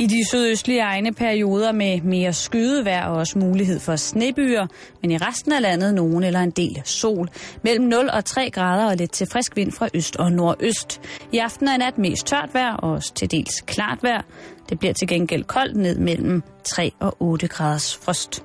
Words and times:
I 0.00 0.06
de 0.06 0.28
sydøstlige 0.28 0.80
egne 0.80 1.12
perioder 1.12 1.72
med 1.72 2.00
mere 2.00 2.32
skydevejr 2.32 3.06
og 3.06 3.16
også 3.16 3.38
mulighed 3.38 3.80
for 3.80 3.96
snebyer, 3.96 4.66
men 5.02 5.10
i 5.10 5.16
resten 5.16 5.52
af 5.52 5.62
landet 5.62 5.94
nogen 5.94 6.24
eller 6.24 6.40
en 6.40 6.50
del 6.50 6.82
sol. 6.84 7.28
Mellem 7.64 7.84
0 7.84 8.10
og 8.12 8.24
3 8.24 8.50
grader 8.50 8.90
og 8.90 8.96
lidt 8.96 9.12
til 9.12 9.26
frisk 9.26 9.56
vind 9.56 9.72
fra 9.72 9.88
øst 9.94 10.16
og 10.16 10.32
nordøst. 10.32 11.00
I 11.32 11.38
aften 11.38 11.68
og 11.68 11.78
nat 11.78 11.98
mest 11.98 12.26
tørt 12.26 12.50
vejr 12.52 12.72
og 12.76 12.90
også 12.92 13.14
til 13.14 13.30
dels 13.30 13.60
klart 13.60 13.98
vejr. 14.02 14.22
Det 14.68 14.78
bliver 14.78 14.94
til 14.94 15.08
gengæld 15.08 15.44
koldt 15.44 15.76
ned 15.76 15.98
mellem 15.98 16.42
3 16.64 16.92
og 17.00 17.16
8 17.18 17.48
graders 17.48 17.96
frost. 17.96 18.44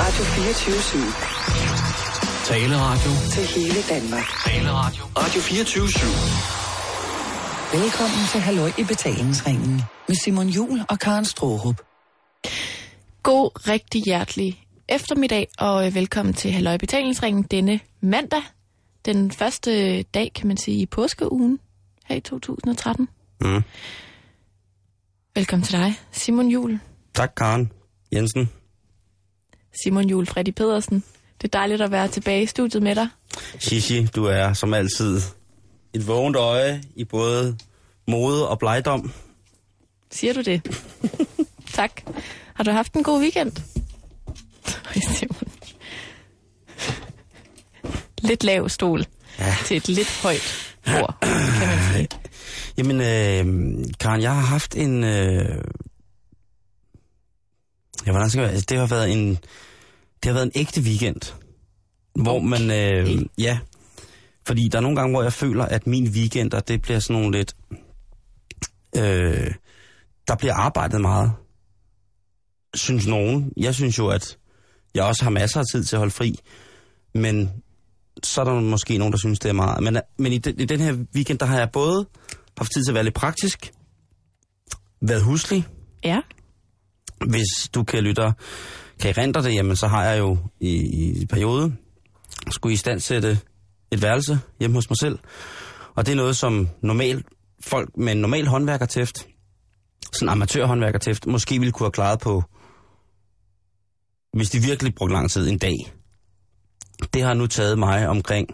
Radio 0.00 0.24
24 0.24 1.27
Taleradio. 2.48 3.10
til 3.32 3.44
hele 3.56 3.82
Danmark. 3.88 4.24
Taleradio. 4.46 5.04
Radio 5.16 5.40
24 5.40 5.82
Velkommen 7.82 8.26
til 8.32 8.40
Halløj 8.40 8.70
i 8.78 8.84
betalingsringen 8.84 9.82
med 10.08 10.16
Simon 10.16 10.48
Jul 10.48 10.80
og 10.88 10.98
Karen 10.98 11.24
Strohrup. 11.24 11.80
God, 13.22 13.68
rigtig 13.68 14.02
hjertelig 14.02 14.64
eftermiddag, 14.88 15.48
og 15.58 15.86
øh, 15.86 15.94
velkommen 15.94 16.34
til 16.34 16.52
Halløj 16.52 16.76
Betalingsringen 16.76 17.42
denne 17.42 17.80
mandag. 18.00 18.42
Den 19.04 19.30
første 19.30 20.02
dag, 20.02 20.32
kan 20.34 20.48
man 20.48 20.56
sige, 20.56 20.76
i 20.82 20.86
påskeugen 20.86 21.58
her 22.04 22.16
i 22.16 22.20
2013. 22.20 23.08
Mm. 23.40 23.62
Velkommen 25.34 25.64
til 25.64 25.78
dig, 25.78 26.00
Simon 26.12 26.48
Jul. 26.48 26.78
Tak, 27.14 27.32
Karen 27.36 27.72
Jensen. 28.12 28.50
Simon 29.82 30.08
Jul 30.08 30.26
Freddy 30.26 30.50
Pedersen. 30.50 31.04
Det 31.42 31.44
er 31.44 31.58
dejligt 31.58 31.80
at 31.80 31.90
være 31.90 32.08
tilbage 32.08 32.42
i 32.42 32.46
studiet 32.46 32.82
med 32.82 32.94
dig. 32.94 33.08
Shishi, 33.58 34.06
du 34.06 34.24
er 34.24 34.52
som 34.52 34.74
altid 34.74 35.20
et 35.92 36.06
vågent 36.06 36.36
øje 36.36 36.82
i 36.96 37.04
både 37.04 37.56
mode 38.08 38.48
og 38.48 38.58
blejdom. 38.58 39.12
Siger 40.10 40.32
du 40.32 40.40
det? 40.40 40.82
tak. 41.74 42.00
Har 42.54 42.64
du 42.64 42.70
haft 42.70 42.92
en 42.92 43.02
god 43.02 43.20
weekend? 43.20 43.52
Lidt 48.28 48.44
lav 48.44 48.68
stol 48.68 49.06
ja. 49.38 49.56
til 49.66 49.76
et 49.76 49.88
lidt 49.88 50.20
højt 50.22 50.76
bord, 50.84 51.18
kan 51.20 51.68
man 51.68 51.78
sige. 51.94 52.08
Jamen, 52.78 53.00
øh, 53.00 53.84
Karen, 54.00 54.22
jeg 54.22 54.34
har 54.34 54.40
haft 54.40 54.76
en... 54.76 55.04
Øh... 55.04 55.64
Ja, 58.06 58.10
hvordan 58.10 58.30
skal 58.30 58.42
jeg... 58.42 58.68
Det 58.68 58.78
har 58.78 58.86
været 58.86 59.12
en... 59.12 59.38
Det 60.22 60.24
har 60.24 60.32
været 60.32 60.46
en 60.46 60.52
ægte 60.54 60.80
weekend. 60.80 61.34
Hvor 62.14 62.38
man... 62.38 62.70
Øh, 62.70 63.26
ja, 63.38 63.58
fordi 64.46 64.68
der 64.68 64.78
er 64.78 64.82
nogle 64.82 64.96
gange, 64.96 65.12
hvor 65.14 65.22
jeg 65.22 65.32
føler, 65.32 65.64
at 65.64 65.86
min 65.86 66.08
weekender, 66.08 66.60
det 66.60 66.82
bliver 66.82 66.98
sådan 66.98 67.22
nogle 67.22 67.38
lidt... 67.38 67.56
Øh, 68.96 69.54
der 70.28 70.36
bliver 70.38 70.54
arbejdet 70.54 71.00
meget. 71.00 71.32
Synes 72.74 73.06
nogen. 73.06 73.52
Jeg 73.56 73.74
synes 73.74 73.98
jo, 73.98 74.08
at 74.08 74.38
jeg 74.94 75.04
også 75.04 75.24
har 75.24 75.30
masser 75.30 75.60
af 75.60 75.66
tid 75.72 75.84
til 75.84 75.96
at 75.96 75.98
holde 75.98 76.12
fri. 76.12 76.38
Men 77.14 77.50
så 78.22 78.40
er 78.40 78.44
der 78.44 78.60
måske 78.60 78.98
nogen, 78.98 79.12
der 79.12 79.18
synes, 79.18 79.38
det 79.38 79.48
er 79.48 79.52
meget. 79.52 79.82
Men, 79.82 80.00
men 80.18 80.32
i, 80.32 80.38
den, 80.38 80.60
i 80.60 80.64
den 80.64 80.80
her 80.80 80.96
weekend, 81.14 81.38
der 81.38 81.46
har 81.46 81.58
jeg 81.58 81.70
både 81.72 82.06
haft 82.58 82.72
tid 82.72 82.84
til 82.84 82.90
at 82.90 82.94
være 82.94 83.04
lidt 83.04 83.14
praktisk, 83.14 83.72
været 85.00 85.22
huslig. 85.22 85.66
Ja. 86.04 86.20
Hvis 87.26 87.68
du 87.74 87.82
kan 87.82 88.04
lytte 88.04 88.32
kan 89.00 89.18
rente 89.18 89.42
det, 89.42 89.54
jamen 89.54 89.76
så 89.76 89.86
har 89.86 90.04
jeg 90.04 90.18
jo 90.18 90.38
i, 90.60 90.70
i 90.70 91.20
en 91.20 91.26
periode 91.26 91.76
skulle 92.50 92.72
i 92.72 92.76
stand 92.76 93.00
sætte 93.00 93.40
et 93.90 94.02
værelse 94.02 94.40
hjemme 94.60 94.76
hos 94.76 94.90
mig 94.90 94.96
selv. 95.00 95.18
Og 95.94 96.06
det 96.06 96.12
er 96.12 96.16
noget, 96.16 96.36
som 96.36 96.68
normalt 96.82 97.26
folk 97.60 97.96
med 97.96 98.12
en 98.12 98.20
normal 98.20 98.46
håndværkertæft, 98.46 99.26
sådan 100.12 100.28
amatørhåndværkertæft, 100.28 101.26
måske 101.26 101.58
ville 101.58 101.72
kunne 101.72 101.84
have 101.84 101.92
klaret 101.92 102.20
på, 102.20 102.42
hvis 104.32 104.50
de 104.50 104.58
virkelig 104.58 104.94
brugte 104.94 105.12
lang 105.12 105.30
tid, 105.30 105.48
en 105.48 105.58
dag. 105.58 105.92
Det 107.14 107.22
har 107.22 107.34
nu 107.34 107.46
taget 107.46 107.78
mig 107.78 108.08
omkring 108.08 108.48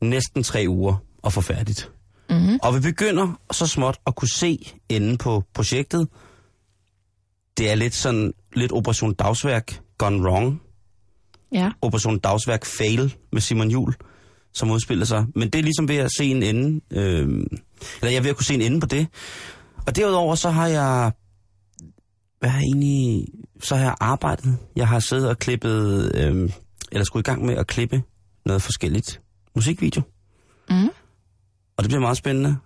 næsten 0.00 0.42
tre 0.42 0.64
uger 0.68 0.96
at 1.24 1.32
få 1.32 1.40
færdigt. 1.40 1.90
Mm-hmm. 2.30 2.58
Og 2.62 2.74
vi 2.74 2.80
begynder 2.80 3.40
så 3.50 3.66
småt 3.66 3.98
at 4.06 4.14
kunne 4.14 4.28
se 4.28 4.72
enden 4.88 5.18
på 5.18 5.42
projektet. 5.54 6.08
Det 7.58 7.70
er 7.70 7.74
lidt 7.74 7.94
sådan, 7.94 8.32
lidt 8.56 8.72
Operation 8.72 9.14
Dagsværk 9.14 9.80
gone 9.98 10.22
wrong. 10.22 10.62
Ja. 11.52 11.70
Operation 11.82 12.18
Dagsværk 12.18 12.64
fail 12.64 13.14
med 13.32 13.40
Simon 13.40 13.70
Jul, 13.70 13.94
som 14.54 14.70
udspiller 14.70 15.04
sig. 15.04 15.26
Men 15.34 15.50
det 15.50 15.58
er 15.58 15.62
ligesom 15.62 15.88
ved 15.88 15.96
at 15.96 16.10
se 16.18 16.24
en 16.24 16.42
ende, 16.42 16.80
øh, 16.90 17.28
eller 18.00 18.10
jeg 18.10 18.14
er 18.14 18.20
ved 18.20 18.30
at 18.30 18.36
kunne 18.36 18.44
se 18.44 18.54
en 18.54 18.62
ende 18.62 18.80
på 18.80 18.86
det. 18.86 19.06
Og 19.86 19.96
derudover 19.96 20.34
så 20.34 20.50
har 20.50 20.66
jeg, 20.66 21.12
hvad 22.38 22.50
har 22.50 22.58
jeg 22.58 22.64
egentlig, 22.64 23.26
så 23.60 23.76
har 23.76 23.84
jeg 23.84 23.94
arbejdet. 24.00 24.58
Jeg 24.76 24.88
har 24.88 25.00
siddet 25.00 25.28
og 25.28 25.38
klippet, 25.38 26.12
øh, 26.14 26.50
eller 26.92 27.04
skulle 27.04 27.20
i 27.20 27.30
gang 27.30 27.44
med 27.44 27.54
at 27.54 27.66
klippe 27.66 28.02
noget 28.46 28.62
forskelligt 28.62 29.20
musikvideo. 29.54 30.02
Mm. 30.70 30.88
Og 31.76 31.82
det 31.82 31.88
bliver 31.88 32.00
meget 32.00 32.16
spændende. 32.16 32.56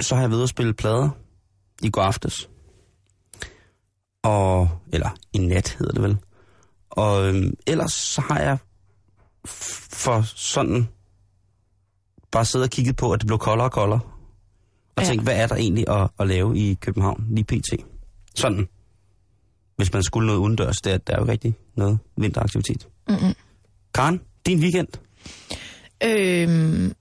Så 0.00 0.14
har 0.14 0.22
jeg 0.22 0.30
ved 0.30 0.42
at 0.42 0.48
spille 0.48 0.74
plader 0.74 1.10
i 1.82 1.90
går 1.90 2.02
aftes. 2.02 2.48
Og, 4.22 4.68
eller 4.92 5.10
i 5.32 5.38
nat 5.38 5.76
hedder 5.78 5.92
det 5.92 6.02
vel. 6.02 6.16
Og 6.90 7.28
øhm, 7.28 7.54
ellers 7.66 7.92
så 7.92 8.20
har 8.20 8.40
jeg 8.40 8.58
for 9.92 10.22
sådan 10.36 10.88
bare 12.30 12.44
siddet 12.44 12.66
og 12.66 12.70
kigget 12.70 12.96
på, 12.96 13.12
at 13.12 13.20
det 13.20 13.26
blev 13.26 13.38
koldere 13.38 13.66
og 13.66 13.72
koldere. 13.72 14.00
Og 14.96 15.02
Ja. 15.02 15.08
tænkt, 15.08 15.22
hvad 15.22 15.36
er 15.36 15.46
der 15.46 15.54
egentlig 15.56 15.88
at, 15.88 16.10
at 16.20 16.28
lave 16.28 16.58
i 16.58 16.74
København 16.74 17.26
lige 17.30 17.44
pt. 17.44 17.68
Sådan. 18.34 18.68
Hvis 19.76 19.92
man 19.92 20.02
skulle 20.02 20.26
noget 20.26 20.38
udendørs, 20.40 20.76
det 20.76 20.92
er, 20.92 20.98
der 20.98 21.14
er 21.16 21.20
jo 21.20 21.26
rigtig 21.28 21.54
noget 21.76 21.98
vinteraktivitet. 22.16 22.88
Mm-mm. 23.08 23.34
Karen, 23.94 24.20
din 24.46 24.58
weekend? 24.60 24.88
Øhm, 26.04 26.92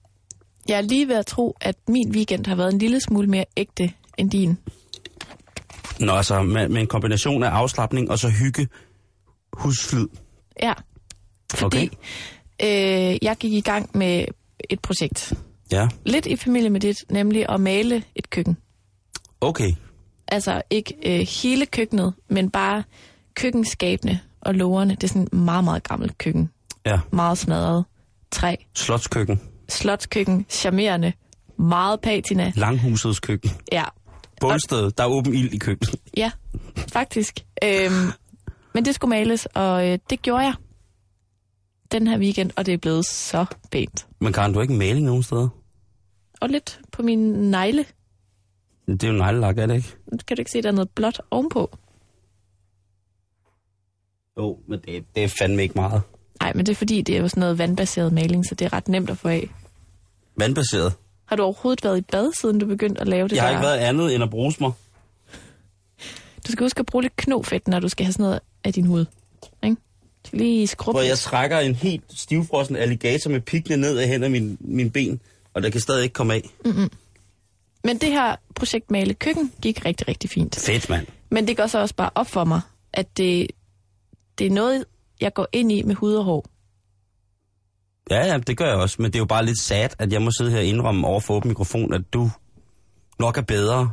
jeg 0.69 0.77
er 0.77 0.81
lige 0.81 1.07
ved 1.07 1.15
at 1.15 1.25
tro, 1.25 1.57
at 1.61 1.75
min 1.87 2.11
weekend 2.11 2.45
har 2.45 2.55
været 2.55 2.73
en 2.73 2.79
lille 2.79 2.99
smule 2.99 3.27
mere 3.27 3.45
ægte 3.57 3.91
end 4.17 4.31
din. 4.31 4.57
Nå, 5.99 6.11
altså 6.13 6.41
med, 6.41 6.69
med 6.69 6.81
en 6.81 6.87
kombination 6.87 7.43
af 7.43 7.49
afslappning 7.49 8.11
og 8.11 8.19
så 8.19 8.29
hygge 8.29 8.67
husflid. 9.53 10.07
Ja. 10.63 10.73
Fordi 11.55 11.89
Okay. 12.59 13.11
øh, 13.11 13.17
jeg 13.21 13.35
gik 13.39 13.53
i 13.53 13.61
gang 13.61 13.89
med 13.93 14.25
et 14.69 14.79
projekt. 14.79 15.33
Ja, 15.71 15.87
Lidt 16.05 16.25
i 16.25 16.35
familie 16.35 16.69
med 16.69 16.79
dit, 16.79 16.95
nemlig 17.09 17.45
at 17.49 17.59
male 17.61 18.03
et 18.15 18.29
køkken. 18.29 18.57
okay. 19.41 19.71
Altså 20.27 20.61
ikke 20.69 20.93
øh, 21.05 21.27
hele 21.43 21.65
køkkenet, 21.65 22.13
men 22.29 22.49
bare 22.49 22.83
køkkenskabene 23.33 24.19
og 24.41 24.53
lågerne. 24.55 24.95
Det 24.95 25.03
er 25.03 25.07
sådan 25.07 25.21
et 25.23 25.33
meget, 25.33 25.63
meget 25.63 25.83
gammelt 25.83 26.17
køkken. 26.17 26.49
Ja, 26.85 26.99
Meget 27.11 27.37
smadret. 27.37 27.85
Træ. 28.31 28.55
slotskøkken. 28.75 29.41
Slotskøkken. 29.69 30.45
Charmerende. 30.49 31.13
Meget 31.59 32.01
patina. 32.01 32.51
Langhusets 32.55 33.19
køkken. 33.19 33.51
Ja. 33.71 33.83
Bundsted, 34.41 34.91
der 34.91 35.03
er 35.03 35.07
åben 35.07 35.33
ild 35.33 35.53
i 35.53 35.57
køkkenet. 35.57 35.95
Ja, 36.17 36.31
faktisk. 36.87 37.45
Øhm, 37.63 37.93
men 38.73 38.85
det 38.85 38.95
skulle 38.95 39.09
males, 39.09 39.45
og 39.45 39.87
øh, 39.87 39.99
det 40.09 40.21
gjorde 40.21 40.43
jeg 40.43 40.53
den 41.91 42.07
her 42.07 42.19
weekend, 42.19 42.51
og 42.55 42.65
det 42.65 42.73
er 42.73 42.77
blevet 42.77 43.05
så 43.05 43.45
pænt. 43.71 44.07
Men 44.19 44.33
Karen, 44.33 44.53
du 44.53 44.59
har 44.59 44.61
ikke 44.61 44.73
maling 44.73 45.05
nogen 45.05 45.23
steder? 45.23 45.49
Og 46.41 46.49
lidt 46.49 46.79
på 46.91 47.01
min 47.01 47.19
negle. 47.51 47.85
Det 48.87 49.03
er 49.03 49.07
jo 49.07 49.13
neglelak, 49.13 49.57
er 49.57 49.65
det 49.65 49.75
ikke? 49.75 49.95
Kan 50.27 50.37
du 50.37 50.41
ikke 50.41 50.51
se, 50.51 50.61
der 50.61 50.67
er 50.69 50.73
noget 50.73 50.89
blåt 50.89 51.21
ovenpå? 51.31 51.77
Jo, 54.37 54.59
men 54.67 54.79
det, 54.79 55.05
det 55.15 55.23
er 55.23 55.27
fandme 55.39 55.61
ikke 55.61 55.75
meget. 55.75 56.01
Nej, 56.41 56.53
men 56.53 56.65
det 56.65 56.71
er 56.71 56.75
fordi, 56.75 57.01
det 57.01 57.17
er 57.17 57.21
jo 57.21 57.27
sådan 57.27 57.41
noget 57.41 57.57
vandbaseret 57.57 58.13
maling, 58.13 58.45
så 58.45 58.55
det 58.55 58.65
er 58.65 58.73
ret 58.73 58.87
nemt 58.87 59.09
at 59.09 59.17
få 59.17 59.27
af. 59.27 59.49
Vandbaseret. 60.37 60.93
Har 61.27 61.35
du 61.35 61.43
overhovedet 61.43 61.83
været 61.83 61.97
i 61.97 62.01
bad, 62.01 62.31
siden 62.41 62.59
du 62.59 62.65
begyndte 62.65 63.01
at 63.01 63.07
lave 63.07 63.27
det 63.27 63.35
Jeg 63.35 63.43
har 63.43 63.49
der? 63.49 63.57
ikke 63.57 63.67
været 63.67 63.77
andet 63.77 64.15
end 64.15 64.23
at 64.23 64.29
bruge 64.29 64.53
mig. 64.59 64.71
Du 66.47 66.51
skal 66.51 66.63
huske 66.63 66.79
at 66.79 66.85
bruge 66.85 67.01
lidt 67.01 67.15
knofedt, 67.15 67.67
når 67.67 67.79
du 67.79 67.89
skal 67.89 68.05
have 68.05 68.13
sådan 68.13 68.23
noget 68.23 68.39
af 68.63 68.73
din 68.73 68.85
hud. 68.85 69.05
Ikke? 69.63 69.75
Du 69.75 70.27
skal 70.27 70.39
lige 70.39 70.67
skrubbe 70.67 70.97
Hvor 70.97 71.07
jeg 71.07 71.17
trækker 71.17 71.59
en 71.59 71.75
helt 71.75 72.03
stivfrossen 72.15 72.75
alligator 72.75 73.29
med 73.31 73.41
pikkene 73.41 73.77
ned 73.77 73.97
af 73.97 74.07
hen 74.07 74.23
af 74.23 74.31
min, 74.31 74.57
min 74.59 74.91
ben, 74.91 75.19
og 75.53 75.63
der 75.63 75.69
kan 75.69 75.81
stadig 75.81 76.03
ikke 76.03 76.13
komme 76.13 76.33
af. 76.33 76.49
Men 77.83 77.97
det 77.97 78.09
her 78.09 78.35
projekt 78.55 78.91
Male 78.91 79.13
Køkken 79.13 79.51
gik 79.61 79.85
rigtig, 79.85 80.07
rigtig 80.07 80.29
fint. 80.29 80.55
Fedt, 80.55 80.89
mand. 80.89 81.07
Men 81.29 81.47
det 81.47 81.57
går 81.57 81.67
så 81.67 81.79
også 81.79 81.95
bare 81.95 82.09
op 82.15 82.27
for 82.27 82.43
mig, 82.43 82.61
at 82.93 83.17
det, 83.17 83.47
det 84.39 84.47
er 84.47 84.51
noget, 84.51 84.85
jeg 85.21 85.33
går 85.33 85.47
ind 85.51 85.71
i 85.71 85.81
med 85.81 85.95
hud 85.95 86.13
og 86.13 86.23
hår. 86.23 86.45
Ja, 88.11 88.25
ja, 88.25 88.37
det 88.37 88.57
gør 88.57 88.65
jeg 88.65 88.75
også, 88.75 88.95
men 89.01 89.05
det 89.11 89.15
er 89.15 89.19
jo 89.19 89.25
bare 89.25 89.45
lidt 89.45 89.59
sad, 89.59 89.89
at 89.99 90.13
jeg 90.13 90.21
må 90.21 90.31
sidde 90.37 90.51
her 90.51 90.57
og 90.57 90.65
indrømme 90.65 91.07
over 91.07 91.19
for 91.19 91.33
åben 91.33 91.47
mikrofon, 91.47 91.93
at 91.93 92.01
du 92.13 92.29
nok 93.19 93.37
er 93.37 93.41
bedre 93.41 93.91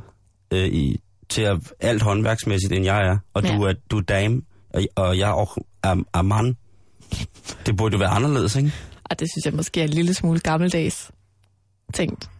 øh, 0.51 0.67
i, 0.69 1.01
til 1.29 1.43
at, 1.43 1.59
alt 1.81 2.03
håndværksmæssigt, 2.03 2.73
end 2.73 2.85
jeg 2.85 3.07
er. 3.09 3.19
Og 3.35 3.43
Ja. 3.43 3.57
du, 3.57 3.63
er, 3.63 3.73
du 3.91 3.97
er 3.99 4.03
dame, 4.03 4.43
og, 4.75 4.83
og 4.97 5.19
jeg 5.19 5.31
er, 5.31 5.63
er, 5.83 5.97
er 6.15 6.23
mand. 6.23 6.55
Det 7.67 7.77
burde 7.77 7.93
jo 7.93 7.99
være 7.99 8.09
anderledes, 8.09 8.57
ikke? 8.57 8.73
Og 9.05 9.19
det 9.21 9.29
synes 9.33 9.45
jeg 9.45 9.55
måske 9.55 9.81
er 9.81 9.85
en 9.85 9.91
lille 9.91 10.15
smule 10.15 10.41
gammeldags. 10.41 11.11
tænkt? 11.95 12.31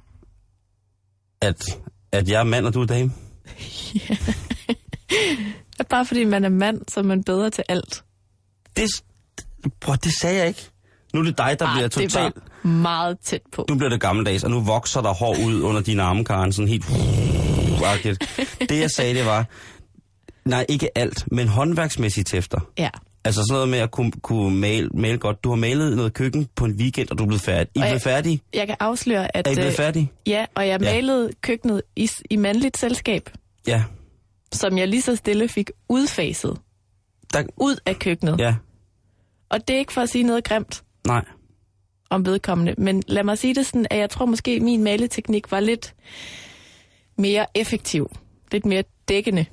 At, 1.41 1.65
at 2.13 2.29
jeg 2.29 2.41
er 2.41 2.45
mand, 2.45 2.67
og 2.67 2.75
du 2.75 2.81
er 2.83 2.87
dame? 2.87 3.13
At 5.79 5.87
bare 5.89 6.07
fordi 6.07 6.25
man 6.25 6.45
er 6.45 6.49
mand, 6.49 6.81
så 6.89 7.01
er 7.01 7.05
man 7.05 7.25
bedre 7.25 7.51
til 7.51 7.65
alt. 7.69 8.05
Det, 8.77 8.89
prøv, 9.81 9.97
det 10.05 10.13
sagde 10.21 10.39
jeg 10.39 10.49
ikke. 10.49 10.71
Nu 11.15 11.21
er 11.21 11.25
det 11.25 11.39
dig, 11.39 11.57
der 11.59 11.67
Ej, 11.67 11.73
bliver 11.75 11.89
det 11.89 11.93
totalt... 11.93 12.35
var 12.65 12.69
meget 12.69 13.19
tæt 13.19 13.41
på. 13.53 13.67
Nu 13.71 13.75
bliver 13.77 13.89
det 13.91 14.01
gammeldags, 14.01 14.45
og 14.45 14.51
nu 14.51 14.61
vokser 14.61 15.01
der 15.03 15.13
hår 15.15 15.37
ud 15.47 15.61
under 15.63 15.81
dine 15.81 16.03
arme, 16.03 16.25
Karen, 16.25 16.53
sådan 16.53 16.69
helt... 16.69 16.85
Det 18.69 18.81
jeg 18.81 18.91
sagde, 18.91 19.15
det 19.15 19.27
var... 19.27 19.47
Nej, 20.45 20.67
ikke 20.69 20.99
alt, 20.99 21.25
men 21.33 21.49
håndværksmæssigt 21.49 22.29
tæfter. 22.29 22.61
Ja. 22.79 22.91
Altså 23.25 23.41
sådan 23.43 23.55
noget 23.55 23.69
med 23.69 23.79
at 23.79 23.91
kunne, 23.91 24.13
kunne 24.23 24.57
male, 24.61 24.89
male 24.95 25.19
godt. 25.19 25.45
Du 25.45 25.49
har 25.49 25.57
malet 25.57 25.97
noget 25.97 26.13
køkken 26.15 26.49
på 26.57 26.65
en 26.65 26.73
weekend, 26.73 27.11
og 27.11 27.19
du 27.19 27.23
er 27.23 27.27
blevet 27.27 27.43
færdig. 27.43 27.71
I 27.75 27.81
er 27.81 27.99
blevet? 27.99 28.43
Jeg 28.55 28.67
kan 28.67 28.77
afsløre, 28.81 29.37
at... 29.37 29.47
Er 29.47 29.51
I 29.51 29.55
blevet 29.55 29.71
øh, 29.71 29.77
færdige? 29.77 30.13
Ja, 30.27 30.45
og 30.55 30.69
jeg 30.69 30.83
Ja. 30.83 30.93
malede 30.95 31.31
køkkenet 31.43 31.83
i, 31.97 32.11
i 32.31 32.37
mandligt 32.37 32.79
selskab, 32.79 33.31
Ja. 33.67 33.83
som 34.53 34.79
jeg 34.79 34.89
lige 34.89 35.03
så 35.03 35.17
stille 35.17 35.49
fik 35.49 35.71
udfaset 35.89 36.57
Der, 37.33 37.43
ud 37.57 37.77
af 37.87 37.99
køkkenet. 37.99 38.41
ja. 38.41 38.55
Og 39.51 39.69
det 39.69 39.75
er 39.75 39.79
ikke 39.79 39.93
for 39.93 40.01
at 40.01 40.09
sige 40.09 40.25
noget 40.25 40.45
grimt 40.45 40.83
Nej. 41.07 41.25
om 42.11 42.27
vedkommende, 42.27 42.75
men 42.79 43.03
lad 43.07 43.25
mig 43.25 43.39
sige 43.39 43.55
det 43.55 43.67
sådan, 43.67 43.87
at 43.91 43.99
jeg 43.99 44.11
tror 44.11 44.27
måske, 44.27 44.51
at 44.51 44.63
min 44.63 44.85
maleteknik 44.85 45.51
var 45.51 45.61
lidt 45.61 45.95
mere 47.19 47.47
effektiv. 47.55 48.11
Lidt 48.53 48.67
mere 48.67 48.85
dækkende. 49.09 49.47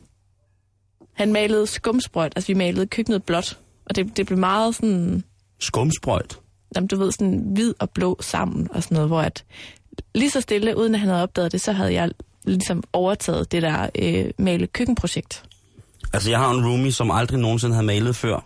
Han 1.13 1.33
malede 1.33 1.67
skumsprøjt, 1.67 2.33
altså 2.35 2.47
vi 2.47 2.53
malede 2.53 2.87
køkkenet 2.87 3.23
blåt, 3.23 3.59
og 3.85 3.95
det, 3.95 4.17
det 4.17 4.25
blev 4.25 4.37
meget 4.39 4.75
sådan, 4.75 5.23
Skumsprøjt. 5.59 6.39
jamen, 6.75 6.87
du 6.87 6.95
ved, 6.97 7.11
sådan 7.11 7.39
hvid 7.53 7.73
og 7.79 7.89
blå 7.89 8.17
sammen 8.21 8.67
og 8.71 8.83
sådan 8.83 8.95
noget, 8.95 9.09
hvor 9.09 9.21
at 9.21 9.45
lige 10.15 10.29
så 10.29 10.41
stille, 10.41 10.77
uden 10.77 10.93
at 10.95 10.99
han 10.99 11.09
havde 11.09 11.23
opdaget 11.23 11.51
det, 11.51 11.61
så 11.61 11.71
havde 11.71 11.93
jeg 11.93 12.11
ligesom 12.43 12.83
overtaget 12.93 13.51
det 13.51 13.61
der 13.61 13.89
øh, 13.99 14.31
male 14.37 14.67
køkkenprojekt. 14.67 15.43
Altså, 16.13 16.29
jeg 16.29 16.39
har 16.39 16.51
en 16.51 16.65
roomie, 16.65 16.91
som 16.91 17.11
aldrig 17.11 17.39
nogensinde 17.39 17.75
havde 17.75 17.85
malet 17.87 18.15
før. 18.15 18.45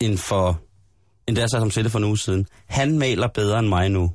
End 0.00 0.18
for... 0.18 0.60
End 1.28 1.36
da 1.36 1.40
jeg 1.40 1.50
satte 1.50 1.62
ham 1.62 1.70
til 1.70 1.84
det 1.84 1.92
for 1.92 1.98
en 1.98 2.04
uge 2.04 2.18
siden. 2.18 2.46
Han 2.66 2.98
maler 2.98 3.28
bedre 3.28 3.58
end 3.58 3.68
mig 3.68 3.88
nu. 3.88 4.10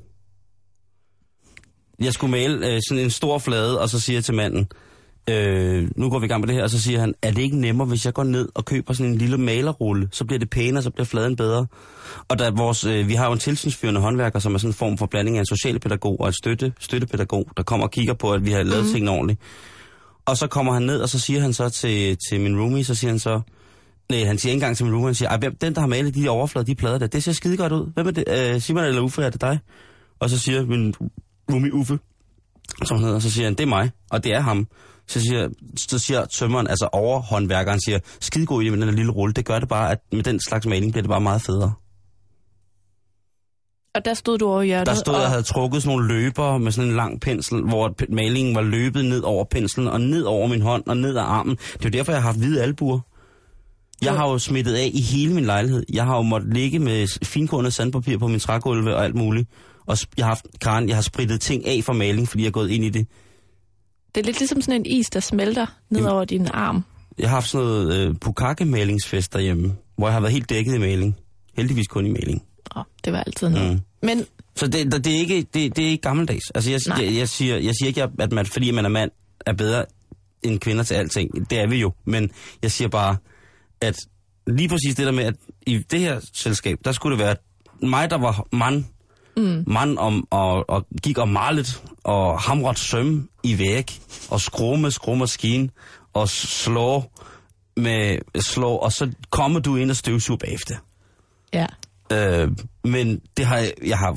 Jeg 2.00 2.14
skulle 2.14 2.32
male 2.32 2.68
øh, 2.68 2.82
sådan 2.90 3.04
en 3.04 3.10
stor 3.10 3.38
flade, 3.38 3.82
og 3.82 3.90
så 3.90 4.00
siger 4.00 4.18
jeg 4.18 4.24
til 4.24 4.34
manden, 4.34 4.68
øh, 5.30 5.90
nu 5.96 6.10
går 6.10 6.20
vi 6.20 6.26
i 6.26 6.28
gang 6.28 6.42
med 6.42 6.48
det 6.48 6.56
her, 6.56 6.64
og 6.64 6.70
så 6.70 6.82
siger 6.82 7.00
han, 7.00 7.14
er 7.22 7.32
det 7.32 7.42
ikke 7.42 7.60
nemmere, 7.60 7.88
hvis 7.88 8.06
jeg 8.06 8.14
går 8.14 8.24
ned 8.24 8.50
og 8.56 8.66
køber 8.66 8.94
sådan 8.94 9.12
en 9.12 9.18
lille 9.18 9.38
malerrulle, 9.38 10.10
så 10.12 10.26
bliver 10.26 10.40
det 10.40 10.50
pænere, 10.50 10.84
så 10.84 10.90
bliver 10.90 11.06
fladen 11.06 11.36
bedre. 11.36 11.68
Og 12.28 12.40
der 12.40 12.52
vores, 12.52 12.84
øh, 12.84 13.08
vi 13.08 13.14
har 13.14 13.26
jo 13.26 13.34
en 13.34 13.40
tilsynsførende 13.40 14.02
håndværker, 14.02 14.40
som 14.40 14.54
er 14.54 14.58
sådan 14.58 14.70
en 14.70 14.74
form 14.74 14.98
for 14.98 15.06
blanding 15.06 15.38
af 15.38 15.42
en 15.42 15.46
socialpædagog 15.46 16.20
og 16.20 16.28
en 16.28 16.34
støtte, 16.34 16.74
støttepædagog, 16.80 17.48
der 17.58 17.64
kommer 17.64 17.86
og 17.86 17.92
kigger 17.92 18.14
på, 18.14 18.32
at 18.32 18.46
vi 18.46 18.52
har 18.52 18.64
lavet 18.64 18.86
mm. 18.86 18.92
tingene 18.92 19.12
ordentligt. 19.12 19.40
Og 20.26 20.38
så 20.38 20.48
kommer 20.48 20.74
han 20.74 20.82
ned, 20.82 21.02
og 21.02 21.10
så 21.10 21.20
siger 21.20 21.42
han 21.42 21.54
så 21.54 21.70
til, 21.70 22.18
til 22.30 22.42
min 22.42 22.60
roomie, 22.60 22.84
så 22.84 22.96
siger 22.96 23.12
han 23.12 23.20
så, 23.20 23.42
nej, 24.12 24.24
han 24.24 24.38
siger 24.38 24.52
ikke 24.52 24.58
engang 24.58 24.78
til 24.78 24.86
min 24.86 24.96
roomie, 24.96 25.08
han 25.08 25.16
siger, 25.16 25.38
hvem, 25.38 25.56
den 25.56 25.76
der 25.76 25.82
har 25.82 25.88
malet 25.88 26.16
de 26.16 26.30
overflader, 26.30 26.66
de 26.66 26.76
plader 26.76 26.98
der, 26.98 27.08
det 27.08 27.24
ser 27.24 27.32
skide 27.32 27.58
godt 27.58 27.72
ud. 27.72 27.92
Hvem 27.94 28.08
er 28.08 28.12
det? 28.12 28.24
Øh, 28.28 28.62
Simon 28.62 28.84
eller 28.84 29.02
Uffe, 29.02 29.24
er 29.24 29.30
det 29.30 29.42
dig? 29.42 29.60
Og 30.20 30.30
så 30.30 30.40
siger 30.40 30.66
min 30.66 30.94
roomie 31.52 31.74
Uffe, 31.74 32.00
som 32.86 32.98
han 32.98 33.06
hedder, 33.06 33.20
så 33.20 33.32
siger 33.32 33.46
han, 33.46 33.54
det 33.54 33.64
er 33.64 33.68
mig, 33.68 33.92
og 34.12 34.24
det 34.24 34.34
er 34.34 34.40
ham. 34.40 34.68
Så 35.08 35.20
siger, 35.20 35.50
så 35.78 36.00
siger 36.00 36.26
tømmeren, 36.26 36.68
altså 36.68 36.90
overhåndværkeren, 36.92 37.80
siger, 37.86 38.00
skide 38.20 38.46
god 38.46 38.64
idé 38.64 38.70
med 38.70 38.88
den 38.88 38.96
lille 38.96 39.12
rulle, 39.12 39.34
det 39.34 39.46
gør 39.46 39.60
det 39.60 39.70
bare, 39.70 39.92
at 39.92 40.00
med 40.12 40.24
den 40.24 40.40
slags 40.48 40.66
maling 40.66 40.92
bliver 40.92 41.02
det 41.02 41.10
bare 41.10 41.22
meget 41.22 41.42
federe. 41.42 41.74
Og 43.96 44.06
der 44.06 44.14
stod 44.14 44.38
du 44.38 44.48
over 44.48 44.62
i 44.62 44.66
hjørnet. 44.66 44.88
Der 44.88 44.94
stod, 44.94 45.14
og, 45.14 45.22
jeg 45.22 45.30
havde 45.30 45.44
trukket 45.44 45.84
sådan 45.84 45.98
nogle 45.98 46.14
løber 46.14 46.58
med 46.58 46.72
sådan 46.72 46.90
en 46.90 46.96
lang 46.96 47.22
pensel, 47.22 47.62
hvor 47.62 47.96
malingen 48.10 48.56
var 48.56 48.62
løbet 48.62 49.06
ned 49.06 49.22
over 49.22 49.44
penslen, 49.44 49.88
og 49.88 50.02
ned 50.02 50.24
over 50.24 50.48
min 50.48 50.62
hånd, 50.62 50.84
og 50.88 50.98
ned 50.98 51.18
ad 51.18 51.22
armen. 51.22 51.56
Det 51.56 51.86
er 51.86 51.90
jo 51.90 51.90
derfor, 51.90 52.12
jeg 52.12 52.22
har 52.22 52.28
haft 52.28 52.38
hvide 52.38 52.62
albuer. 52.62 53.00
Jeg 54.02 54.14
har 54.14 54.30
jo 54.30 54.38
smittet 54.38 54.74
af 54.74 54.92
i 54.94 55.02
hele 55.02 55.34
min 55.34 55.46
lejlighed. 55.46 55.84
Jeg 55.94 56.06
har 56.06 56.16
jo 56.16 56.22
måttet 56.22 56.54
ligge 56.54 56.80
med 56.80 57.08
finkornet 57.26 57.74
sandpapir 57.74 58.18
på 58.18 58.28
min 58.28 58.40
trægulve 58.40 58.96
og 58.96 59.04
alt 59.06 59.16
muligt. 59.16 59.50
Og 59.86 59.98
jeg 60.18 60.26
har 60.26 60.30
haft, 60.30 60.46
Karen, 60.62 60.88
jeg 60.88 60.96
har 60.98 61.02
spritet 61.02 61.42
ting 61.42 61.66
af 61.68 61.84
fra 61.84 61.94
maling, 61.94 62.28
fordi 62.30 62.44
jeg 62.44 62.48
er 62.48 62.52
gået 62.52 62.70
ind 62.72 62.84
i 62.84 62.90
det. 62.90 63.08
Det 64.16 64.22
er 64.22 64.26
lidt 64.26 64.40
ligesom 64.40 64.62
sådan 64.62 64.82
en 64.82 64.86
is, 64.86 65.10
der 65.10 65.20
smelter 65.20 65.66
ned 65.90 66.06
over 66.06 66.26
din 66.26 66.48
arm. 66.54 66.84
Jeg 67.18 67.30
har 67.30 67.36
haft 67.36 67.50
sådan 67.50 67.68
noget 67.68 67.94
øh, 67.94 68.16
bukake-malingsfest 68.22 69.34
derhjemme, 69.34 69.76
hvor 69.98 70.08
jeg 70.08 70.14
har 70.14 70.20
været 70.22 70.34
helt 70.34 70.50
dækket 70.50 70.76
i 70.76 70.78
maling. 70.78 71.16
Heldigvis 71.58 71.88
kun 71.88 72.06
i 72.06 72.10
maling. 72.10 72.44
Oh, 72.76 72.84
det 73.06 73.14
var 73.14 73.20
altid 73.24 73.50
noget. 73.50 73.72
Mm. 73.72 73.80
Men 74.02 74.26
Så 74.56 74.68
det, 74.68 74.92
det, 74.92 75.06
det, 75.06 75.16
er 75.16 75.20
ikke, 75.20 75.36
det, 75.54 75.76
det 75.76 75.86
er 75.86 75.90
ikke 75.90 76.02
gammeldags. 76.02 76.52
Altså, 76.56 76.72
jeg, 76.72 76.80
Nej. 76.88 77.04
jeg, 77.06 77.16
jeg, 77.16 77.30
siger, 77.30 77.58
jeg 77.58 77.74
siger 77.80 77.88
ikke, 77.88 78.04
at 78.20 78.32
man, 78.32 78.46
fordi 78.46 78.72
man 78.72 78.86
er 78.86 78.90
mand, 78.90 79.12
er 79.46 79.54
bedre 79.54 79.86
end 80.44 80.60
kvinder 80.60 80.84
til 80.84 80.94
alting. 80.94 81.50
Det 81.50 81.60
er 81.60 81.68
vi 81.68 81.78
jo. 81.78 81.94
Men 82.06 82.30
jeg 82.62 82.72
siger 82.72 82.88
bare, 82.88 83.16
at 83.82 83.98
lige 84.48 84.70
præcis 84.70 84.96
det 84.96 85.06
der 85.06 85.12
med, 85.12 85.24
at 85.24 85.36
i 85.66 85.78
det 85.78 86.00
her 86.00 86.20
selskab, 86.34 86.78
der 86.86 86.92
skulle 86.92 87.18
det 87.18 87.26
være 87.26 87.36
mig, 87.82 88.10
der 88.10 88.18
var 88.18 88.48
mand, 88.52 88.86
mm. 89.38 89.64
mand 89.68 89.98
om, 89.98 90.28
og, 90.30 90.70
og 90.70 90.86
gik 91.04 91.18
og 91.18 91.30
malet, 91.30 91.84
og 92.04 92.40
hamret 92.40 92.80
søm 92.80 93.30
i 93.44 93.60
væg, 93.60 93.92
og 94.30 94.42
skrue 94.42 94.78
med 94.78 94.92
skruemaskine, 94.92 95.70
og 96.14 96.30
slå 96.30 97.04
med 97.78 98.18
slå, 98.42 98.70
og 98.70 98.92
så 98.92 99.12
kommer 99.30 99.60
du 99.60 99.76
ind 99.76 99.90
og 99.90 99.96
støvsuger 99.96 100.38
bagefter. 100.38 100.76
ja, 101.54 101.66
Øh, 102.12 102.52
men 102.84 103.22
det 103.38 103.46
har 103.46 103.58
jeg, 103.58 103.74
jeg 103.86 103.98
har... 103.98 104.12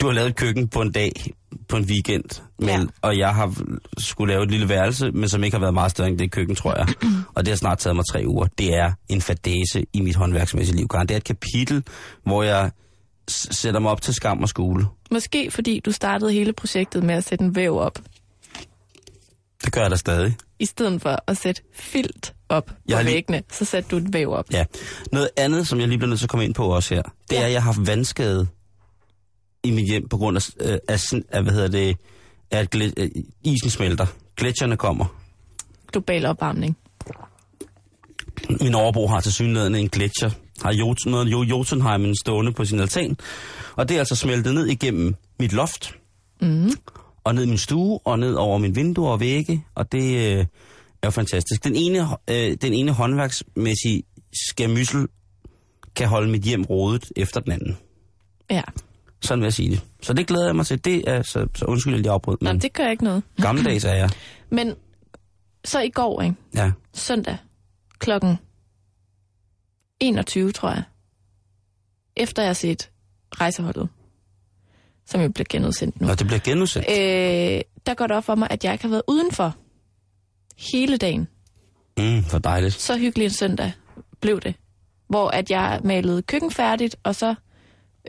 Du 0.00 0.06
har 0.06 0.12
lavet 0.12 0.28
et 0.28 0.36
køkken 0.36 0.68
på 0.68 0.80
en 0.82 0.92
dag, 0.92 1.12
på 1.68 1.76
en 1.76 1.84
weekend, 1.84 2.42
men, 2.58 2.68
Ja. 2.68 2.80
og 3.02 3.18
jeg 3.18 3.34
har 3.34 3.54
skulle 3.98 4.32
lave 4.32 4.44
et 4.44 4.50
lille 4.50 4.68
værelse, 4.68 5.10
men 5.10 5.28
som 5.28 5.44
ikke 5.44 5.54
har 5.56 5.60
været 5.60 5.74
meget 5.74 5.90
større 5.90 6.08
end 6.08 6.18
det 6.18 6.30
køkken, 6.30 6.56
tror 6.56 6.74
jeg. 6.78 6.86
og 7.36 7.44
det 7.44 7.48
har 7.52 7.56
snart 7.56 7.78
taget 7.78 7.96
mig 7.96 8.04
tre 8.12 8.22
uger. 8.26 8.46
Det 8.58 8.74
er 8.74 8.92
en 9.08 9.20
fadese 9.20 9.84
i 9.92 10.00
mit 10.00 10.16
håndværksmæssige 10.16 10.76
liv, 10.76 10.88
Karen. 10.88 11.08
Det 11.08 11.14
er 11.14 11.18
et 11.18 11.24
kapitel, 11.24 11.84
hvor 12.24 12.42
jeg 12.42 12.70
sætter 13.28 13.80
mig 13.80 13.90
op 13.90 14.02
til 14.02 14.14
skam 14.14 14.42
og 14.42 14.48
skole. 14.48 14.86
måske 15.10 15.50
fordi 15.50 15.80
du 15.84 15.92
startede 15.92 16.32
hele 16.32 16.52
projektet 16.52 17.02
med 17.04 17.14
at 17.14 17.24
sætte 17.24 17.44
en 17.44 17.54
væv 17.56 17.78
op, 17.78 17.98
Det 19.64 19.72
gør 19.72 19.80
jeg 19.80 19.90
da 19.90 19.96
stadig. 19.96 20.36
i 20.58 20.66
stedet 20.66 21.02
for 21.02 21.18
at 21.26 21.36
sætte 21.36 21.62
filt 21.74 22.34
op 22.48 22.66
på 22.66 22.72
Jeg 22.88 23.04
lige- 23.04 23.14
væggene, 23.14 23.42
så 23.52 23.64
satte 23.64 23.88
du 23.90 23.96
et 23.96 24.12
væv 24.12 24.30
op. 24.32 24.44
Ja. 24.52 24.64
Noget 25.12 25.28
andet, 25.36 25.66
som 25.68 25.80
jeg 25.80 25.88
lige 25.88 25.98
bliver 25.98 26.08
nødt 26.08 26.18
til 26.20 26.26
at 26.26 26.30
komme 26.30 26.44
ind 26.44 26.54
på 26.54 26.64
også 26.74 26.94
her, 26.94 27.02
det 27.02 27.36
Ja. 27.36 27.40
er, 27.42 27.46
at 27.46 27.52
jeg 27.52 27.62
har 27.62 27.72
haft 27.72 27.86
vandskade 27.86 28.46
i 29.64 29.70
mit 29.70 29.88
hjem 29.88 30.08
på 30.08 30.16
grund 30.16 30.36
af, 30.36 30.48
øh, 30.60 30.78
af, 30.88 31.00
af 31.32 31.42
hvad 31.42 31.52
hedder 31.52 31.68
det, 31.68 31.96
at 32.50 32.74
glæ- 32.76 32.92
øh, 32.96 33.10
isen 33.44 33.70
smelter. 33.70 34.06
Gletsjerne 34.36 34.76
kommer. 34.76 35.04
Global 35.92 36.26
opvarmning. 36.26 36.76
Min 38.60 38.74
overbo 38.74 39.06
har 39.06 39.20
til 39.20 39.32
synligheden 39.32 39.74
en 39.74 39.88
gletsjer, 39.88 40.30
har 40.62 40.72
Jot- 40.72 41.10
noget 41.10 41.28
jo 41.32 41.42
Jotunheimen 41.42 42.16
stående 42.16 42.52
på 42.52 42.64
sin 42.64 42.80
altan, 42.80 43.16
og 43.76 43.88
det 43.88 43.94
er 43.94 43.98
altså 43.98 44.14
smeltet 44.16 44.54
ned 44.54 44.66
igennem 44.66 45.14
mit 45.40 45.52
loft, 45.52 45.94
Mm. 46.42 46.70
og 47.24 47.34
ned 47.34 47.42
i 47.44 47.46
min 47.48 47.58
stue, 47.58 47.98
og 48.04 48.18
ned 48.18 48.34
over 48.34 48.58
min 48.58 48.76
vinduer 48.76 49.10
og 49.10 49.20
vægge, 49.20 49.64
og 49.74 49.92
det 49.92 50.02
øh, 50.32 50.38
er 50.38 50.46
jo 51.04 51.10
fantastisk. 51.10 51.64
Den 51.64 51.76
ene, 51.76 52.08
øh, 52.30 52.56
den 52.62 52.72
ene 52.72 52.92
håndværksmæssige 52.92 54.02
skamyssel 54.48 55.06
kan 55.96 56.08
holde 56.08 56.30
mit 56.30 56.42
hjem 56.42 56.62
rodet 56.64 57.04
efter 57.16 57.40
den 57.40 57.52
anden. 57.52 57.76
Ja, 58.50 58.62
Sådan 59.22 59.40
vil 59.40 59.46
jeg 59.46 59.52
sige 59.52 59.70
det. 59.70 59.80
Så 60.02 60.12
det 60.12 60.26
glæder 60.26 60.46
jeg 60.46 60.56
mig 60.56 60.66
til. 60.66 60.84
Det 60.84 61.08
er, 61.08 61.22
så, 61.22 61.46
så 61.54 61.64
undskyld, 61.64 61.94
jeg 62.04 62.12
afbrød, 62.12 62.36
Nå, 62.40 62.52
men 62.52 62.60
det 62.60 62.72
gør 62.72 62.88
ikke 62.88 63.04
noget. 63.04 63.22
gammeldags 63.42 63.84
er 63.84 63.94
jeg. 63.94 64.10
Men 64.50 64.74
så 65.64 65.80
i 65.80 65.90
går, 65.90 66.22
ikke? 66.22 66.36
Ja. 66.54 66.70
søndag 66.94 67.36
klokken 67.98 68.36
21, 70.00 70.52
tror 70.52 70.68
jeg, 70.70 70.82
efter 72.16 72.42
jeg 72.42 72.48
har 72.48 72.54
set 72.54 72.90
rejseholdet, 73.40 73.88
som 75.06 75.20
jo 75.20 75.28
bliver 75.28 75.46
genudsendt 75.50 76.00
nu, 76.00 76.08
Og 76.10 76.18
det 76.18 76.26
bliver 76.26 76.40
genudsendt. 76.40 76.88
øh, 76.90 77.60
der 77.86 77.94
går 77.94 78.06
det 78.06 78.16
op 78.16 78.24
for 78.24 78.34
mig, 78.34 78.48
at 78.50 78.64
jeg 78.64 78.72
ikke 78.72 78.84
har 78.84 78.90
været 78.90 79.02
udenfor 79.08 79.56
hele 80.72 80.96
dagen. 80.96 81.28
Mm, 81.98 82.22
for 82.24 82.38
dejligt. 82.38 82.74
Så 82.74 82.96
hyggelig 82.98 83.24
en 83.24 83.30
søndag 83.30 83.72
blev 84.20 84.40
det, 84.40 84.54
hvor 85.08 85.28
at 85.28 85.50
jeg 85.50 85.80
malede 85.84 86.22
køkken 86.22 86.50
færdigt, 86.50 86.96
og 87.02 87.14
så 87.14 87.34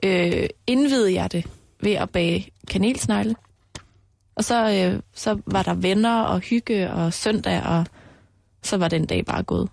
øh, 0.04 0.50
indvidede 0.68 1.14
jeg 1.14 1.32
det 1.32 1.46
ved 1.84 1.92
at 1.92 2.10
bage 2.10 2.52
kanelsnegle. 2.68 3.36
Og 4.36 4.44
så, 4.44 4.72
øh, 4.72 5.02
så 5.14 5.42
var 5.46 5.64
der 5.64 5.74
venner 5.74 6.22
og 6.22 6.40
hygge 6.40 6.92
og 6.92 7.14
søndag, 7.14 7.64
og 7.64 7.86
så 8.64 8.78
var 8.78 8.88
den 8.88 9.06
dag 9.06 9.26
bare 9.26 9.44
gået. 9.44 9.70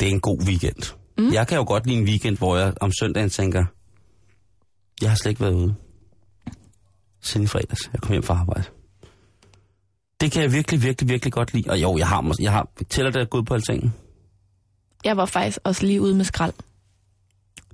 Det 0.00 0.08
er 0.08 0.12
en 0.12 0.20
god 0.20 0.38
weekend. 0.46 0.94
Mm. 1.18 1.32
Jeg 1.32 1.46
kan 1.46 1.58
jo 1.58 1.64
godt 1.64 1.86
lide 1.86 1.98
en 1.98 2.04
weekend, 2.04 2.38
hvor 2.38 2.56
jeg 2.56 2.72
om 2.80 2.92
søndagen 3.00 3.30
tænker, 3.30 3.64
jeg 5.02 5.10
har 5.10 5.16
slet 5.16 5.30
ikke 5.30 5.40
været 5.40 5.54
ude. 5.54 5.74
Siden 7.22 7.44
i 7.44 7.46
fredags. 7.46 7.90
Jeg 7.92 8.00
kom 8.00 8.12
hjem 8.12 8.22
fra 8.22 8.34
arbejde. 8.34 8.64
Det 10.20 10.32
kan 10.32 10.42
jeg 10.42 10.52
virkelig, 10.52 10.82
virkelig, 10.82 11.08
virkelig 11.08 11.32
godt 11.32 11.54
lide. 11.54 11.70
Og 11.70 11.82
jo, 11.82 11.98
jeg 11.98 12.08
har, 12.08 12.34
jeg 12.40 12.52
har 12.52 12.68
tæller 12.90 13.10
det 13.10 13.20
at 13.20 13.30
gå 13.30 13.38
ud 13.38 13.42
på 13.42 13.54
altangen? 13.54 13.94
Jeg 15.04 15.16
var 15.16 15.26
faktisk 15.26 15.58
også 15.64 15.86
lige 15.86 16.00
ude 16.00 16.14
med 16.14 16.24
skrald. 16.24 16.52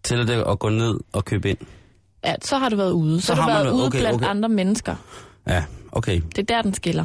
Tæller 0.02 0.26
det 0.26 0.44
at 0.48 0.58
gå 0.58 0.68
ned 0.68 1.00
og 1.12 1.24
købe 1.24 1.50
ind? 1.50 1.58
Ja, 2.24 2.34
så 2.42 2.58
har 2.58 2.68
du 2.68 2.76
været 2.76 2.92
ude. 2.92 3.20
Så, 3.20 3.26
Så 3.26 3.34
har 3.34 3.42
du 3.48 3.52
har 3.52 3.62
været 3.64 3.74
ude 3.74 3.86
okay, 3.86 3.98
blandt 4.00 4.16
okay. 4.16 4.26
andre 4.30 4.48
mennesker. 4.48 4.96
Ja, 5.46 5.64
okay. 5.92 6.20
Det 6.20 6.38
er 6.38 6.42
der, 6.42 6.62
den 6.62 6.74
skiller. 6.74 7.04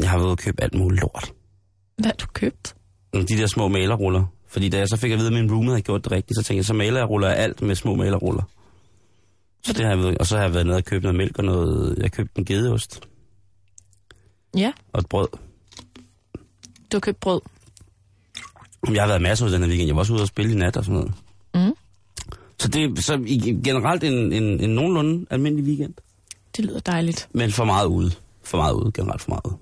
Jeg 0.00 0.10
har 0.10 0.16
været 0.16 0.26
ude 0.26 0.32
og 0.32 0.38
købe 0.38 0.62
alt 0.62 0.74
muligt 0.74 1.00
lort. 1.00 1.32
Hvad 1.96 2.06
har 2.06 2.12
du 2.12 2.26
købt? 2.32 2.74
De 3.14 3.26
der 3.26 3.46
små 3.46 3.68
malerruller. 3.68 4.24
Fordi 4.46 4.68
da 4.68 4.78
jeg 4.78 4.88
så 4.88 4.96
fik 4.96 5.12
at 5.12 5.18
vide, 5.18 5.26
at 5.26 5.32
min 5.32 5.52
roommate 5.52 5.70
havde 5.72 5.82
gjort 5.82 6.04
det 6.04 6.12
rigtigt, 6.12 6.36
så 6.38 6.42
tænkte 6.44 6.56
jeg, 6.58 6.64
så 6.64 6.74
maler 6.74 6.98
jeg 6.98 7.08
ruller 7.08 7.28
alt 7.28 7.62
med 7.62 7.74
små 7.74 7.94
malerruller. 7.94 8.42
Så 9.64 9.72
det 9.72 9.80
har 9.84 9.88
jeg 9.90 9.98
ved, 9.98 10.16
og 10.20 10.26
så 10.26 10.36
har 10.36 10.42
jeg 10.44 10.54
været 10.54 10.66
nede 10.66 10.76
og 10.76 10.84
købt 10.84 11.02
noget 11.02 11.16
mælk 11.16 11.38
og 11.38 11.44
noget... 11.44 11.98
Jeg 11.98 12.12
købte 12.12 12.38
en 12.38 12.44
gedeost 12.44 13.00
Ja, 14.56 14.72
og 14.92 15.00
et 15.00 15.06
brød. 15.08 15.28
du 16.92 16.96
har 16.96 17.00
købt 17.00 17.20
brød. 17.20 17.40
Jeg 18.86 19.02
har 19.02 19.08
været 19.08 19.22
masser 19.22 19.46
ud 19.46 19.52
den 19.52 19.62
her 19.62 19.68
weekend. 19.68 19.86
Jeg 19.86 19.94
var 19.96 20.00
også 20.00 20.12
ude 20.12 20.22
og 20.22 20.28
spille 20.28 20.52
i 20.52 20.54
nat 20.54 20.76
og 20.76 20.84
sådan 20.84 20.94
noget. 20.94 21.12
Mm. 21.54 21.74
Så 22.58 22.68
det 22.68 22.98
er 22.98 23.02
så 23.02 23.16
generelt 23.64 24.04
en, 24.04 24.32
en, 24.32 24.60
en 24.60 24.70
nogenlunde 24.70 25.26
almindelig 25.30 25.64
weekend. 25.64 25.94
Det 26.56 26.64
lyder 26.64 26.80
dejligt. 26.80 27.28
Men 27.32 27.52
for 27.52 27.64
meget 27.64 27.86
ude. 27.86 28.12
For 28.42 28.58
meget 28.58 28.72
ude. 28.72 28.92
Generelt 28.92 29.22
for 29.22 29.30
meget 29.30 29.44
ude. 29.44 29.56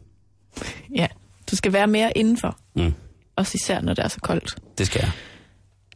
Ja, 0.95 1.07
du 1.51 1.57
skal 1.57 1.73
være 1.73 1.87
mere 1.87 2.19
indenfor. 2.19 2.59
Mm. 2.77 2.95
Også 3.37 3.53
især, 3.55 3.81
når 3.81 3.95
det 3.95 4.05
er 4.05 4.09
så 4.09 4.21
koldt. 4.21 4.57
Det 4.79 4.87
skal 4.87 5.01
jeg. 5.01 5.11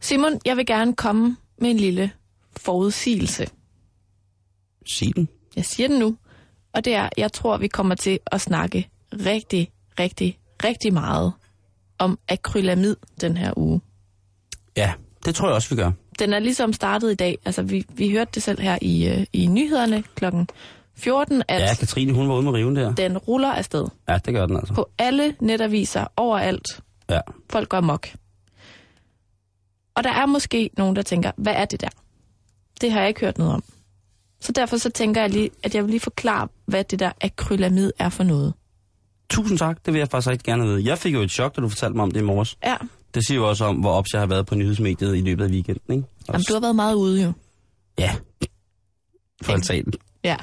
Simon, 0.01 0.39
jeg 0.45 0.57
vil 0.57 0.65
gerne 0.65 0.95
komme 0.95 1.37
med 1.57 1.69
en 1.69 1.77
lille 1.77 2.11
forudsigelse. 2.57 3.47
Sige 4.85 5.13
den. 5.13 5.29
Jeg 5.55 5.65
siger 5.65 5.87
den 5.87 5.99
nu. 5.99 6.17
Og 6.73 6.85
det 6.85 6.93
er, 6.93 7.09
jeg 7.17 7.33
tror, 7.33 7.57
vi 7.57 7.67
kommer 7.67 7.95
til 7.95 8.19
at 8.25 8.41
snakke 8.41 8.89
rigtig, 9.13 9.71
rigtig, 9.99 10.39
rigtig 10.63 10.93
meget 10.93 11.33
om 12.01 12.19
akrylamid 12.29 12.95
den 13.21 13.37
her 13.37 13.53
uge. 13.57 13.81
Ja, 14.77 14.93
det 15.25 15.35
tror 15.35 15.47
jeg 15.47 15.55
også, 15.55 15.69
vi 15.69 15.81
gør. 15.81 15.91
Den 16.19 16.33
er 16.33 16.39
ligesom 16.39 16.73
startet 16.73 17.11
i 17.11 17.15
dag. 17.15 17.37
Altså, 17.45 17.61
vi, 17.63 17.85
vi 17.89 18.11
hørte 18.11 18.31
det 18.35 18.43
selv 18.43 18.59
her 18.61 18.77
i, 18.81 19.07
øh, 19.07 19.25
i 19.33 19.47
nyhederne 19.47 20.03
klokken 20.15 20.47
14, 20.95 21.43
at 21.47 21.61
Ja, 21.61 21.75
Katrine, 21.75 22.13
hun 22.13 22.29
var 22.29 22.35
ude 22.35 22.43
med 22.43 22.51
riven 22.51 22.75
der. 22.75 22.95
den 22.95 23.17
ruller 23.17 23.51
afsted. 23.51 23.85
Ja, 24.09 24.17
det 24.25 24.33
gør 24.33 24.45
den 24.45 24.55
altså. 24.57 24.73
På 24.73 24.89
alle 24.97 25.35
netaviser, 25.41 26.05
overalt. 26.17 26.67
Ja. 27.09 27.19
Folk 27.49 27.69
går 27.69 27.81
mok. 27.81 28.07
Og 29.95 30.03
der 30.03 30.09
er 30.11 30.25
måske 30.25 30.69
nogen, 30.77 30.95
der 30.95 31.01
tænker, 31.01 31.31
hvad 31.37 31.53
er 31.53 31.65
det 31.65 31.81
der? 31.81 31.89
Det 32.81 32.91
har 32.91 32.99
jeg 32.99 33.07
ikke 33.07 33.19
hørt 33.21 33.37
noget 33.37 33.53
om. 33.53 33.63
Så 34.39 34.51
derfor 34.51 34.77
så 34.77 34.89
tænker 34.89 35.21
jeg 35.21 35.29
lige, 35.29 35.49
at 35.63 35.75
jeg 35.75 35.83
vil 35.83 35.89
lige 35.91 35.99
forklare, 35.99 36.47
hvad 36.65 36.83
det 36.83 36.99
der 36.99 37.11
akrylamid 37.21 37.91
er 37.99 38.09
for 38.09 38.23
noget. 38.23 38.53
Tusind 39.31 39.57
tak, 39.57 39.85
det 39.85 39.93
vil 39.93 39.99
jeg 39.99 40.07
faktisk 40.07 40.29
rigtig 40.29 40.45
gerne 40.45 40.63
vide. 40.63 40.85
Jeg 40.85 40.97
fik 40.97 41.13
jo 41.13 41.21
et 41.21 41.31
chok, 41.31 41.55
da 41.55 41.61
du 41.61 41.69
fortalte 41.69 41.95
mig 41.95 42.03
om 42.03 42.11
det 42.11 42.19
i 42.19 42.23
morges. 42.23 42.57
Ja, 42.63 42.75
Det 43.13 43.27
siger 43.27 43.37
jo 43.37 43.49
også 43.49 43.65
om, 43.65 43.75
hvor 43.75 43.91
ops 43.91 44.13
jeg 44.13 44.21
har 44.21 44.27
været 44.27 44.45
på 44.45 44.55
nyhedsmediet 44.55 45.17
i 45.17 45.21
løbet 45.21 45.43
af 45.43 45.49
weekenden, 45.49 45.95
ikke? 45.95 46.07
Og 46.27 46.33
Jamen, 46.33 46.45
du 46.47 46.53
har 46.53 46.59
været 46.59 46.75
meget 46.75 46.95
ude 46.95 47.23
jo. 47.23 47.31
Ja. 47.99 48.15
For 49.41 49.53
altanen. 49.53 49.93
Ja. 50.23 50.35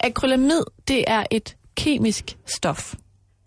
Akrylamid, 0.00 0.62
det 0.88 1.04
er 1.06 1.24
et 1.30 1.56
kemisk 1.76 2.36
stof. 2.46 2.94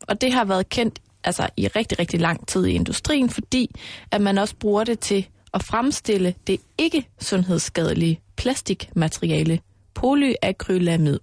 Og 0.01 0.21
det 0.21 0.33
har 0.33 0.45
været 0.45 0.69
kendt 0.69 0.99
altså, 1.23 1.47
i 1.57 1.67
rigtig, 1.67 1.99
rigtig 1.99 2.19
lang 2.19 2.47
tid 2.47 2.65
i 2.65 2.71
industrien, 2.71 3.29
fordi 3.29 3.75
at 4.11 4.21
man 4.21 4.37
også 4.37 4.55
bruger 4.59 4.83
det 4.83 4.99
til 4.99 5.27
at 5.53 5.63
fremstille 5.63 6.33
det 6.47 6.59
ikke 6.77 7.07
sundhedsskadelige 7.19 8.19
plastikmateriale, 8.35 9.59
polyakrylamid. 9.93 11.19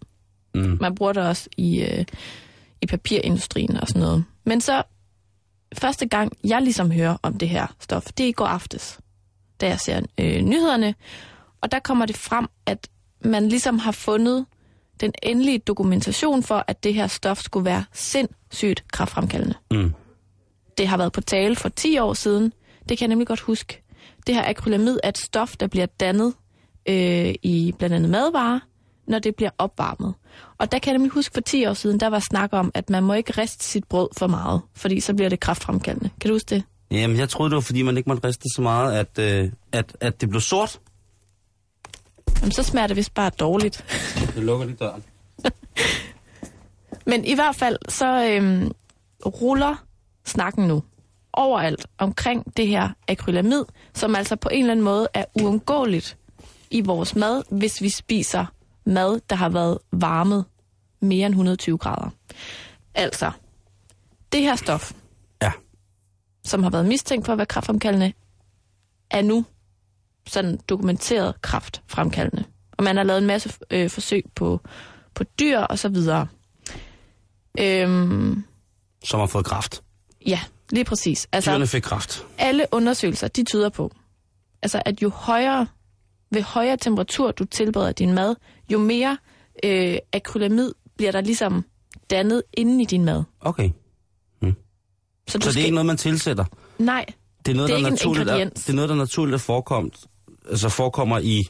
Mm. 0.55 0.79
Man 0.81 0.95
bruger 0.95 1.13
det 1.13 1.23
også 1.23 1.49
i, 1.57 1.81
øh, 1.83 2.05
i 2.83 2.87
papirindustrien 2.87 3.77
og 3.77 3.89
sådan 3.89 4.03
noget. 4.03 4.25
Men 4.45 4.61
så 4.61 4.83
første 5.75 6.09
gang, 6.09 6.33
jeg 6.45 6.63
ligesom 6.63 6.91
hører 6.91 7.17
om 7.23 7.39
det 7.39 7.49
her 7.49 7.67
stof, 7.81 8.05
det 8.05 8.25
er 8.25 8.29
i 8.29 8.33
går 8.33 8.47
aftes, 8.47 8.99
da 9.61 9.69
jeg 9.69 9.81
ser 9.81 10.01
øh, 10.19 10.41
nyhederne. 10.43 10.95
Og 11.61 11.73
der 11.73 11.79
kommer 11.79 12.07
det 12.07 12.17
frem, 12.17 12.47
at 12.67 12.89
man 13.21 13.49
ligesom 13.49 13.79
har 13.79 13.93
fundet 13.93 14.47
den 15.01 15.13
endelige 15.23 15.59
dokumentation 15.59 16.43
for, 16.43 16.65
at 16.67 16.85
det 16.85 16.95
her 16.95 17.07
stof 17.07 17.39
skulle 17.39 17.65
være 17.65 17.85
sindssygt 17.93 18.85
kraftfremkaldende. 18.93 19.55
Mm. 19.71 19.95
Det 20.79 20.89
har 20.89 20.97
været 20.97 21.13
på 21.13 21.21
tale 21.21 21.57
for 21.57 21.69
10 21.69 21.99
år 21.99 22.15
siden. 22.15 22.53
Det 22.89 22.99
kan 22.99 23.05
jeg 23.05 23.09
nemlig 23.09 23.27
godt 23.27 23.41
huske. 23.41 23.83
Det 24.27 24.35
her 24.35 24.51
akrylamid 24.51 24.99
er 25.03 25.09
et 25.09 25.19
stof, 25.19 25.57
der 25.57 25.67
bliver 25.67 25.87
dannet 25.87 26.35
øh, 26.89 27.35
i 27.43 27.75
blandt 27.79 27.97
andet 27.97 28.11
madvarer, 28.11 28.61
når 29.09 29.19
det 29.19 29.37
bliver 29.37 29.51
opvarmet. 29.59 30.15
Og 30.59 30.73
der 30.73 30.79
kan 30.79 30.91
jeg 30.91 30.99
nemlig 30.99 31.13
huske 31.13 31.35
for 31.35 31.41
10 31.41 31.67
år 31.67 31.75
siden, 31.75 32.01
der 32.01 32.07
var 32.07 32.19
snak 32.19 32.53
om, 32.53 32.71
at 32.75 32.91
man 32.91 33.03
må 33.03 33.13
ikke 33.13 33.41
riste 33.41 33.65
sit 33.65 33.85
brød 33.85 34.09
for 34.19 34.27
meget, 34.27 34.61
fordi 34.75 35.01
så 35.01 35.15
bliver 35.15 35.29
det 35.29 35.41
kraftfremkaldende. 35.41 36.11
Kan 36.21 36.29
du 36.29 36.35
huske 36.35 36.55
det? 36.55 36.63
Jamen, 36.91 37.17
jeg 37.17 37.29
troede, 37.29 37.51
det 37.51 37.55
var, 37.55 37.61
fordi 37.61 37.83
man 37.83 37.97
ikke 37.97 38.09
måtte 38.09 38.29
riste 38.29 38.45
så 38.57 38.63
meget, 38.63 38.93
at, 38.93 39.19
øh, 39.19 39.51
at, 39.73 39.97
at 40.01 40.21
det 40.21 40.29
blev 40.29 40.41
sort. 40.41 40.81
Jamen, 42.41 42.53
så 42.53 42.63
smager 42.63 42.87
det 42.87 42.97
vist 42.97 43.15
bare 43.15 43.31
dårligt. 43.31 43.85
Det 44.35 44.45
lukker 44.45 44.67
lige 44.67 44.77
døren. 44.77 45.05
Men 47.11 47.25
i 47.25 47.35
hvert 47.35 47.57
fald, 47.57 47.79
så 47.89 48.25
øhm, 48.25 48.73
ruller 49.27 49.85
snakken 50.25 50.69
nu 50.69 50.83
overalt 51.33 51.87
omkring 51.99 52.57
det 52.57 52.67
her 52.67 52.89
akrylamid, 53.09 53.65
som 53.95 54.15
altså 54.17 54.37
på 54.37 54.49
en 54.49 54.61
eller 54.61 54.73
anden 54.73 54.85
måde 54.85 55.09
er 55.15 55.25
uundgåeligt 55.43 56.17
i 56.71 56.81
vores 56.81 57.17
mad, 57.17 57.43
hvis 57.51 57.83
vi 57.83 57.89
spiser 57.89 58.47
mad, 58.89 59.21
der 59.31 59.37
har 59.37 59.49
været 59.49 59.79
varmet 59.93 60.45
mere 61.01 61.27
end 61.27 61.35
120 61.35 61.79
grader. 61.79 62.11
Altså, 62.95 63.31
det 64.33 64.41
her 64.43 64.57
stof, 64.57 64.93
Ja. 65.43 65.53
som 66.45 66.63
har 66.63 66.71
været 66.71 66.87
mistænkt 66.87 67.27
for 67.27 67.33
at 67.33 67.39
være 67.39 67.47
kraftfremkaldende, 67.47 68.13
er 69.11 69.23
nu 69.23 69.45
sådan 70.27 70.59
dokumenteret 70.69 71.43
kraftfremkaldende. 71.43 72.45
Og 72.73 72.85
man 72.85 72.97
har 72.97 73.05
lavet 73.05 73.21
en 73.21 73.27
masse 73.27 73.53
øh, 73.71 73.91
forsøg 73.91 74.25
på, 74.35 74.61
på 75.15 75.25
dyr 75.25 75.59
og 75.59 75.79
så 75.79 75.89
videre. 75.89 76.27
Øhm, 77.61 78.45
Som 79.05 79.21
har 79.21 79.27
fået 79.27 79.45
kraft. 79.45 79.83
ja, 80.27 80.41
lige 80.71 80.85
præcis. 80.85 81.29
Altså, 81.33 81.51
Dyrene 81.51 81.67
fik 81.67 81.83
kraft. 81.83 82.27
alle 82.39 82.67
undersøgelser, 82.73 83.29
de 83.29 83.45
tyder 83.45 83.69
på, 83.69 83.93
altså 84.63 84.83
at 84.85 85.03
jo 85.03 85.09
højere, 85.09 85.67
ved 86.31 86.43
højere 86.43 86.77
temperatur 86.77 87.31
du 87.31 87.45
tilbereder 87.45 87.93
din 87.93 88.15
mad, 88.15 88.35
jo 88.73 88.79
mere 88.79 89.19
øh, 89.65 89.97
akrylamid 90.13 90.73
bliver 90.97 91.13
der 91.13 91.21
ligesom 91.21 91.65
dannet 92.11 92.43
inde 92.55 92.83
i 92.83 92.87
din 92.87 93.05
mad. 93.05 93.23
Okay. 93.41 93.71
Så, 95.29 95.39
du 95.39 95.45
Så 95.45 95.51
det 95.51 95.57
er 95.57 95.65
ikke 95.65 95.75
noget, 95.75 95.87
man 95.87 95.97
tilsætter? 95.97 96.45
Nej, 96.79 97.07
Det 97.47 97.53
er 97.53 97.57
noget, 97.57 97.69
Det 97.69 97.75
er 97.75 97.79
der 97.81 97.87
ikke 97.87 97.87
en 97.87 97.93
naturligt 97.93 98.31
er, 98.31 98.45
det 98.49 98.69
er 98.69 98.73
noget, 98.73 98.89
der 98.89 98.97
naturligt 98.97 99.35
er 99.35 99.39
forekomt, 99.39 99.97
altså 100.51 100.69
forekommer 100.69 101.19
i, 101.19 101.43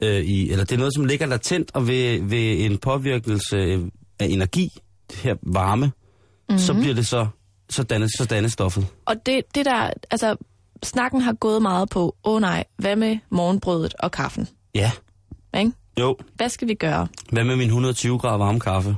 øh, 0.00 0.24
i, 0.24 0.50
eller 0.50 0.64
det 0.64 0.72
er 0.74 0.78
noget, 0.78 0.94
som 0.94 1.04
ligger 1.04 1.26
latent, 1.26 1.70
og 1.74 1.88
ved, 1.88 2.22
ved 2.22 2.64
en 2.64 2.78
påvirkelse 2.78 3.56
øh, 3.56 3.86
af 4.18 4.26
energi, 4.26 4.72
det 5.10 5.18
her 5.18 5.36
varme, 5.42 5.86
mm-hmm. 5.86 6.58
så 6.58 6.74
bliver 6.74 6.94
det 6.94 7.06
så, 7.06 7.26
så 7.70 7.82
dannes, 7.82 8.10
så 8.18 8.24
dannes 8.24 8.52
stoffet. 8.52 8.86
og 9.04 9.26
det, 9.26 9.42
det 9.54 9.64
der, 9.64 9.90
altså 10.10 10.36
snakken 10.84 11.20
har 11.20 11.32
gået 11.32 11.62
meget 11.62 11.88
på, 11.90 12.16
åh 12.24 12.34
oh, 12.34 12.40
nej, 12.40 12.64
hvad 12.76 12.96
med 12.96 13.18
morgenbrødet 13.30 13.94
og 13.98 14.10
kaffen? 14.10 14.48
Ja, 14.74 14.90
Ikke? 15.58 15.72
jo. 16.00 16.16
Hvad 16.34 16.48
skal 16.48 16.68
vi 16.68 16.74
gøre? 16.74 17.08
Hvad 17.32 17.44
med 17.44 17.56
min 17.56 17.66
120 17.66 18.18
grader 18.18 18.38
varme 18.38 18.60
kaffe? 18.60 18.96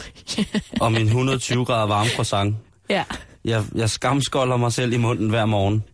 og 0.80 0.92
min 0.92 1.06
120 1.06 1.64
grader 1.64 1.86
varme 1.86 2.10
croissant? 2.10 2.56
Ja, 2.90 3.04
Jeg, 3.44 3.64
jeg 3.74 3.90
skamskolder 3.90 4.56
mig 4.56 4.72
selv 4.72 4.92
i 4.92 4.96
munden 4.96 5.28
hver 5.30 5.46
morgen, 5.46 5.84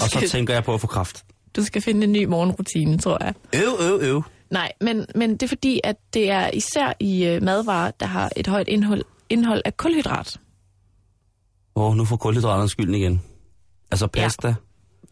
og 0.00 0.08
så 0.08 0.16
skal- 0.18 0.28
tænker 0.28 0.54
jeg 0.54 0.64
på 0.64 0.74
at 0.74 0.80
få 0.80 0.86
kraft. 0.86 1.24
du 1.56 1.64
skal 1.64 1.82
finde 1.82 2.04
en 2.04 2.12
ny 2.12 2.24
morgenrutine, 2.24 2.98
tror 2.98 3.24
jeg. 3.24 3.34
Øv, 3.54 3.90
øv, 3.90 3.98
øv. 4.02 4.22
Nej, 4.50 4.72
men, 4.80 5.06
men 5.14 5.30
det 5.32 5.42
er 5.42 5.48
fordi, 5.48 5.80
at 5.84 5.96
det 6.14 6.30
er 6.30 6.50
især 6.50 6.92
i 7.00 7.24
øh, 7.24 7.42
madvarer, 7.42 7.90
der 8.00 8.06
har 8.06 8.30
et 8.36 8.46
højt 8.46 8.68
indhold, 8.68 9.02
indhold 9.30 9.62
af 9.64 9.76
kulhydrat. 9.76 10.40
Åh, 11.76 11.84
oh, 11.90 11.96
nu 11.96 12.04
får 12.04 12.16
kulhydraterne 12.16 12.68
skylden 12.68 12.94
igen. 12.94 13.22
Altså 13.90 14.06
pasta, 14.06 14.48
ja. 14.48 14.54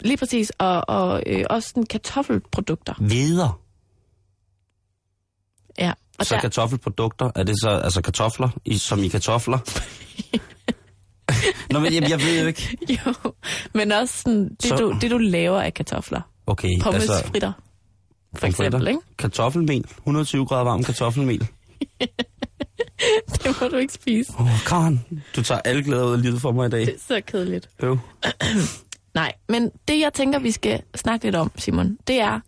Lige 0.00 0.16
præcis, 0.16 0.52
og, 0.59 0.85
og 0.88 1.23
øh, 1.26 1.45
også 1.50 1.69
sådan 1.69 1.87
kartoffelprodukter. 1.87 2.95
videre. 3.00 3.52
Ja. 5.78 5.93
Og 6.19 6.26
Så 6.26 6.35
der, 6.35 6.40
kartoffelprodukter, 6.40 7.31
er 7.35 7.43
det 7.43 7.61
så 7.61 7.69
altså 7.69 8.02
kartofler, 8.02 8.49
i, 8.64 8.78
som 8.78 8.99
i 9.04 9.09
kartofler? 9.09 9.59
Nå, 11.73 11.78
men 11.81 11.95
jeg, 11.95 12.11
jeg 12.11 12.21
ved 12.21 12.40
jo 12.40 12.47
ikke. 12.47 12.78
jo, 13.07 13.33
men 13.75 13.93
også 13.93 14.14
sådan, 14.19 14.49
det, 14.49 14.64
Så- 14.64 14.76
du, 14.76 14.97
det, 15.00 15.11
du 15.11 15.19
laver 15.19 15.61
af 15.61 15.75
kartofler. 15.75 16.21
Okay, 16.47 16.69
Pommesfritter, 16.83 17.52
for 17.52 17.61
pommes 18.40 18.54
eksempel, 18.54 18.73
fritter. 18.73 18.88
ikke? 18.88 19.00
Kartoffelmel, 19.19 19.85
120 19.99 20.47
grader 20.47 20.64
varm 20.64 20.85
kartoffelmel. 20.85 21.49
Det 23.42 23.56
må 23.60 23.68
du 23.68 23.76
ikke 23.76 23.92
spise. 23.92 24.32
Åh, 24.38 24.44
oh, 24.44 24.64
Karen, 24.66 25.04
du 25.36 25.42
tager 25.42 25.60
alle 25.64 25.84
glæder 25.84 26.04
ud 26.06 26.12
af 26.12 26.22
livet 26.22 26.40
for 26.40 26.52
mig 26.52 26.66
i 26.66 26.70
dag. 26.70 26.80
Det 26.80 26.94
er 26.94 26.98
så 27.08 27.20
kedeligt. 27.26 27.68
Øv. 27.82 27.98
Nej, 29.14 29.32
men 29.48 29.70
det 29.88 30.00
jeg 30.00 30.12
tænker, 30.12 30.38
vi 30.38 30.50
skal 30.50 30.82
snakke 30.94 31.24
lidt 31.24 31.36
om, 31.36 31.50
Simon, 31.56 31.98
det 32.06 32.20
er, 32.20 32.40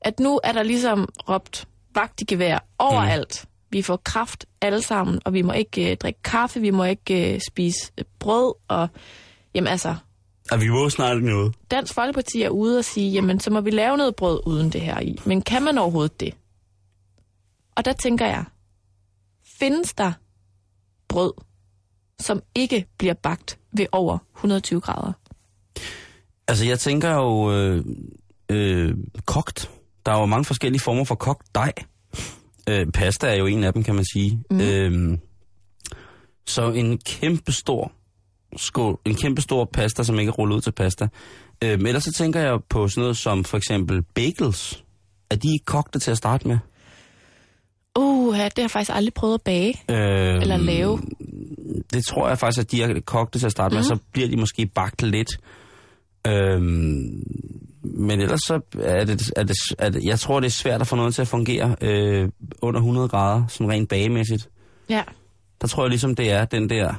at 0.00 0.20
nu 0.20 0.40
er 0.44 0.52
der 0.52 0.62
ligesom 0.62 1.08
råbt 1.28 1.68
vagt 1.94 2.20
i 2.20 2.24
gevær 2.24 2.58
overalt. 2.78 3.44
Mm. 3.44 3.50
Vi 3.72 3.82
får 3.82 3.96
kraft 3.96 4.46
alle 4.60 4.82
sammen, 4.82 5.20
og 5.24 5.32
vi 5.32 5.42
må 5.42 5.52
ikke 5.52 5.90
øh, 5.90 5.96
drikke 5.96 6.22
kaffe, 6.22 6.60
vi 6.60 6.70
må 6.70 6.84
ikke 6.84 7.34
øh, 7.34 7.40
spise 7.48 7.92
øh, 7.98 8.04
brød, 8.18 8.54
og 8.68 8.88
jamen 9.54 9.68
altså, 9.68 9.94
Og 10.52 10.60
vi 10.60 10.68
må 10.68 10.88
snart 10.88 11.22
noget. 11.22 11.54
Dansk 11.70 11.94
Folkeparti 11.94 12.42
er 12.42 12.48
ude 12.48 12.78
og 12.78 12.84
sige, 12.84 13.10
jamen 13.10 13.40
så 13.40 13.50
må 13.50 13.60
vi 13.60 13.70
lave 13.70 13.96
noget 13.96 14.16
brød 14.16 14.40
uden 14.46 14.70
det 14.70 14.80
her 14.80 15.00
i. 15.00 15.20
Men 15.24 15.42
kan 15.42 15.62
man 15.62 15.78
overhovedet 15.78 16.20
det? 16.20 16.34
Og 17.76 17.84
der 17.84 17.92
tænker 17.92 18.26
jeg, 18.26 18.44
findes 19.60 19.94
der 19.94 20.12
brød, 21.08 21.32
som 22.20 22.42
ikke 22.54 22.86
bliver 22.98 23.14
bagt 23.14 23.58
ved 23.72 23.86
over 23.92 24.18
120 24.36 24.80
grader? 24.80 25.12
Altså, 26.48 26.64
jeg 26.66 26.78
tænker 26.78 27.14
jo 27.14 27.52
øh, 27.52 27.84
øh, 28.48 28.94
kogt. 29.26 29.70
Der 30.06 30.12
er 30.12 30.20
jo 30.20 30.26
mange 30.26 30.44
forskellige 30.44 30.80
former 30.80 31.04
for 31.04 31.14
kogt 31.14 31.54
dej. 31.54 31.72
Øh, 32.68 32.86
pasta 32.86 33.26
er 33.26 33.34
jo 33.34 33.46
en 33.46 33.64
af 33.64 33.72
dem, 33.72 33.82
kan 33.82 33.94
man 33.94 34.04
sige. 34.12 34.42
Mm. 34.50 34.60
Øh, 34.60 35.18
så 36.46 36.70
en 36.70 36.98
kæmpe 36.98 37.52
stor 37.52 37.92
skål, 38.56 38.98
en 39.04 39.14
kæmpe 39.14 39.42
stor 39.42 39.64
pasta, 39.72 40.02
som 40.02 40.18
ikke 40.18 40.30
er 40.30 40.32
rullet 40.32 40.56
ud 40.56 40.60
til 40.60 40.72
pasta. 40.72 41.08
Øh, 41.64 41.70
ellers 41.70 42.04
så 42.04 42.12
tænker 42.12 42.40
jeg 42.40 42.58
på 42.68 42.88
sådan 42.88 43.00
noget 43.00 43.16
som 43.16 43.44
for 43.44 43.56
eksempel 43.56 44.02
bagels. 44.02 44.84
Er 45.30 45.36
de 45.36 45.52
ikke 45.52 45.64
kogte 45.64 45.98
til 45.98 46.10
at 46.10 46.16
starte 46.16 46.48
med? 46.48 46.58
Uh, 47.98 48.34
det 48.34 48.42
har 48.42 48.52
jeg 48.56 48.70
faktisk 48.70 48.90
aldrig 48.96 49.14
prøvet 49.14 49.34
at 49.34 49.42
bage 49.42 49.74
Øh, 49.90 50.42
eller 50.42 50.56
lave. 50.56 51.00
Det 51.92 52.04
tror 52.06 52.28
jeg 52.28 52.38
faktisk, 52.38 52.60
at 52.60 52.70
de 52.72 52.82
er 52.82 53.00
kogte 53.00 53.38
til 53.38 53.46
at 53.46 53.52
starte 53.52 53.74
med, 53.74 53.82
Mhm. 53.82 53.88
så 53.88 53.98
bliver 54.12 54.28
de 54.28 54.36
måske 54.36 54.66
bagt 54.66 55.02
lidt. 55.02 55.28
Øhm, 56.26 57.22
men 57.82 58.20
ellers 58.20 58.40
så 58.46 58.60
er 58.82 59.04
det, 59.04 59.32
er 59.36 59.42
det, 59.42 59.56
er 59.78 59.88
det, 59.90 60.04
jeg 60.04 60.18
tror, 60.20 60.40
det 60.40 60.46
er 60.46 60.50
svært 60.50 60.80
at 60.80 60.86
få 60.86 60.96
noget 60.96 61.14
til 61.14 61.22
at 61.22 61.28
fungere 61.28 61.76
øh, 61.80 62.28
under 62.62 62.80
100 62.80 63.08
grader, 63.08 63.44
sådan 63.48 63.70
rent 63.70 63.88
bagemæssigt. 63.88 64.48
Ja. 64.88 65.02
Der 65.60 65.66
tror 65.66 65.82
jeg 65.82 65.90
ligesom, 65.90 66.14
det 66.14 66.30
er 66.30 66.44
den 66.44 66.70
der... 66.70 66.94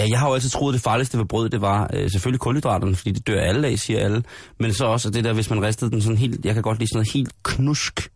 Ja, 0.00 0.06
jeg 0.10 0.18
har 0.18 0.28
jo 0.28 0.34
altid 0.34 0.50
troet, 0.50 0.74
det 0.74 0.82
farligste 0.82 1.18
ved 1.18 1.24
brød, 1.24 1.48
det 1.48 1.60
var 1.60 1.90
øh, 1.94 2.10
selvfølgelig 2.10 2.40
kulhydraterne, 2.40 2.96
fordi 2.96 3.10
det 3.12 3.26
dør 3.26 3.40
alle 3.40 3.68
af, 3.68 3.78
siger 3.78 4.00
alle. 4.00 4.22
Men 4.60 4.74
så 4.74 4.84
også 4.84 5.10
det 5.10 5.24
der, 5.24 5.32
hvis 5.32 5.50
man 5.50 5.62
ristede 5.62 5.90
den 5.90 6.02
sådan 6.02 6.16
helt... 6.18 6.44
Jeg 6.44 6.54
kan 6.54 6.62
godt 6.62 6.78
lide 6.78 6.88
sådan 6.88 6.96
noget 6.98 7.12
helt 7.12 7.32
knusk, 7.42 8.10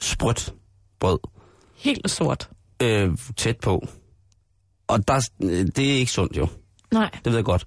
sprødt 0.00 0.54
brød 1.00 1.18
Helt 1.76 2.10
sort. 2.10 2.50
øh, 2.82 3.10
tæt 3.36 3.56
på. 3.62 3.88
Og 4.88 5.08
der, 5.08 5.28
øh, 5.42 5.66
det 5.76 5.78
er 5.90 5.94
ikke 5.98 6.12
sundt 6.12 6.36
jo, 6.36 6.48
Nej. 6.92 7.10
det 7.24 7.26
ved 7.32 7.34
jeg 7.38 7.44
godt. 7.44 7.64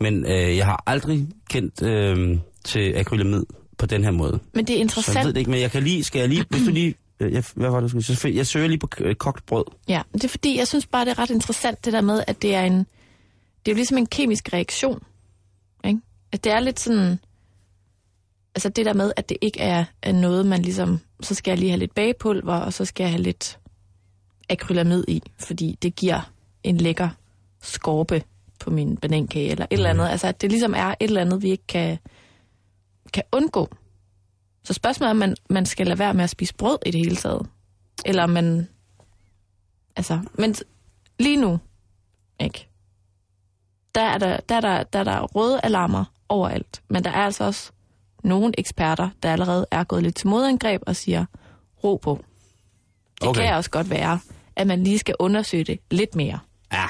Men 0.00 0.24
øh, 0.26 0.56
jeg 0.56 0.66
har 0.66 0.82
aldrig 0.86 1.28
kendt 1.50 1.82
øh, 1.82 2.38
til 2.64 2.94
akrylamid 2.96 3.44
på 3.78 3.86
den 3.86 4.04
her 4.04 4.10
måde. 4.10 4.38
Men 4.54 4.66
det 4.66 4.70
er 4.70 4.74
Så 4.74 4.74
jeg 4.74 4.76
ved 4.76 4.80
interessant. 4.82 5.26
det 5.34 5.36
ikke, 5.36 5.50
men 5.50 5.60
jeg 5.60 5.70
kan 5.70 5.82
lige, 5.82 6.04
skal 6.04 6.18
jeg 6.20 6.28
lige, 6.28 6.44
hvis 6.50 6.62
du 6.66 6.70
lige, 6.70 6.94
jeg, 7.20 7.44
hvad 7.54 7.70
var 7.70 7.80
det, 7.80 7.92
du 7.92 8.02
skulle 8.02 8.36
jeg 8.36 8.46
søger 8.46 8.68
lige 8.68 8.78
på 8.78 8.88
øh, 8.98 9.14
kogt 9.14 9.46
brød. 9.46 9.64
Ja, 9.88 10.02
det 10.12 10.24
er 10.24 10.28
fordi, 10.28 10.58
jeg 10.58 10.68
synes 10.68 10.86
bare, 10.86 11.04
det 11.04 11.10
er 11.10 11.18
ret 11.18 11.30
interessant, 11.30 11.84
det 11.84 11.92
der 11.92 12.00
med, 12.00 12.24
at 12.26 12.42
det 12.42 12.54
er 12.54 12.62
en... 12.62 12.78
Det 13.64 13.70
er 13.70 13.72
jo 13.72 13.76
ligesom 13.76 13.98
en 13.98 14.06
kemisk 14.06 14.52
reaktion. 14.52 15.02
Ikke? 15.84 16.00
At 16.32 16.44
det 16.44 16.52
er 16.52 16.60
lidt 16.60 16.80
sådan... 16.80 17.18
Altså 18.54 18.68
det 18.68 18.86
der 18.86 18.92
med, 18.94 19.12
at 19.16 19.28
det 19.28 19.36
ikke 19.40 19.60
er, 19.60 19.84
er 20.02 20.12
noget, 20.12 20.46
man 20.46 20.62
ligesom... 20.62 20.98
Så 21.20 21.34
skal 21.34 21.50
jeg 21.50 21.58
lige 21.58 21.70
have 21.70 21.78
lidt 21.78 21.94
bagepulver, 21.94 22.54
og 22.54 22.72
så 22.72 22.84
skal 22.84 23.04
jeg 23.04 23.10
have 23.10 23.22
lidt 23.22 23.58
akrylamid 24.50 25.04
i, 25.08 25.22
fordi 25.38 25.78
det 25.82 25.96
giver 25.96 26.30
en 26.62 26.76
lækker 26.76 27.08
skorpe 27.62 28.22
på 28.60 28.70
min 28.70 28.96
banankage, 28.96 29.50
eller 29.50 29.64
et 29.70 29.76
eller 29.76 29.90
andet. 29.90 30.08
Altså 30.08 30.26
at 30.26 30.42
det 30.42 30.50
ligesom 30.50 30.74
er 30.74 30.88
et 30.88 30.94
eller 31.00 31.20
andet, 31.20 31.42
vi 31.42 31.50
ikke 31.50 31.66
kan, 31.68 31.98
kan 33.12 33.22
undgå. 33.32 33.68
Så 34.64 34.72
spørgsmålet 34.72 35.08
er, 35.08 35.10
om 35.10 35.16
man, 35.16 35.36
man 35.50 35.66
skal 35.66 35.86
lade 35.86 35.98
være 35.98 36.14
med 36.14 36.24
at 36.24 36.30
spise 36.30 36.54
brød 36.54 36.78
i 36.86 36.90
det 36.90 37.00
hele 37.00 37.16
taget. 37.16 37.46
Eller 38.04 38.22
om 38.22 38.30
man 38.30 38.68
Altså, 39.96 40.20
men 40.34 40.54
lige 41.18 41.36
nu, 41.36 41.58
ikke? 42.40 42.68
Der 43.94 44.00
er 44.00 44.18
der, 44.18 44.36
der, 44.48 44.54
er 44.56 44.60
der, 44.60 44.82
der 44.82 44.98
er 44.98 45.04
der 45.04 45.20
røde 45.22 45.60
alarmer 45.64 46.04
overalt. 46.28 46.82
Men 46.88 47.04
der 47.04 47.10
er 47.10 47.24
altså 47.24 47.44
også 47.44 47.72
nogle 48.24 48.52
eksperter, 48.58 49.10
der 49.22 49.32
allerede 49.32 49.66
er 49.70 49.84
gået 49.84 50.02
lidt 50.02 50.16
til 50.16 50.28
modangreb 50.28 50.82
og 50.86 50.96
siger, 50.96 51.24
ro 51.84 51.96
på. 51.96 52.24
Det 53.20 53.28
Okay. 53.28 53.40
kan 53.42 53.54
også 53.54 53.70
godt 53.70 53.90
være, 53.90 54.20
at 54.56 54.66
man 54.66 54.84
lige 54.84 54.98
skal 54.98 55.14
undersøge 55.18 55.64
det 55.64 55.80
lidt 55.90 56.14
mere. 56.14 56.38
Ja. 56.72 56.86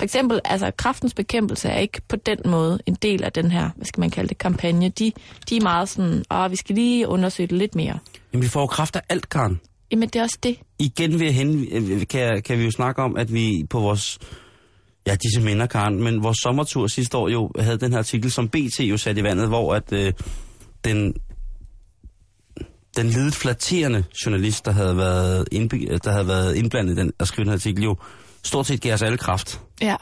For 0.00 0.04
eksempel, 0.04 0.40
altså 0.44 0.70
kraftens 0.76 1.14
bekæmpelse 1.14 1.68
er 1.68 1.78
ikke 1.78 2.00
på 2.08 2.16
den 2.16 2.38
måde 2.44 2.78
en 2.86 2.94
del 2.94 3.24
af 3.24 3.32
den 3.32 3.50
her, 3.50 3.70
hvad 3.76 3.86
skal 3.86 4.00
man 4.00 4.10
kalde 4.10 4.28
det, 4.28 4.38
kampagne. 4.38 4.88
De, 4.88 5.12
de 5.50 5.56
er 5.56 5.62
meget 5.62 5.88
sådan, 5.88 6.24
åh, 6.30 6.50
vi 6.50 6.56
skal 6.56 6.74
lige 6.74 7.08
undersøge 7.08 7.46
det 7.46 7.58
lidt 7.58 7.74
mere. 7.74 7.98
Jamen, 8.32 8.42
vi 8.42 8.48
får 8.48 8.60
jo 8.60 8.66
kraft 8.66 8.96
af 8.96 9.00
alt, 9.08 9.28
Karen. 9.28 9.60
Jamen, 9.90 10.08
det 10.08 10.18
er 10.18 10.22
også 10.22 10.38
det. 10.42 10.56
Igen 10.78 11.18
vil 11.18 11.24
jeg 11.24 11.34
hen, 11.34 11.66
øh, 11.72 12.06
kan, 12.06 12.42
kan 12.42 12.58
vi 12.58 12.64
jo 12.64 12.70
snakke 12.70 13.02
om, 13.02 13.16
at 13.16 13.32
vi 13.32 13.66
på 13.70 13.80
vores, 13.80 14.18
ja, 15.06 15.14
disse 15.14 15.40
minder, 15.40 15.66
Karen, 15.66 16.02
men 16.02 16.22
vores 16.22 16.38
sommertur 16.42 16.86
sidste 16.86 17.16
år 17.16 17.28
jo 17.28 17.50
havde 17.58 17.76
den 17.76 17.92
her 17.92 17.98
artikel, 17.98 18.30
som 18.30 18.48
BT 18.48 18.80
jo 18.80 18.96
satte 18.96 19.20
i 19.20 19.24
vandet, 19.24 19.48
hvor 19.48 19.74
at 19.74 19.92
øh, 19.92 20.12
den, 20.84 21.14
den 22.96 23.06
lidet 23.06 23.34
flatterende 23.34 24.04
journalist, 24.26 24.64
der 24.64 24.72
havde 24.72 24.96
været, 24.96 25.48
indbe, 25.52 25.98
der 26.04 26.10
havde 26.10 26.28
været 26.28 26.54
indblandet 26.56 26.92
i 26.92 26.96
den, 26.96 27.12
at 27.18 27.28
skrive 27.28 27.44
den 27.44 27.50
her 27.50 27.56
artikel, 27.56 27.84
jo 27.84 27.96
stort 28.44 28.66
set 28.66 28.80
gav 28.80 28.94
os 28.94 29.02
alle 29.02 29.18
kraft. 29.18 29.60
Ja. 29.80 29.96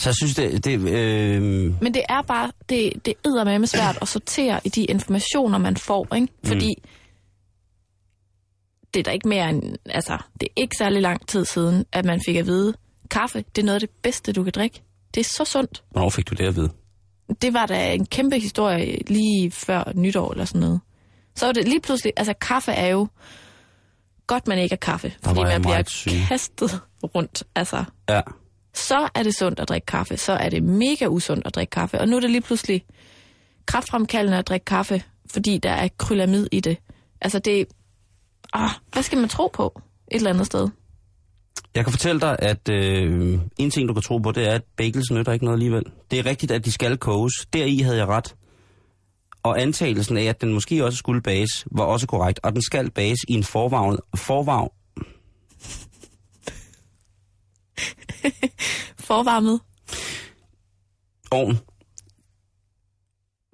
Så 0.00 0.08
jeg 0.08 0.14
synes, 0.14 0.34
det, 0.34 0.64
det 0.64 0.72
øh, 0.72 1.42
Men 1.82 1.94
det 1.94 2.02
er 2.08 2.22
bare, 2.22 2.52
det, 2.68 3.06
det 3.06 3.14
er 3.24 3.58
med 3.58 3.66
svært 3.66 3.98
at 4.02 4.08
sortere 4.08 4.60
i 4.64 4.68
de 4.68 4.84
informationer, 4.84 5.58
man 5.58 5.76
får, 5.76 6.14
ikke? 6.14 6.28
Fordi 6.44 6.74
det 8.94 9.00
er 9.00 9.04
der 9.04 9.10
ikke 9.10 9.28
mere 9.28 9.48
end, 9.48 9.62
altså, 9.84 10.18
det 10.40 10.48
er 10.48 10.60
ikke 10.62 10.76
særlig 10.78 11.02
lang 11.02 11.28
tid 11.28 11.44
siden, 11.44 11.84
at 11.92 12.04
man 12.04 12.20
fik 12.26 12.36
at 12.36 12.46
vide, 12.46 12.74
kaffe, 13.10 13.44
det 13.56 13.62
er 13.62 13.66
noget 13.66 13.74
af 13.74 13.80
det 13.80 13.90
bedste, 14.02 14.32
du 14.32 14.42
kan 14.42 14.52
drikke. 14.52 14.82
Det 15.14 15.20
er 15.20 15.24
så 15.24 15.44
sundt. 15.44 15.82
hvornår 15.90 16.10
fik 16.10 16.30
du 16.30 16.34
det 16.34 16.46
at 16.46 16.56
vide? 16.56 16.70
Det 17.42 17.54
var 17.54 17.66
da 17.66 17.92
en 17.94 18.06
kæmpe 18.06 18.38
historie 18.38 18.98
lige 19.06 19.50
før 19.50 19.92
nytår 19.94 20.32
eller 20.32 20.44
sådan 20.44 20.60
noget. 20.60 20.80
Så 21.36 21.46
var 21.46 21.52
det 21.52 21.68
lige 21.68 21.80
pludselig, 21.80 22.12
altså 22.16 22.34
kaffe 22.40 22.72
er 22.72 22.86
jo, 22.86 23.08
godt 24.30 24.48
man 24.48 24.58
ikke 24.58 24.72
er 24.72 24.76
kaffe, 24.76 25.12
fordi 25.24 25.40
var 25.40 25.46
jeg 25.48 25.54
man 25.60 25.62
bliver 25.62 25.82
syg. 25.86 26.10
kastet 26.28 26.80
rundt. 27.14 27.42
Altså, 27.54 27.84
Ja. 28.08 28.20
så 28.74 29.08
er 29.14 29.22
det 29.22 29.34
sundt 29.38 29.60
at 29.60 29.68
drikke 29.68 29.86
kaffe, 29.86 30.16
så 30.16 30.32
er 30.32 30.48
det 30.48 30.62
mega 30.62 31.06
usundt 31.06 31.46
at 31.46 31.54
drikke 31.54 31.70
kaffe. 31.70 32.00
Og 32.00 32.08
nu 32.08 32.16
er 32.16 32.20
det 32.20 32.30
lige 32.30 32.40
pludselig 32.40 32.84
kraftfremkaldende 33.66 34.38
at 34.38 34.48
drikke 34.48 34.64
kaffe, 34.64 35.02
fordi 35.30 35.58
der 35.58 35.70
er 35.70 35.88
kryllamid 35.98 36.46
i 36.52 36.60
det. 36.60 36.76
Altså 37.20 37.38
det, 37.38 37.66
ah, 38.52 38.70
hvad 38.92 39.02
skal 39.02 39.18
man 39.18 39.28
tro 39.28 39.50
på 39.52 39.80
et 40.10 40.16
eller 40.16 40.30
andet 40.30 40.46
sted? 40.46 40.68
Jeg 41.74 41.84
kan 41.84 41.92
fortælle 41.92 42.20
dig, 42.20 42.36
at 42.38 42.68
øh, 42.68 43.38
en 43.58 43.70
ting, 43.70 43.88
du 43.88 43.92
kan 43.94 44.02
tro 44.02 44.18
på, 44.18 44.32
det 44.32 44.48
er, 44.48 44.52
at 44.54 44.62
bagels 44.76 45.10
nytter 45.10 45.32
ikke 45.32 45.44
noget 45.44 45.56
alligevel. 45.56 45.82
Det 46.10 46.18
er 46.18 46.26
rigtigt, 46.26 46.52
at 46.52 46.64
de 46.64 46.72
skal 46.72 46.96
koges. 46.96 47.32
Deri 47.52 47.78
havde 47.78 47.96
jeg 47.96 48.06
ret. 48.06 48.34
Og 49.42 49.60
antagelsen 49.60 50.16
af, 50.16 50.24
at 50.24 50.40
den 50.40 50.52
måske 50.52 50.84
også 50.84 50.98
skulle 50.98 51.22
bages, 51.22 51.64
var 51.70 51.84
også 51.84 52.06
korrekt. 52.06 52.40
Og 52.42 52.52
den 52.52 52.62
skal 52.62 52.90
bages 52.90 53.18
i 53.28 53.32
en 53.32 53.44
forvagn, 53.44 53.98
forvagn, 54.16 54.68
Forvarmet. 59.08 59.60
ovn 61.30 61.58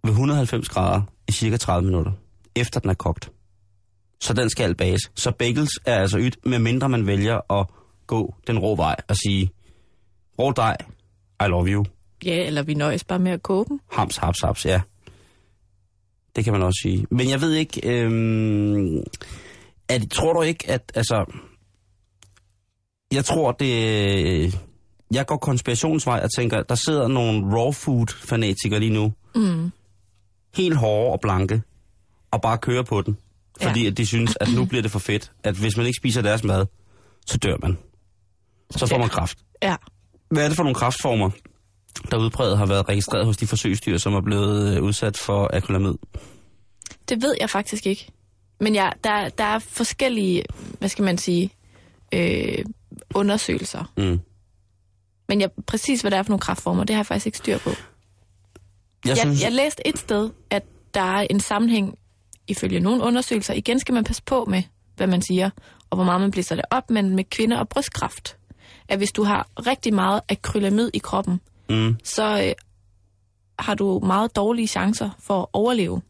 ved 0.04 0.10
190 0.12 0.68
grader 0.68 1.02
i 1.28 1.32
cirka 1.32 1.56
30 1.56 1.86
minutter, 1.86 2.12
efter 2.56 2.80
den 2.80 2.90
er 2.90 2.94
kogt. 2.94 3.30
Så 4.20 4.32
den 4.32 4.50
skal 4.50 4.74
bages. 4.74 5.00
Så 5.14 5.30
bagels 5.30 5.70
er 5.86 5.94
altså 6.00 6.18
ydt, 6.18 6.46
med 6.46 6.58
mindre 6.58 6.88
man 6.88 7.06
vælger 7.06 7.52
at 7.60 7.66
gå 8.06 8.34
den 8.46 8.58
rå 8.58 8.74
vej 8.76 8.96
og 9.08 9.16
sige, 9.16 9.50
rå 10.38 10.52
dej, 10.52 10.76
I 11.44 11.48
love 11.48 11.66
you. 11.68 11.84
Ja, 12.24 12.46
eller 12.46 12.62
vi 12.62 12.74
nøjes 12.74 13.04
bare 13.04 13.18
med 13.18 13.32
at 13.32 13.42
koge 13.42 13.64
dem. 13.68 13.80
Hams, 13.92 14.16
haps, 14.16 14.40
haps, 14.40 14.66
ja. 14.66 14.80
Det 16.36 16.44
kan 16.44 16.52
man 16.52 16.62
også 16.62 16.78
sige. 16.82 17.06
Men 17.10 17.30
jeg 17.30 17.40
ved 17.40 17.52
ikke, 17.52 17.80
øhm, 17.90 19.02
at, 19.88 20.10
tror 20.10 20.32
du 20.32 20.42
ikke, 20.42 20.70
at, 20.70 20.92
altså, 20.94 21.24
jeg 23.12 23.24
tror, 23.24 23.52
det, 23.52 24.60
jeg 25.12 25.26
går 25.26 25.36
konspirationsvej 25.36 26.20
og 26.24 26.30
tænker, 26.36 26.62
der 26.62 26.74
sidder 26.74 27.08
nogle 27.08 27.58
raw 27.60 27.72
food 27.72 28.06
fanatikere 28.28 28.80
lige 28.80 28.92
nu, 28.92 29.12
Mm. 29.34 29.70
helt 30.56 30.76
hårde 30.76 31.12
og 31.12 31.20
blanke, 31.20 31.62
og 32.30 32.40
bare 32.42 32.58
kører 32.58 32.82
på 32.82 33.02
den. 33.02 33.16
Fordi 33.62 33.82
Ja. 33.82 33.90
at 33.90 33.96
de 33.96 34.06
synes, 34.06 34.36
at 34.40 34.48
nu 34.54 34.64
bliver 34.64 34.82
det 34.82 34.90
for 34.90 34.98
fedt, 34.98 35.32
at 35.44 35.54
hvis 35.54 35.76
man 35.76 35.86
ikke 35.86 35.96
spiser 36.00 36.22
deres 36.22 36.44
mad, 36.44 36.66
så 37.26 37.38
dør 37.38 37.56
man. 37.62 37.78
Så 38.70 38.86
får 38.86 38.96
Ja. 38.96 39.00
man 39.00 39.08
kraft. 39.08 39.38
Ja. 39.62 39.76
Hvad 40.30 40.44
er 40.44 40.48
det 40.48 40.56
for 40.56 40.62
nogle 40.62 40.74
kraftformer, 40.74 41.30
der 42.10 42.16
udbredet 42.16 42.58
har 42.58 42.66
været 42.66 42.88
registreret 42.88 43.26
hos 43.26 43.36
de 43.36 43.46
forsøgsdyr, 43.46 43.98
som 43.98 44.14
er 44.14 44.20
blevet 44.20 44.76
øh, 44.76 44.82
udsat 44.82 45.16
for 45.16 45.50
akrylamid? 45.56 45.94
Det 47.08 47.22
ved 47.22 47.34
jeg 47.40 47.50
faktisk 47.50 47.86
ikke. 47.86 48.08
Men 48.60 48.74
ja, 48.74 48.90
der, 49.04 49.28
der 49.28 49.44
er 49.44 49.58
forskellige, 49.58 50.44
hvad 50.78 50.88
skal 50.88 51.04
man 51.04 51.18
sige, 51.18 51.50
øh, 52.14 52.64
undersøgelser. 53.14 53.92
Mm. 53.96 54.20
Men 55.28 55.40
jeg, 55.40 55.50
præcis 55.66 56.00
hvad 56.00 56.10
det 56.10 56.18
er 56.18 56.22
for 56.22 56.30
nogle 56.30 56.40
kraftformer, 56.40 56.84
det 56.84 56.94
har 56.96 57.00
jeg 57.00 57.06
faktisk 57.06 57.26
ikke 57.26 57.38
styr 57.38 57.58
på. 57.58 57.70
Jeg, 57.70 57.76
Jeg, 59.06 59.16
synes, 59.16 59.42
jeg 59.42 59.52
læste 59.52 59.86
et 59.88 59.98
sted, 59.98 60.30
at 60.50 60.62
der 60.94 61.00
er 61.00 61.26
en 61.30 61.40
sammenhæng, 61.40 61.98
ifølge 62.48 62.80
nogle 62.80 63.02
undersøgelser, 63.02 63.54
igen 63.54 63.80
skal 63.80 63.94
man 63.94 64.04
passe 64.04 64.22
på 64.22 64.44
med, 64.44 64.62
hvad 64.96 65.06
man 65.06 65.22
siger, 65.22 65.50
og 65.90 65.96
hvor 65.96 66.04
meget 66.04 66.20
man 66.20 66.30
blæser 66.30 66.54
det 66.54 66.64
op, 66.70 66.90
men 66.90 67.16
med 67.16 67.24
kvinder 67.24 67.58
og 67.58 67.68
brystkræft. 67.68 68.36
at 68.88 68.98
hvis 68.98 69.12
du 69.12 69.22
har 69.24 69.48
rigtig 69.66 69.94
meget 69.94 70.20
akrylamid 70.28 70.90
i 70.94 70.98
kroppen, 70.98 71.40
Mm. 71.70 71.98
så 72.04 72.42
øh, 72.42 72.52
har 73.58 73.74
du 73.74 73.98
meget 73.98 74.36
dårlige 74.36 74.66
chancer 74.66 75.10
for 75.18 75.40
at 75.40 75.46
overleve 75.52 76.02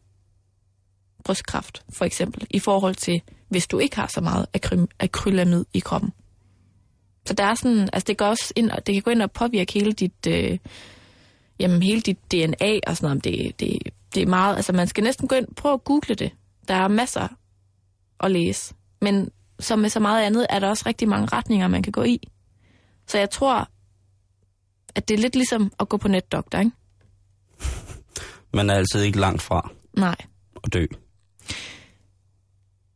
brystkræft, 1.23 1.83
for 1.89 2.05
eksempel, 2.05 2.47
i 2.49 2.59
forhold 2.59 2.95
til, 2.95 3.21
hvis 3.49 3.67
du 3.67 3.79
ikke 3.79 3.95
har 3.95 4.07
så 4.07 4.21
meget 4.21 4.45
akry- 4.57 4.95
akrylamid 4.99 5.65
i 5.73 5.79
kroppen. 5.79 6.13
Så 7.25 7.33
der 7.33 7.43
er 7.43 7.55
sådan, 7.55 7.89
altså 7.93 8.05
det, 8.07 8.17
går 8.17 8.25
også 8.25 8.53
ind, 8.55 8.71
det 8.85 8.95
kan 8.95 9.03
gå 9.03 9.11
ind 9.11 9.21
og 9.21 9.31
påvirke 9.31 9.73
hele 9.73 9.91
dit, 9.93 10.27
øh, 10.27 10.57
jamen 11.59 11.83
hele 11.83 12.01
dit 12.01 12.31
DNA 12.31 12.79
og 12.87 12.97
sådan 12.97 13.07
noget. 13.07 13.23
Det, 13.23 13.59
det, 13.59 13.77
det 14.15 14.23
er 14.23 14.27
meget, 14.27 14.55
altså 14.55 14.73
man 14.73 14.87
skal 14.87 15.03
næsten 15.03 15.27
gå 15.27 15.35
ind, 15.35 15.55
prøve 15.55 15.73
at 15.73 15.83
google 15.83 16.15
det. 16.15 16.31
Der 16.67 16.73
er 16.73 16.87
masser 16.87 17.27
at 18.19 18.31
læse. 18.31 18.73
Men 19.01 19.29
som 19.59 19.79
med 19.79 19.89
så 19.89 19.99
meget 19.99 20.23
andet, 20.25 20.47
er 20.49 20.59
der 20.59 20.67
også 20.67 20.83
rigtig 20.85 21.09
mange 21.09 21.27
retninger, 21.33 21.67
man 21.67 21.83
kan 21.83 21.91
gå 21.91 22.03
i. 22.03 22.19
Så 23.07 23.17
jeg 23.17 23.29
tror, 23.29 23.69
at 24.97 25.07
det 25.07 25.13
er 25.13 25.17
lidt 25.17 25.35
ligesom 25.35 25.71
at 25.79 25.89
gå 25.89 25.97
på 25.97 26.07
netdoktor, 26.07 26.59
ikke? 26.59 26.71
Man 28.57 28.69
er 28.69 28.73
altid 28.73 29.01
ikke 29.01 29.19
langt 29.19 29.41
fra 29.41 29.69
Nej. 29.97 30.15
at 30.63 30.73
dø. 30.73 30.85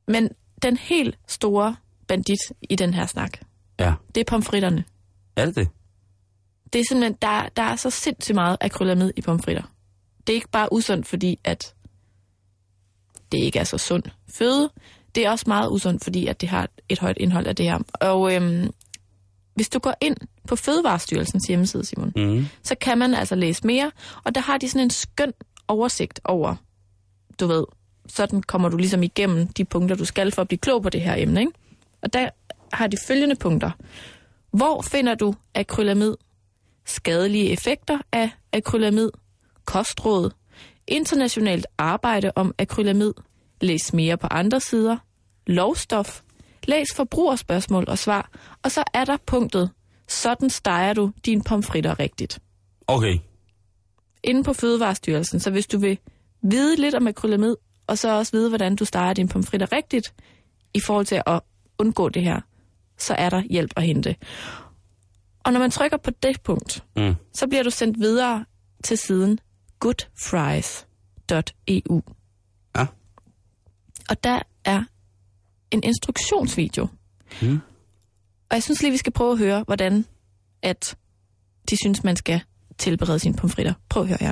Men 0.08 0.30
den 0.62 0.78
helt 0.78 1.18
store 1.28 1.76
bandit 2.08 2.40
i 2.70 2.76
den 2.76 2.94
her 2.94 3.06
snak, 3.06 3.38
Ja. 3.80 3.94
det 4.16 4.22
er 4.22 4.26
pomfritterne. 4.26 4.84
Er 5.36 5.46
det 5.46 5.56
det? 5.56 5.70
Det 6.74 6.80
er 6.80 6.84
simpelthen, 6.90 7.18
der, 7.22 7.50
der 7.56 7.62
er 7.64 7.76
så 7.76 7.90
sindssygt 7.90 8.36
meget 8.36 8.58
akrylamid 8.62 9.12
i 9.16 9.22
pomfritter. 9.22 9.64
Det 10.28 10.34
er 10.34 10.36
ikke 10.36 10.50
bare 10.52 10.74
usundt, 10.74 11.08
fordi 11.08 11.40
at 11.44 11.74
det 13.32 13.38
ikke 13.38 13.60
er 13.60 13.64
så 13.64 13.78
sund 13.78 14.04
føde. 14.30 14.70
Det 15.16 15.26
er 15.26 15.30
også 15.32 15.46
meget 15.48 15.70
usundt, 15.72 16.04
fordi 16.04 16.28
at 16.28 16.42
det 16.42 16.50
har 16.50 16.70
et 16.90 17.00
højt 17.00 17.18
indhold 17.18 17.48
af 17.48 17.56
det 17.56 17.66
her. 17.66 17.80
Og 17.94 18.36
øhm, 18.36 18.70
hvis 19.62 19.70
du 19.70 19.80
går 19.80 19.94
ind 20.02 20.16
på 20.48 20.56
Fødevarestyrelsens 20.56 21.44
hjemmeside, 21.48 21.86
Simon, 21.86 22.12
Mm. 22.16 22.46
så 22.64 22.76
kan 22.76 22.98
man 22.98 23.14
altså 23.14 23.36
læse 23.36 23.68
mere, 23.68 23.92
og 24.24 24.36
der 24.36 24.42
har 24.42 24.58
de 24.58 24.70
sådan 24.70 24.84
en 24.84 24.90
skøn 24.90 25.34
oversigt 25.68 26.20
over, 26.24 26.56
du 27.40 27.48
ved, 27.48 27.64
sådan 28.08 28.44
kommer 28.44 28.70
du 28.70 28.78
ligesom 28.78 29.04
igennem 29.04 29.48
de 29.48 29.66
punkter, 29.66 29.96
du 29.96 30.06
skal 30.06 30.32
for 30.32 30.42
at 30.42 30.48
blive 30.48 30.58
klog 30.58 30.84
på 30.84 30.90
det 30.90 31.02
her 31.02 31.16
emne, 31.18 31.40
ikke? 31.40 31.52
Og 32.02 32.14
der 32.14 32.30
har 32.74 32.88
de 32.88 32.98
følgende 33.08 33.36
punkter. 33.36 33.72
Hvor 34.52 34.82
finder 34.82 35.16
du 35.16 35.36
akrylamid? 35.56 36.16
Skadelige 36.86 37.50
effekter 37.50 38.00
af 38.12 38.30
akrylamid? 38.54 39.10
Kostråd? 39.66 40.32
Internationalt 40.88 41.68
arbejde 41.78 42.32
om 42.36 42.56
akrylamid? 42.60 43.14
Læs 43.62 43.94
mere 43.94 44.18
på 44.18 44.28
andre 44.28 44.60
sider. 44.60 44.98
Lovstof? 45.48 46.22
Læs 46.68 46.88
forbrugerspørgsmål 46.96 47.86
og 47.88 47.98
svar. 47.98 48.30
Og 48.64 48.72
så 48.72 48.84
er 48.94 49.06
der 49.06 49.18
punktet. 49.26 49.70
Sådan 50.08 50.50
steger 50.50 50.94
du 50.94 51.12
dine 51.26 51.44
pomfritter 51.44 52.00
rigtigt. 52.00 52.40
Okay. 52.88 53.18
Inde 54.24 54.44
på 54.44 54.54
Fødevarestyrelsen, 54.54 55.40
så 55.40 55.52
hvis 55.52 55.68
du 55.68 55.78
vil 55.80 55.98
vide 56.44 56.76
lidt 56.76 56.96
om 56.96 57.08
akrylamid, 57.08 57.56
og 57.88 57.98
så 57.98 58.18
også 58.18 58.32
vide, 58.32 58.50
hvordan 58.50 58.76
du 58.76 58.86
steger 58.86 59.14
dine 59.14 59.30
pomfritter 59.30 59.72
rigtigt, 59.72 60.14
i 60.74 60.80
forhold 60.80 61.06
til 61.06 61.22
at 61.26 61.42
undgå 61.78 62.10
det 62.10 62.24
her, 62.24 62.42
så 62.98 63.14
er 63.14 63.30
der 63.30 63.42
hjælp 63.42 63.72
at 63.76 63.84
hente. 63.84 64.16
Og 65.44 65.54
når 65.54 65.60
man 65.60 65.72
trykker 65.72 65.98
på 65.98 66.12
det 66.24 66.42
punkt, 66.42 66.84
Mm. 66.96 67.16
så 67.34 67.48
bliver 67.48 67.64
du 67.64 67.70
sendt 67.70 68.00
videre 68.00 68.46
til 68.84 68.98
siden 68.98 69.40
goodfries.eu. 69.80 72.02
Ja. 72.76 72.86
Og 74.10 74.24
der 74.24 74.40
er 74.66 74.84
en 75.72 75.84
instruktionsvideo. 75.84 76.88
Mm. 77.42 77.60
Og 78.50 78.56
jeg 78.56 78.64
synes 78.64 78.82
lige, 78.82 78.92
vi 78.92 78.98
skal 78.98 79.14
prøve 79.14 79.32
at 79.32 79.38
høre, 79.38 79.64
hvordan 79.64 80.06
at 80.62 80.96
de 81.70 81.78
synes, 81.84 82.04
man 82.04 82.16
skal 82.16 82.42
tilberede 82.78 83.20
sine 83.20 83.36
pomfritter. 83.36 83.74
Prøv 83.90 84.04
at 84.04 84.08
høre 84.10 84.18
her. 84.22 84.32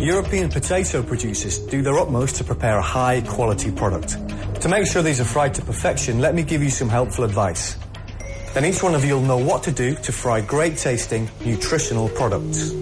European 0.00 0.50
potato 0.50 1.02
producers 1.02 1.58
do 1.58 1.82
their 1.82 1.98
utmost 2.02 2.36
to 2.36 2.44
prepare 2.44 2.78
a 2.78 2.82
high 2.82 3.20
quality 3.20 3.70
product. 3.70 4.18
To 4.60 4.68
make 4.68 4.86
sure 4.86 5.02
these 5.02 5.20
are 5.20 5.24
fried 5.24 5.54
to 5.54 5.62
perfection, 5.62 6.20
let 6.20 6.34
me 6.34 6.42
give 6.42 6.62
you 6.62 6.70
some 6.70 6.90
helpful 6.90 7.24
advice. 7.24 7.76
Then 8.54 8.64
each 8.64 8.82
one 8.82 8.94
of 8.96 9.04
you 9.04 9.14
will 9.14 9.24
know 9.24 9.38
what 9.38 9.62
to 9.64 9.72
do 9.72 9.94
to 9.94 10.12
fry 10.12 10.40
great 10.40 10.76
tasting, 10.76 11.28
nutritional 11.44 12.08
products. 12.08 12.72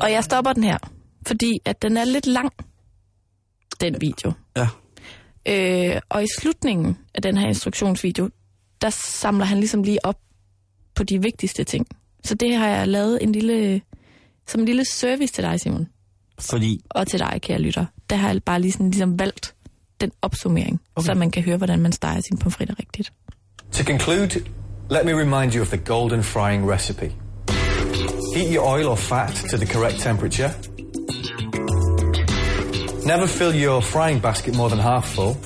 Og 0.00 0.12
jeg 0.12 0.24
stopper 0.24 0.52
den 0.52 0.64
her, 0.64 0.78
fordi 1.26 1.60
at 1.64 1.82
den 1.82 1.96
er 1.96 2.04
lidt 2.04 2.26
lang, 2.26 2.52
den 3.80 4.00
video. 4.00 4.32
Ja. 4.56 4.68
Øh, 5.48 6.00
og 6.08 6.22
i 6.22 6.26
slutningen 6.38 6.98
af 7.14 7.22
den 7.22 7.36
her 7.36 7.48
instruktionsvideo, 7.48 8.28
der 8.80 8.90
samler 8.90 9.44
han 9.44 9.58
ligesom 9.58 9.82
lige 9.82 10.04
op 10.04 10.18
på 10.94 11.02
de 11.02 11.22
vigtigste 11.22 11.64
ting. 11.64 11.86
Så 12.24 12.34
det 12.34 12.56
har 12.56 12.68
jeg 12.68 12.88
lavet 12.88 13.18
en 13.22 13.32
lille, 13.32 13.80
som 14.46 14.60
en 14.60 14.66
lille 14.66 14.84
service 14.84 15.32
til 15.32 15.44
dig, 15.44 15.60
Simon. 15.60 15.88
Fordi, 16.38 16.80
Og 16.90 17.06
til 17.06 17.18
dig, 17.18 17.38
kære 17.42 17.58
lytter. 17.58 17.86
Der 18.10 18.16
har 18.16 18.32
jeg 18.32 18.42
bare 18.42 18.60
lige 18.60 18.72
sådan, 18.72 18.90
ligesom 18.90 19.18
valgt 19.18 19.54
den 20.00 20.12
opsummering, 20.22 20.80
okay. 20.96 21.06
så 21.06 21.14
man 21.14 21.30
kan 21.30 21.42
høre, 21.42 21.56
hvordan 21.56 21.80
man 21.80 21.92
steger 21.92 22.20
sine 22.20 22.38
pomfritter 22.38 22.74
rigtigt. 22.78 23.12
To 23.72 23.84
conclude, 23.84 24.44
let 24.90 25.04
me 25.04 25.12
remind 25.20 25.54
you 25.54 25.62
of 25.62 25.68
the 25.68 25.78
golden 25.78 26.22
frying 26.22 26.70
recipe. 26.72 27.12
Heat 28.32 28.50
your 28.50 28.64
oil 28.64 28.88
or 28.88 28.96
fat 28.96 29.34
to 29.50 29.56
the 29.56 29.66
correct 29.66 29.98
temperature. 29.98 30.54
Never 33.04 33.26
fill 33.26 33.52
your 33.52 33.82
frying 33.82 34.20
basket 34.20 34.54
more 34.54 34.70
than 34.70 34.78
half 34.78 35.08
full. 35.08 35.36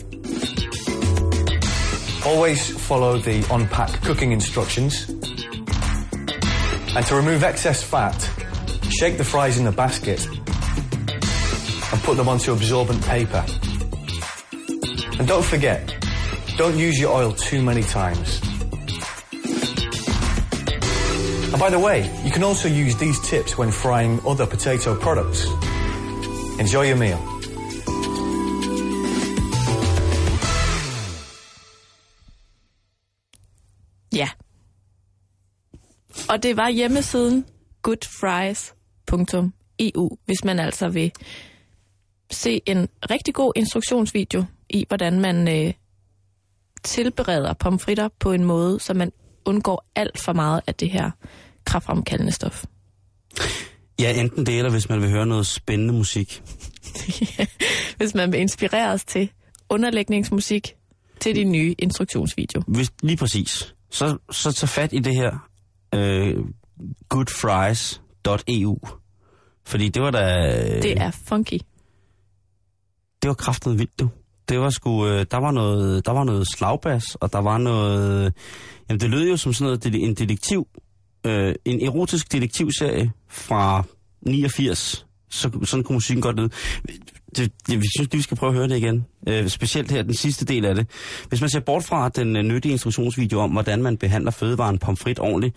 Always 2.26 2.68
follow 2.86 3.16
the 3.16 3.46
on-pack 3.50 4.02
cooking 4.02 4.32
instructions. 4.32 5.08
And 6.94 7.06
to 7.06 7.14
remove 7.14 7.42
excess 7.42 7.82
fat, 7.82 8.20
shake 8.90 9.16
the 9.16 9.24
fries 9.24 9.56
in 9.56 9.64
the 9.64 9.72
basket 9.72 10.26
and 10.26 12.02
put 12.02 12.18
them 12.18 12.28
onto 12.28 12.52
absorbent 12.52 13.02
paper. 13.06 13.46
And 15.18 15.26
don't 15.26 15.44
forget, 15.44 15.94
don't 16.58 16.76
use 16.76 17.00
your 17.00 17.14
oil 17.14 17.32
too 17.32 17.62
many 17.62 17.82
times. 17.82 18.40
And 21.54 21.62
by 21.62 21.70
the 21.70 21.78
way, 21.78 22.10
you 22.24 22.32
can 22.32 22.42
also 22.42 22.68
use 22.68 22.96
these 22.96 23.20
tips 23.20 23.56
when 23.58 23.70
frying 23.70 24.20
other 24.26 24.46
potato 24.46 24.98
products. 24.98 25.46
Enjoy 26.58 26.88
your 26.88 26.96
meal. 26.96 27.18
Ja. 34.12 34.28
Og 36.28 36.42
det 36.42 36.56
var 36.56 36.68
hjemmesiden 36.68 37.46
goodfries.eu, 37.82 40.18
hvis 40.24 40.44
man 40.44 40.58
altså 40.58 40.88
vil 40.88 41.12
se 42.30 42.60
en 42.66 42.88
rigtig 43.10 43.34
god 43.34 43.52
instruktionsvideo 43.56 44.44
i, 44.68 44.84
hvordan 44.88 45.20
man 45.20 45.48
øh, 45.48 45.72
tilbereder 46.82 47.52
pomfritter 47.52 48.08
på 48.18 48.32
en 48.32 48.44
måde, 48.44 48.80
så 48.80 48.94
man 48.94 49.12
undgår 49.44 49.84
alt 49.96 50.18
for 50.18 50.32
meget 50.32 50.60
af 50.66 50.74
det 50.74 50.90
her 50.90 51.10
kraftfremkaldende 51.64 52.32
stof. 52.32 52.64
ja, 54.00 54.20
enten 54.20 54.46
det, 54.46 54.58
eller 54.58 54.70
hvis 54.70 54.88
man 54.88 55.00
vil 55.02 55.10
høre 55.10 55.26
noget 55.26 55.46
spændende 55.46 55.94
musik. 55.94 56.42
hvis 57.98 58.14
man 58.14 58.32
vil 58.32 58.40
inspireres 58.40 59.04
til 59.04 59.30
underlægningsmusik 59.68 60.74
til 61.20 61.34
din 61.36 61.52
nye 61.52 61.74
instruktionsvideo. 61.78 62.62
Hvis, 62.68 62.92
lige 63.02 63.16
præcis. 63.16 63.74
Så, 63.90 64.18
så 64.30 64.52
tag 64.52 64.68
fat 64.68 64.92
i 64.92 64.98
det 64.98 65.14
her 65.16 65.48
øh, 65.94 66.36
goodfries.eu. 67.08 68.78
Fordi 69.66 69.88
det 69.88 70.02
var 70.02 70.10
da... 70.10 70.20
Øh, 70.76 70.82
Det 70.82 70.98
er 71.00 71.10
funky. 71.10 71.58
det 73.22 73.28
var 73.28 73.34
kraftet 73.34 73.78
vildt, 73.78 74.00
du. 74.00 74.08
Det 74.48 74.60
var 74.60 74.70
sgu, 74.70 75.06
øh, 75.06 75.26
der 75.30 75.36
var 75.36 75.50
noget, 75.50 76.06
der 76.06 76.12
var 76.12 76.24
noget 76.24 76.46
slagbas, 76.54 77.14
og 77.14 77.32
der 77.32 77.38
var 77.38 77.58
noget, 77.58 78.32
jamen 78.88 79.00
det 79.00 79.10
lød 79.10 79.28
jo 79.28 79.36
som 79.36 79.52
sådan 79.52 79.78
noget, 79.84 80.02
en 80.02 80.14
detektiv, 80.14 80.66
øh, 81.24 81.54
en 81.64 81.86
erotisk 81.86 82.32
detektivserie 82.32 83.10
fra 83.30 83.84
89. 84.22 85.06
Så, 85.30 85.50
sådan 85.64 85.84
kunne 85.84 85.94
musikken 85.96 86.22
godt 86.22 86.36
lyde. 86.36 86.48
Det, 87.36 87.52
det, 87.66 87.80
vi 87.80 87.86
synes, 87.96 88.08
vi 88.12 88.22
skal 88.22 88.36
prøve 88.36 88.50
at 88.50 88.56
høre 88.56 88.68
det 88.68 88.76
igen. 88.76 89.06
Øh, 89.28 89.48
specielt 89.48 89.90
her, 89.90 90.02
den 90.02 90.14
sidste 90.14 90.44
del 90.44 90.64
af 90.64 90.74
det. 90.74 90.86
Hvis 91.28 91.40
man 91.40 91.50
ser 91.50 91.60
bort 91.60 91.84
fra 91.84 92.08
den 92.08 92.36
øh, 92.36 92.42
nyttige 92.42 92.72
instruktionsvideo 92.72 93.40
om, 93.40 93.50
hvordan 93.50 93.82
man 93.82 93.96
behandler 93.96 94.30
fødevaren 94.30 94.78
pomfrit 94.78 95.18
ordentligt, 95.18 95.56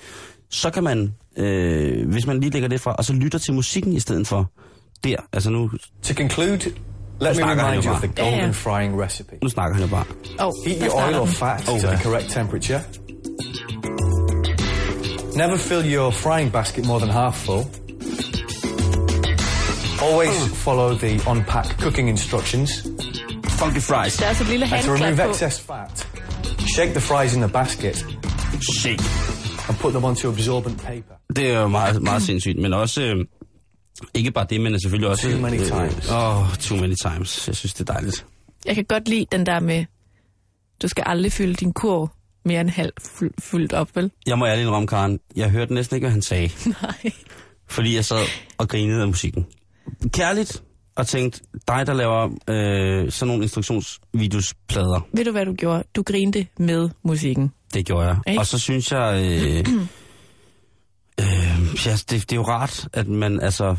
så 0.50 0.70
kan 0.70 0.84
man, 0.84 1.14
øh, 1.38 2.10
hvis 2.10 2.28
man 2.28 2.40
lige 2.40 2.50
lægger 2.50 2.70
det 2.70 2.82
fra, 2.82 2.94
og 2.94 3.06
så 3.06 3.14
lytter 3.14 3.40
til 3.40 3.54
musikken 3.54 3.94
i 3.94 4.00
stedet 4.00 4.28
for, 4.28 4.52
der, 5.04 5.16
altså 5.34 5.50
nu, 5.50 5.72
To 6.04 6.14
conclude, 6.14 6.52
let 7.22 7.38
me 7.38 7.44
remind 7.46 7.86
you 7.86 7.92
of 7.92 8.02
the 8.02 8.12
golden 8.16 8.54
frying 8.54 9.02
recipe. 9.02 9.36
nu 9.44 9.50
snakker 9.50 9.76
han 9.76 9.84
jo 9.84 9.90
bare. 9.90 10.06
Oh, 10.40 10.52
Heat 10.68 10.82
your 10.92 11.06
oil 11.08 11.16
or 11.16 11.26
fat 11.26 11.60
Oh, 11.70 11.80
to 11.80 11.88
yeah. 11.88 11.96
the 11.98 12.04
correct 12.04 12.30
temperature. 12.30 12.82
Never 15.38 15.58
fill 15.58 15.86
your 15.86 16.12
frying 16.12 16.50
basket 16.50 16.84
more 16.86 17.00
than 17.00 17.10
half 17.10 17.36
full. 17.46 17.64
Always 20.02 20.36
follow 20.64 20.96
the 20.96 21.22
on-pack 21.28 21.78
cooking 21.78 22.08
instructions. 22.08 22.70
Funky 23.60 23.80
fries. 23.80 24.18
Der 24.18 24.24
er 24.24 24.28
altså 24.30 24.44
et 24.44 24.50
lille 24.50 24.66
And 24.76 24.84
to 24.86 24.94
remove 24.94 25.30
excess 25.30 25.60
fat, 25.60 26.08
shake 26.76 26.92
the 26.92 27.02
fries 27.02 27.36
in 27.36 27.42
the 27.42 27.52
basket 27.52 27.96
Shake. 28.82 29.02
and 29.70 29.78
put 29.78 29.92
them 29.92 30.04
onto 30.06 30.30
absorbent 30.30 30.82
paper. 30.82 31.16
Det 31.36 31.52
er 31.52 31.60
jo 31.60 31.68
meget, 31.68 32.02
meget 32.02 32.22
sindssygt, 32.22 32.60
men 32.60 32.74
også... 32.74 33.02
Øh, 33.02 33.26
ikke 34.14 34.32
bare 34.32 34.46
det, 34.50 34.62
men 34.62 34.80
selvfølgelig 34.80 35.10
også... 35.10 35.32
Too 35.32 35.42
many 35.42 35.58
times. 35.58 36.10
Åh, 36.12 36.40
oh, 36.42 36.56
too 36.56 36.78
many 36.78 36.96
times. 37.02 37.48
Jeg 37.48 37.56
synes, 37.56 37.74
det 37.74 37.90
er 37.90 37.94
dejligt. 37.94 38.26
Jeg 38.66 38.76
kan 38.76 38.86
godt 38.86 39.10
lide 39.10 39.26
den 39.32 39.46
der 39.46 39.60
med, 39.60 39.86
du 40.82 40.88
skal 40.88 41.04
aldrig 41.08 41.32
fylde 41.32 41.54
din 41.54 41.74
kurv 41.74 42.10
mere 42.48 42.62
end 42.62 42.70
halv 42.70 42.92
fuld, 43.18 43.32
fyldt 43.42 43.74
op, 43.74 43.96
vel? 43.96 44.12
Jeg 44.28 44.38
må 44.38 44.46
ærligt 44.46 44.66
indrømme, 44.66 44.88
Karen, 44.88 45.20
jeg 45.36 45.50
hørte 45.50 45.74
næsten 45.74 45.96
ikke, 45.96 46.06
hvad 46.06 46.12
han 46.12 46.22
sagde. 46.22 46.50
Nej. 46.82 47.12
fordi 47.70 47.96
jeg 47.96 48.06
sad 48.06 48.26
og 48.58 48.70
grinede 48.70 49.02
af 49.02 49.08
musikken. 49.08 49.46
Kærligt, 50.14 50.64
og 50.96 51.08
tænkte, 51.08 51.42
dig 51.68 51.88
der 51.88 51.94
laver 51.94 52.26
øh, 52.50 53.12
sådan 53.12 53.28
nogle 53.28 53.44
instruktionsvideosplader, 53.44 55.08
Ved 55.14 55.26
du, 55.26 55.32
hvad 55.32 55.46
du 55.46 55.54
gjorde? 55.54 55.84
Du 55.96 56.04
grinte 56.04 56.48
med 56.60 56.90
musikken. 57.04 57.52
det 57.74 57.86
gjorde 57.86 58.08
jeg. 58.08 58.18
Ikke? 58.28 58.40
Og 58.40 58.46
så 58.46 58.60
synes 58.60 58.92
jeg, 58.92 59.14
øh, 59.24 59.60
øh, 61.22 61.86
ja, 61.86 61.92
det, 61.92 62.10
det 62.10 62.32
er 62.32 62.36
jo 62.36 62.44
rart, 62.44 62.88
at 62.94 63.08
man 63.08 63.40
altså 63.40 63.76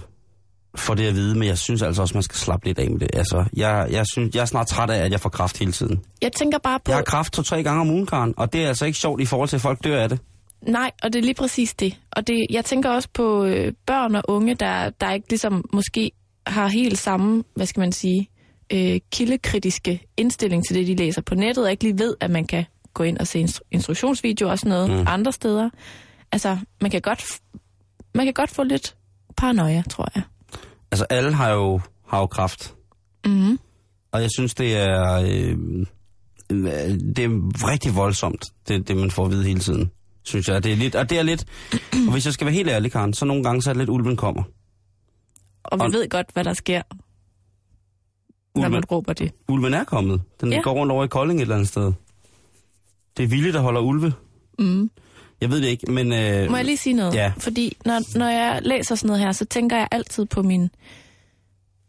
får 0.79 0.95
det 0.95 1.07
at 1.07 1.15
vide, 1.15 1.39
men 1.39 1.49
jeg 1.49 1.59
synes 1.59 1.83
altså 1.83 2.03
også, 2.03 2.15
man 2.15 2.23
skal 2.23 2.37
slappe 2.37 2.67
lidt 2.67 2.79
af 2.79 2.91
med 2.91 3.01
det. 3.01 3.09
Altså, 3.13 3.45
jeg, 3.57 3.89
jeg, 3.91 4.05
synes, 4.13 4.35
jeg 4.35 4.41
er 4.41 4.45
snart 4.45 4.67
træt 4.67 4.91
af, 4.91 5.05
at 5.05 5.13
jeg 5.13 5.21
får 5.21 5.29
kraft 5.29 5.59
hele 5.59 5.73
tiden. 5.73 6.01
Jeg 6.23 6.33
tænker 6.33 6.59
bare 6.59 6.79
på... 6.79 6.91
Jeg 6.91 6.97
har 6.97 7.03
kraft 7.03 7.33
to-tre 7.33 7.63
gange 7.63 7.81
om 7.81 7.91
ugen, 7.91 8.07
Karen, 8.07 8.35
og 8.37 8.53
det 8.53 8.65
er 8.65 8.69
altså 8.69 8.87
ikke 8.87 8.99
sjovt 8.99 9.21
i 9.21 9.25
forhold 9.25 9.49
til, 9.49 9.57
at 9.57 9.63
folk 9.63 9.85
dør 9.85 10.03
af 10.03 10.09
det. 10.09 10.19
Nej, 10.63 10.91
og 11.03 11.13
det 11.13 11.19
er 11.19 11.23
lige 11.23 11.35
præcis 11.35 11.75
det. 11.75 11.97
Og 12.11 12.27
det, 12.27 12.47
jeg 12.51 12.65
tænker 12.65 12.91
også 12.91 13.09
på 13.15 13.45
øh, 13.45 13.73
børn 13.87 14.15
og 14.15 14.23
unge, 14.29 14.55
der, 14.55 14.91
der 14.91 15.13
ikke 15.13 15.29
ligesom 15.31 15.65
måske 15.73 16.11
har 16.47 16.67
helt 16.69 16.99
samme, 16.99 17.45
hvad 17.55 17.67
skal 17.67 17.81
man 17.81 17.93
sige, 17.93 18.29
øh, 18.73 19.01
kildekritiske 19.13 20.03
indstilling 20.17 20.67
til 20.67 20.77
det, 20.77 20.87
de 20.87 20.95
læser 20.95 21.23
på 21.23 21.35
nettet, 21.35 21.65
og 21.65 21.71
ikke 21.71 21.85
lige 21.85 21.99
ved, 21.99 22.15
at 22.21 22.31
man 22.31 22.47
kan 22.47 22.65
gå 22.95 23.03
ind 23.03 23.19
og 23.19 23.27
se 23.27 23.45
instru- 23.45 23.69
instruktionsvideoer 23.71 24.51
og 24.51 24.59
sådan 24.59 24.71
noget 24.71 24.91
mm. 24.91 25.05
andre 25.07 25.33
steder. 25.33 25.71
Altså, 26.33 26.59
man 26.81 26.91
kan 26.91 27.01
godt, 27.01 27.25
man 28.15 28.27
kan 28.27 28.35
godt 28.35 28.51
få 28.51 28.63
lidt 28.63 28.97
paranoia, 29.37 29.83
tror 29.91 30.09
jeg. 30.15 30.23
Altså, 30.93 31.07
alle 31.11 31.33
har 31.33 31.51
jo, 31.51 31.81
har 32.07 32.19
jo 32.21 32.27
kraft. 32.27 32.75
Mm. 33.27 33.59
Og 34.13 34.23
jeg 34.23 34.29
synes, 34.39 34.55
det 34.55 34.77
er, 34.77 35.15
øh, 35.15 35.59
det 37.17 37.19
er 37.25 37.69
rigtig 37.71 37.97
voldsomt, 37.97 38.45
det, 38.69 38.89
det 38.89 38.97
man 38.97 39.11
får 39.11 39.25
at 39.25 39.31
vide 39.31 39.45
hele 39.45 39.61
tiden. 39.61 39.91
Synes 40.23 40.49
jeg. 40.49 40.65
Det 40.65 40.73
er 40.73 40.77
lidt, 40.77 40.95
og 40.95 41.11
det 41.11 41.19
er 41.19 41.23
lidt, 41.23 41.45
og 42.07 42.13
hvis 42.13 42.25
jeg 42.27 42.35
skal 42.35 42.45
være 42.45 42.55
helt 42.55 42.69
ærlig, 42.69 42.93
Karen, 42.93 43.13
så 43.15 43.25
nogle 43.25 43.43
gange 43.43 43.63
så 43.63 43.71
er 43.71 43.75
det 43.75 43.79
lidt, 43.81 43.91
ulven 43.91 44.17
kommer. 44.17 44.43
Og 45.65 45.79
vi 45.79 45.85
Og- 45.85 45.93
ved 45.93 46.09
godt, 46.09 46.27
hvad 46.33 46.45
der 46.45 46.53
sker, 46.53 46.83
når 48.55 48.61
Ulven, 48.61 48.73
man 48.73 48.85
råber 48.85 49.13
det. 49.13 49.33
ulven 49.49 49.75
er 49.75 49.85
kommet. 49.85 50.23
Den 50.41 50.53
Ja. 50.53 50.61
går 50.61 50.73
rundt 50.73 50.93
over 50.93 51.05
i 51.05 51.09
Kolding 51.09 51.39
et 51.39 51.43
eller 51.43 51.55
andet 51.55 51.69
sted. 51.69 51.93
Det 53.17 53.23
er 53.25 53.29
vildt, 53.29 53.55
der 53.55 53.61
holder 53.61 53.81
ulve. 53.81 54.13
Mm. 54.59 54.91
Jeg 55.41 55.51
ved 55.51 55.61
det 55.63 55.69
ikke, 55.69 55.93
men... 55.93 56.13
Øh, 56.13 56.51
Må 56.51 56.57
jeg 56.57 56.65
lige 56.65 56.77
sige 56.77 56.93
noget? 56.93 57.15
Ja. 57.15 57.33
Fordi 57.39 57.77
når, 57.85 58.19
når 58.19 58.29
jeg 58.29 58.61
læser 58.65 58.95
sådan 58.95 59.07
noget 59.07 59.21
her, 59.23 59.33
så 59.33 59.45
tænker 59.45 59.77
jeg 59.77 59.89
altid 59.91 60.27
på 60.27 60.43
min 60.43 60.71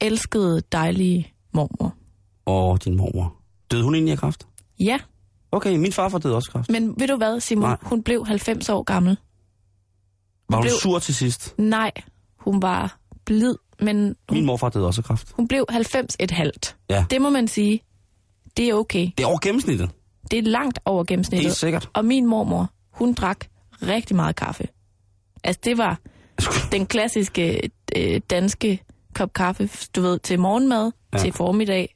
elskede, 0.02 0.62
dejlige 0.72 1.34
mormor. 1.54 1.96
Åh, 2.48 2.78
din 2.86 2.98
mormor. 2.98 3.36
Døde 3.72 3.84
hun 3.84 3.96
egentlig 3.96 4.12
af 4.12 4.18
kræft? 4.18 4.48
Ja, 4.80 4.98
Okay, 5.52 5.76
min 5.78 5.92
farfar 5.92 6.18
døde 6.18 6.36
også 6.36 6.52
kræft. 6.52 6.70
men 6.70 6.94
ved 7.00 7.08
du 7.08 7.16
hvad, 7.18 7.40
Simon? 7.40 7.70
Nej. 7.70 7.78
Hun 7.82 8.04
blev 8.04 8.26
90 8.28 8.70
år 8.70 8.84
gammel. 8.84 9.18
Var 10.50 10.58
hun 10.58 10.64
blev- 10.64 10.72
sur 10.82 11.00
til 11.00 11.16
sidst? 11.16 11.56
Nej, 11.58 11.92
hun 12.40 12.62
var 12.62 12.98
blid, 13.26 13.56
men 13.82 13.98
Min 13.98 14.16
hun, 14.30 14.46
morfar 14.46 14.70
døde 14.70 14.86
også 14.88 15.02
af 15.02 15.06
kræft. 15.06 15.32
hun 15.34 15.48
blev 15.48 15.66
90 15.70 16.16
et 16.20 16.32
halvt. 16.32 16.76
Ja. 16.90 17.06
Det 17.10 17.22
må 17.22 17.30
man 17.30 17.48
sige, 17.48 17.80
det 18.58 18.70
er 18.70 18.74
okay. 18.74 19.08
Det 19.18 19.24
er 19.24 19.28
over 19.28 19.40
gennemsnittet. 19.42 19.90
Det 20.32 20.40
er 20.40 20.44
langt 20.44 20.80
over 20.86 21.04
gennemsnittet. 21.04 21.46
Helt 21.46 21.56
sikkert. 21.58 21.90
Og 21.94 22.06
min 22.06 22.26
mormor, 22.26 22.70
hun 23.00 23.14
drak 23.14 23.46
rigtig 23.82 24.16
meget 24.16 24.36
kaffe. 24.36 24.68
Altså, 25.44 25.60
det 25.64 25.78
var 25.78 26.00
den 26.72 26.86
klassiske 26.86 27.70
øh, 27.96 28.22
danske 28.30 28.80
kop 29.14 29.34
kaffe, 29.34 29.70
du 29.96 30.02
ved, 30.02 30.20
til 30.20 30.40
morgenmad, 30.40 30.92
ja. 31.14 31.18
Til 31.18 31.32
formiddag, 31.34 31.96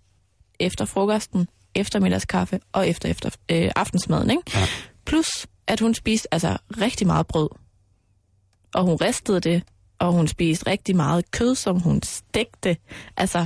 efter 0.59 0.85
frokosten, 0.85 1.47
eftermiddagskaffe 1.75 2.59
og 2.71 2.87
efter, 2.89 3.09
efter 3.09 3.29
øh, 3.51 3.71
aftensmaden, 3.75 4.29
ikke? 4.29 4.43
Ja. 4.53 4.65
Plus, 5.05 5.27
at 5.67 5.79
hun 5.79 5.93
spiste 5.93 6.33
altså 6.33 6.57
rigtig 6.81 7.07
meget 7.07 7.27
brød. 7.27 7.49
Og 8.73 8.83
hun 8.83 8.95
ristede 8.95 9.39
det, 9.39 9.63
og 9.99 10.11
hun 10.13 10.27
spiste 10.27 10.67
rigtig 10.67 10.95
meget 10.95 11.31
kød, 11.31 11.55
som 11.55 11.79
hun 11.79 12.01
stegte. 12.03 12.77
Altså, 13.17 13.45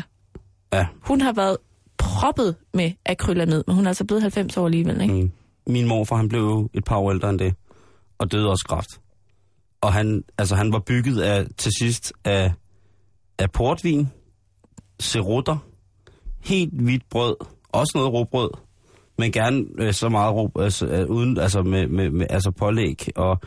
Ja. 0.73 0.85
hun 1.01 1.21
har 1.21 1.33
været 1.33 1.57
proppet 1.97 2.55
med 2.73 2.91
akrylamid, 3.05 3.63
men 3.67 3.75
hun 3.75 3.85
er 3.85 3.89
altså 3.89 4.05
blevet 4.05 4.21
90 4.21 4.57
år 4.57 4.65
alligevel, 4.65 5.01
ikke? 5.01 5.13
Mm. 5.13 5.31
Min 5.69 5.87
morfar, 5.87 6.15
han 6.15 6.29
blev 6.29 6.41
jo 6.41 6.69
et 6.73 6.83
par 6.83 6.97
år 6.97 7.11
ældre 7.11 7.29
end 7.29 7.39
det, 7.39 7.55
og 8.17 8.31
døde 8.31 8.49
også 8.49 8.65
kræft. 8.69 9.01
Og 9.81 9.93
han, 9.93 10.23
altså, 10.37 10.55
han 10.55 10.71
var 10.73 10.79
bygget 10.79 11.21
af, 11.21 11.45
til 11.57 11.71
sidst 11.79 12.13
af, 12.23 12.53
af 13.37 13.51
portvin, 13.51 14.07
cerutter, 15.01 15.57
helt 16.43 16.81
hvidt 16.81 17.09
brød, 17.09 17.35
også 17.69 17.91
noget 17.95 18.13
råbrød, 18.13 18.49
men 19.17 19.31
gerne 19.31 19.65
øh, 19.79 19.93
så 19.93 20.09
meget 20.09 20.33
rå, 20.33 20.51
altså, 20.59 20.85
øh, 20.87 21.09
uden, 21.09 21.37
altså, 21.37 21.61
med, 21.61 21.87
med, 21.87 22.09
med 22.09 22.25
altså 22.29 22.51
pålæg 22.51 23.07
og, 23.15 23.39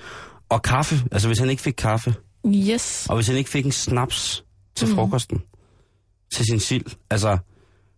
og 0.49 0.63
kaffe. 0.63 0.97
Altså 1.13 1.29
hvis 1.29 1.39
han 1.39 1.51
ikke 1.51 1.63
fik 1.63 1.75
kaffe, 1.79 2.15
Yes. 2.47 3.07
og 3.11 3.15
hvis 3.15 3.29
han 3.29 3.37
ikke 3.37 3.51
fik 3.51 3.65
en 3.67 3.73
snaps 3.73 4.45
til 4.75 4.89
mm. 4.89 4.95
frokosten, 4.95 5.43
til 6.35 6.45
sin 6.45 6.61
sild, 6.61 6.85
altså 7.11 7.39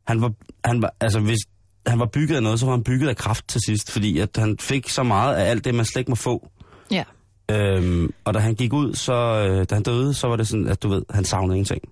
han 0.06 0.20
var, 0.20 0.32
han 0.64 0.82
var, 0.82 0.94
altså 1.00 1.20
hvis 1.20 1.38
han 1.86 1.98
var 1.98 2.06
bygget 2.06 2.36
af 2.36 2.42
noget, 2.42 2.60
så 2.60 2.66
var 2.66 2.72
han 2.72 2.84
bygget 2.84 3.08
af 3.08 3.16
kraft 3.16 3.48
til 3.48 3.60
sidst, 3.66 3.90
fordi 3.90 4.18
at 4.18 4.28
han 4.36 4.56
fik 4.60 4.88
så 4.88 5.02
meget 5.02 5.34
af 5.36 5.50
alt 5.50 5.64
det, 5.64 5.74
man 5.74 5.84
slet 5.84 6.00
ikke 6.00 6.10
må 6.10 6.14
få. 6.14 6.48
Ja. 6.90 7.04
Øhm, 7.50 8.14
og 8.24 8.34
da 8.34 8.38
han 8.38 8.54
gik 8.54 8.72
ud, 8.72 8.94
så 8.94 9.12
øh, 9.12 9.66
da 9.70 9.74
han 9.74 9.82
døde, 9.82 10.14
så 10.14 10.26
var 10.28 10.36
det 10.36 10.48
sådan, 10.48 10.68
at 10.68 10.82
du 10.82 10.88
ved, 10.88 11.02
han 11.10 11.24
savnede 11.24 11.56
ingenting. 11.56 11.82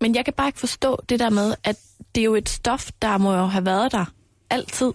Men 0.00 0.14
jeg 0.14 0.24
kan 0.24 0.34
bare 0.36 0.48
ikke 0.48 0.58
forstå 0.60 0.98
det 1.08 1.20
der 1.20 1.30
med, 1.30 1.54
at 1.64 1.76
det 2.14 2.20
er 2.20 2.24
jo 2.24 2.34
et 2.34 2.48
stof, 2.48 2.90
der 3.02 3.18
må 3.18 3.34
jo 3.34 3.46
have 3.46 3.66
været 3.66 3.92
der 3.92 4.04
altid. 4.50 4.92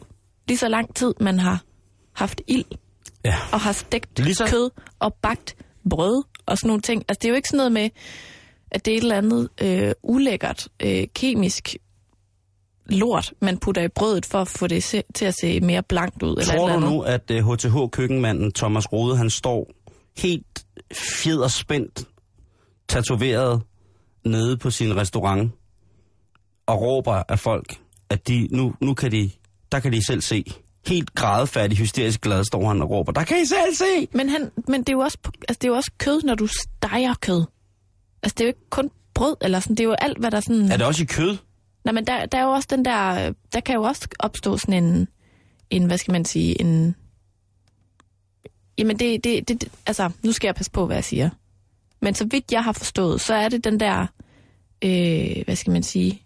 Lige 0.47 0.57
så 0.57 0.67
lang 0.67 0.95
tid, 0.95 1.13
man 1.19 1.39
har 1.39 1.61
haft 2.13 2.41
ild 2.47 2.65
Ja. 3.25 3.35
og 3.51 3.59
har 3.59 3.71
stegt 3.71 4.19
Lige 4.19 4.35
så- 4.35 4.45
kød 4.47 4.69
og 4.99 5.13
bagt 5.13 5.55
brød 5.89 6.23
og 6.45 6.57
sådan 6.57 6.67
nogle 6.67 6.81
ting. 6.81 7.03
Altså 7.07 7.19
det 7.21 7.25
er 7.25 7.29
jo 7.29 7.35
ikke 7.35 7.47
sådan 7.49 7.57
noget 7.57 7.71
med, 7.71 7.89
at 8.71 8.85
det 8.85 8.93
er 8.93 8.97
et 8.97 9.01
eller 9.01 9.15
andet 9.17 9.49
øh, 9.61 9.91
ulækkert, 10.03 10.67
øh, 10.79 11.03
kemisk 11.15 11.75
lort, 12.85 13.33
man 13.39 13.57
putter 13.57 13.81
i 13.81 13.87
brødet 13.87 14.25
for 14.25 14.41
at 14.41 14.47
få 14.47 14.67
det 14.67 14.83
se, 14.83 15.03
til 15.15 15.25
at 15.25 15.35
se 15.41 15.59
mere 15.59 15.83
blankt 15.83 16.23
ud. 16.23 16.35
Tror 16.35 16.69
eller 16.69 16.79
du 16.79 16.89
nu, 16.89 17.01
at 17.01 17.31
uh, 17.31 17.53
HTH-køkkenmanden 17.53 18.51
Thomas 18.51 18.93
Rode, 18.93 19.17
han 19.17 19.29
står 19.29 19.71
helt 20.17 20.65
fjederspændt, 20.93 22.07
tatoveret 22.87 23.61
nede 24.25 24.57
på 24.57 24.71
sin 24.71 24.95
restaurant 24.95 25.51
og 26.65 26.81
råber 26.81 27.23
af 27.29 27.39
folk, 27.39 27.75
at 28.09 28.27
de 28.27 28.47
nu, 28.51 28.73
nu 28.81 28.93
kan 28.93 29.11
de, 29.11 29.31
der 29.71 29.79
kan 29.79 29.93
de 29.93 30.05
selv 30.05 30.21
se. 30.21 30.43
Helt 30.87 31.15
grædefærdig, 31.15 31.77
hysterisk 31.77 32.21
glad 32.21 32.43
står 32.43 32.67
han 32.67 32.81
og 32.81 32.89
råber, 32.89 33.11
der 33.11 33.23
kan 33.23 33.37
I 33.41 33.45
selv 33.45 33.75
se! 33.75 34.07
Men, 34.13 34.29
han, 34.29 34.51
men 34.67 34.79
det, 34.79 34.89
er 34.89 34.93
jo 34.93 34.99
også, 34.99 35.17
altså 35.47 35.59
det 35.61 35.63
er 35.63 35.71
jo 35.71 35.75
også 35.75 35.91
kød, 35.97 36.21
når 36.21 36.35
du 36.35 36.47
steger 36.47 37.13
kød. 37.21 37.45
Altså 38.23 38.35
det 38.37 38.41
er 38.41 38.45
jo 38.45 38.47
ikke 38.47 38.69
kun 38.69 38.89
brød, 39.13 39.35
eller 39.41 39.59
sådan, 39.59 39.75
det 39.75 39.83
er 39.83 39.87
jo 39.87 39.95
alt, 40.01 40.17
hvad 40.17 40.31
der 40.31 40.39
sådan... 40.39 40.71
Er 40.71 40.77
det 40.77 40.85
også 40.85 41.03
i 41.03 41.05
kød? 41.05 41.37
Nej, 41.83 41.93
men 41.93 42.07
der, 42.07 42.25
der 42.25 42.37
er 42.37 42.43
jo 42.43 42.49
også 42.51 42.67
den 42.71 42.85
der, 42.85 43.33
der 43.53 43.59
kan 43.59 43.75
jo 43.75 43.83
også 43.83 44.07
opstå 44.19 44.57
sådan 44.57 44.83
en, 44.83 45.07
en 45.69 45.85
hvad 45.85 45.97
skal 45.97 46.11
man 46.11 46.25
sige, 46.25 46.61
en... 46.61 46.95
Jamen 48.77 48.99
det, 48.99 49.23
det, 49.23 49.47
det, 49.47 49.61
det, 49.61 49.71
altså, 49.85 50.11
nu 50.23 50.31
skal 50.31 50.47
jeg 50.47 50.55
passe 50.55 50.71
på, 50.71 50.85
hvad 50.85 50.95
jeg 50.95 51.03
siger. 51.03 51.29
Men 52.01 52.13
så 52.15 52.25
vidt 52.25 52.51
jeg 52.51 52.63
har 52.63 52.71
forstået, 52.71 53.21
så 53.21 53.33
er 53.33 53.49
det 53.49 53.63
den 53.63 53.79
der, 53.79 54.07
øh, 54.83 55.43
hvad 55.45 55.55
skal 55.55 55.73
man 55.73 55.83
sige, 55.83 56.21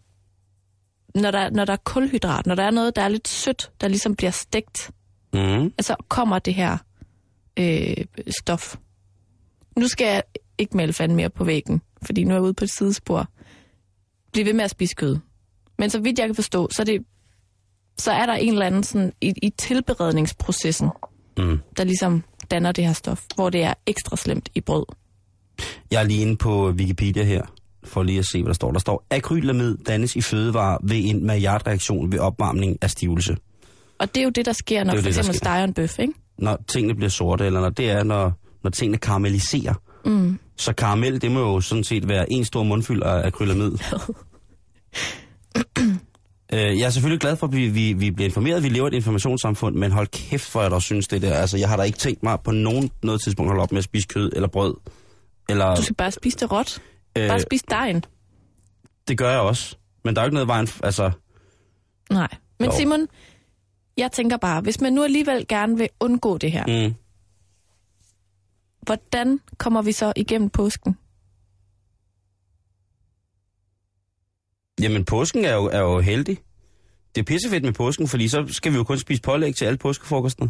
når 1.16 1.32
der, 1.32 1.50
når 1.50 1.66
der 1.66 1.74
er 1.74 1.78
kulhydrat, 1.84 2.46
når 2.46 2.56
der 2.56 2.64
er 2.64 2.72
noget, 2.72 2.96
der 2.96 3.02
er 3.02 3.08
lidt 3.08 3.28
sødt, 3.28 3.72
der 3.82 3.88
ligesom 3.88 4.16
bliver 4.16 4.32
stegt, 4.32 4.92
Mm. 5.34 5.64
altså 5.78 5.96
kommer 6.08 6.40
det 6.40 6.54
her 6.54 6.78
øh, 7.60 8.06
stof. 8.40 8.76
Nu 9.78 9.88
skal 9.88 10.06
jeg 10.08 10.24
ikke 10.58 10.78
male 10.78 10.94
fanden 10.94 11.16
mere 11.16 11.30
på 11.30 11.44
væggen, 11.44 11.82
fordi 12.02 12.24
nu 12.24 12.30
er 12.30 12.36
jeg 12.36 12.44
ude 12.44 12.54
på 12.54 12.64
et 12.64 12.70
sidespor. 12.78 13.28
Bliv 14.34 14.46
ved 14.46 14.54
med 14.54 14.64
at 14.64 14.72
spise 14.72 14.96
kød. 14.96 15.18
Men 15.80 15.90
så 15.90 16.00
vidt 16.00 16.20
jeg 16.20 16.28
kan 16.28 16.36
forstå, 16.36 16.70
så 16.72 16.82
er, 16.82 16.86
det, 16.86 17.02
så 17.98 18.12
er 18.12 18.26
der 18.26 18.34
en 18.34 18.54
eller 18.54 18.66
anden 18.66 18.84
sådan, 18.84 19.14
i, 19.22 19.34
i 19.44 19.50
tilberedningsprocessen, 19.50 20.90
Mm. 21.38 21.60
der 21.78 21.84
ligesom 21.84 22.24
danner 22.52 22.72
det 22.72 22.86
her 22.86 22.94
stof, 22.94 23.22
hvor 23.36 23.50
det 23.50 23.64
er 23.64 23.74
ekstra 23.86 24.18
slemt 24.18 24.50
i 24.56 24.62
brød. 24.62 24.86
Jeg 25.92 26.02
er 26.02 26.06
lige 26.08 26.22
inde 26.22 26.38
på 26.38 26.70
Wikipedia 26.70 27.24
her, 27.24 27.42
for 27.84 28.04
lige 28.04 28.20
at 28.20 28.26
se, 28.26 28.42
hvad 28.42 28.48
der 28.48 28.54
står. 28.54 28.72
Der 28.72 28.80
står, 28.80 29.06
akrylamid 29.12 29.78
dannes 29.78 30.16
i 30.16 30.22
fødevarer 30.22 30.78
ved 30.84 30.98
en 31.06 31.26
Maillard-reaktion 31.26 32.12
ved 32.12 32.20
opvarmning 32.20 32.78
af 32.82 32.90
stivelse. 32.90 33.38
Og 34.00 34.16
det 34.16 34.22
er 34.22 34.24
jo 34.24 34.30
det, 34.30 34.46
der 34.46 34.52
sker, 34.54 34.84
når 34.84 34.94
Det 34.94 35.02
for 35.02 35.08
eksempel 35.08 35.36
steger 35.36 35.64
en 35.64 35.74
bøf, 35.74 36.00
ikke? 36.00 36.14
Når 36.38 36.60
tingene 36.68 36.96
bliver 36.96 37.10
sorte, 37.10 37.46
eller 37.46 37.62
når 37.62 37.70
det 37.70 37.90
er, 37.90 38.04
når, 38.04 38.24
når 38.24 38.34
når 38.64 38.72
tingene 38.72 38.98
karamelliserer. 38.98 39.74
Mm. 40.06 40.40
Så 40.58 40.74
karamel, 40.74 41.22
det 41.22 41.32
må 41.32 41.40
jo 41.40 41.62
sådan 41.62 41.84
set 41.84 42.08
være 42.08 42.32
en 42.32 42.46
stor 42.46 42.64
mundfyld 42.64 43.04
af 43.04 43.28
akrylamid. 43.28 43.72
øh, 46.54 46.80
jeg 46.80 46.86
er 46.86 46.90
selvfølgelig 46.90 47.22
glad 47.22 47.36
for, 47.38 47.48
at 47.48 47.54
vi, 47.54 47.68
vi, 47.70 47.94
vi 47.94 48.12
bliver 48.12 48.28
informeret. 48.28 48.64
Vi 48.64 48.70
lever 48.70 48.86
i 48.86 48.88
et 48.88 48.94
informationssamfund, 48.94 49.76
men 49.76 49.92
hold 49.92 50.08
kæft, 50.08 50.52
hvor 50.52 50.62
jeg 50.62 50.72
da 50.72 50.80
synes 50.80 51.08
det 51.08 51.22
der. 51.22 51.34
Altså, 51.34 51.58
jeg 51.58 51.70
har 51.70 51.78
da 51.78 51.84
ikke 51.84 51.98
tænkt 51.98 52.24
mig 52.24 52.40
på 52.44 52.52
nogen 52.52 52.92
noget 53.04 53.22
tidspunkt 53.22 53.48
at 53.48 53.52
holde 53.52 53.64
op 53.64 53.72
med 53.72 53.78
at 53.78 53.84
spise 53.84 54.08
kød 54.08 54.32
eller 54.36 54.48
brød. 54.48 54.74
Eller, 55.50 55.76
Du 55.76 55.84
skal 55.84 55.96
bare 55.96 56.12
spise 56.12 56.38
det 56.38 56.52
råt. 56.52 56.82
øh, 57.18 57.28
Bare 57.28 57.40
spise 57.40 57.64
dejen. 57.70 58.04
det 59.08 59.18
gør 59.18 59.32
jeg 59.32 59.40
også. 59.40 59.76
Men 60.04 60.16
der 60.16 60.22
er 60.22 60.26
jo 60.26 60.28
ikke 60.28 60.34
noget 60.34 60.48
vejen... 60.48 60.68
Altså, 60.84 61.12
Nej. 62.10 62.28
Men 62.60 62.70
Jo. 62.70 62.76
Simon, 62.78 63.08
jeg 63.98 64.12
tænker 64.12 64.38
bare, 64.38 64.62
hvis 64.62 64.82
man 64.82 64.94
nu 64.94 65.04
alligevel 65.04 65.48
gerne 65.48 65.78
vil 65.78 65.90
undgå 66.00 66.38
det 66.38 66.52
her, 66.52 66.88
mm, 66.88 66.94
hvordan 68.82 69.40
kommer 69.58 69.82
vi 69.82 69.92
så 69.92 70.14
igennem 70.16 70.50
påsken? 70.50 70.98
Jamen, 74.82 75.06
påsken 75.06 75.46
er 75.46 75.54
jo, 75.56 75.66
er 75.66 75.80
jo 75.80 76.00
heldig. 76.00 76.38
Det 77.16 77.22
er 77.22 77.26
pissefedt 77.26 77.64
med 77.64 77.74
påsken, 77.74 78.08
fordi 78.08 78.28
så 78.28 78.46
skal 78.48 78.72
vi 78.72 78.78
jo 78.78 78.84
kun 78.84 78.98
spise 79.00 79.22
pålæg 79.22 79.56
til 79.56 79.66
alle 79.66 79.78
påskefrokostene. 79.78 80.50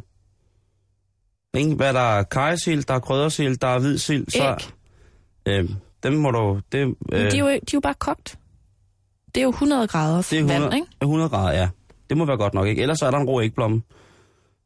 Ikke? 1.57 1.75
Hvad 1.75 1.87
er 1.87 1.91
der? 1.91 2.23
Kajesild, 2.23 2.83
der 2.83 2.93
er 2.93 2.99
kryddersild, 2.99 3.57
der 3.57 3.67
er 3.67 3.79
hvidsild. 3.79 4.25
Så, 4.31 4.55
Æg. 5.45 5.53
øh, 5.53 5.69
dem 6.03 6.13
må 6.13 6.31
du... 6.31 6.59
Det, 6.71 6.95
Øh. 7.11 7.31
De, 7.31 7.37
er 7.37 7.39
jo, 7.39 7.47
de 7.47 7.53
er 7.55 7.59
jo 7.73 7.79
bare 7.79 7.93
kogt. 7.93 8.37
Det 9.35 9.41
er 9.41 9.43
jo 9.43 9.49
100 9.49 9.87
grader 9.87 10.17
Det 10.17 10.33
er 10.33 10.37
100, 10.37 10.61
vand, 10.61 10.73
ikke? 10.73 10.87
100 11.01 11.29
grader, 11.29 11.57
ja. 11.59 11.69
Det 12.09 12.17
må 12.17 12.25
være 12.25 12.37
godt 12.37 12.53
nok, 12.53 12.67
ikke? 12.67 12.81
Ellers 12.81 12.99
så 12.99 13.05
er 13.05 13.11
der 13.11 13.17
en 13.17 13.27
rå 13.27 13.41
ægblomme 13.41 13.81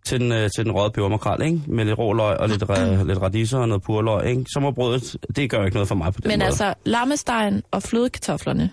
til 0.05 0.19
den, 0.19 0.31
øh, 0.31 0.49
til 0.55 0.65
den 0.65 0.71
røde 0.71 0.91
pebermakrel, 0.91 1.41
ikke? 1.45 1.61
Med 1.67 1.85
lidt 1.85 1.97
rå 1.99 2.13
løg 2.13 2.37
og 2.37 2.49
lidt, 2.49 2.63
ra- 2.63 3.03
lidt 3.03 3.21
radiser 3.21 3.59
og 3.59 3.67
noget 3.67 3.83
purløg, 3.83 4.29
ikke? 4.29 4.45
Så 4.53 4.59
må 4.59 4.71
brødet, 4.71 5.17
det 5.35 5.49
gør 5.49 5.63
ikke 5.65 5.75
noget 5.75 5.87
for 5.87 5.95
mig 5.95 6.13
på 6.13 6.21
den 6.21 6.27
Men 6.27 6.39
måde. 6.39 6.45
altså, 6.47 6.73
lammestegen 6.83 7.63
og 7.71 7.83
flødekartoflerne, 7.83 8.69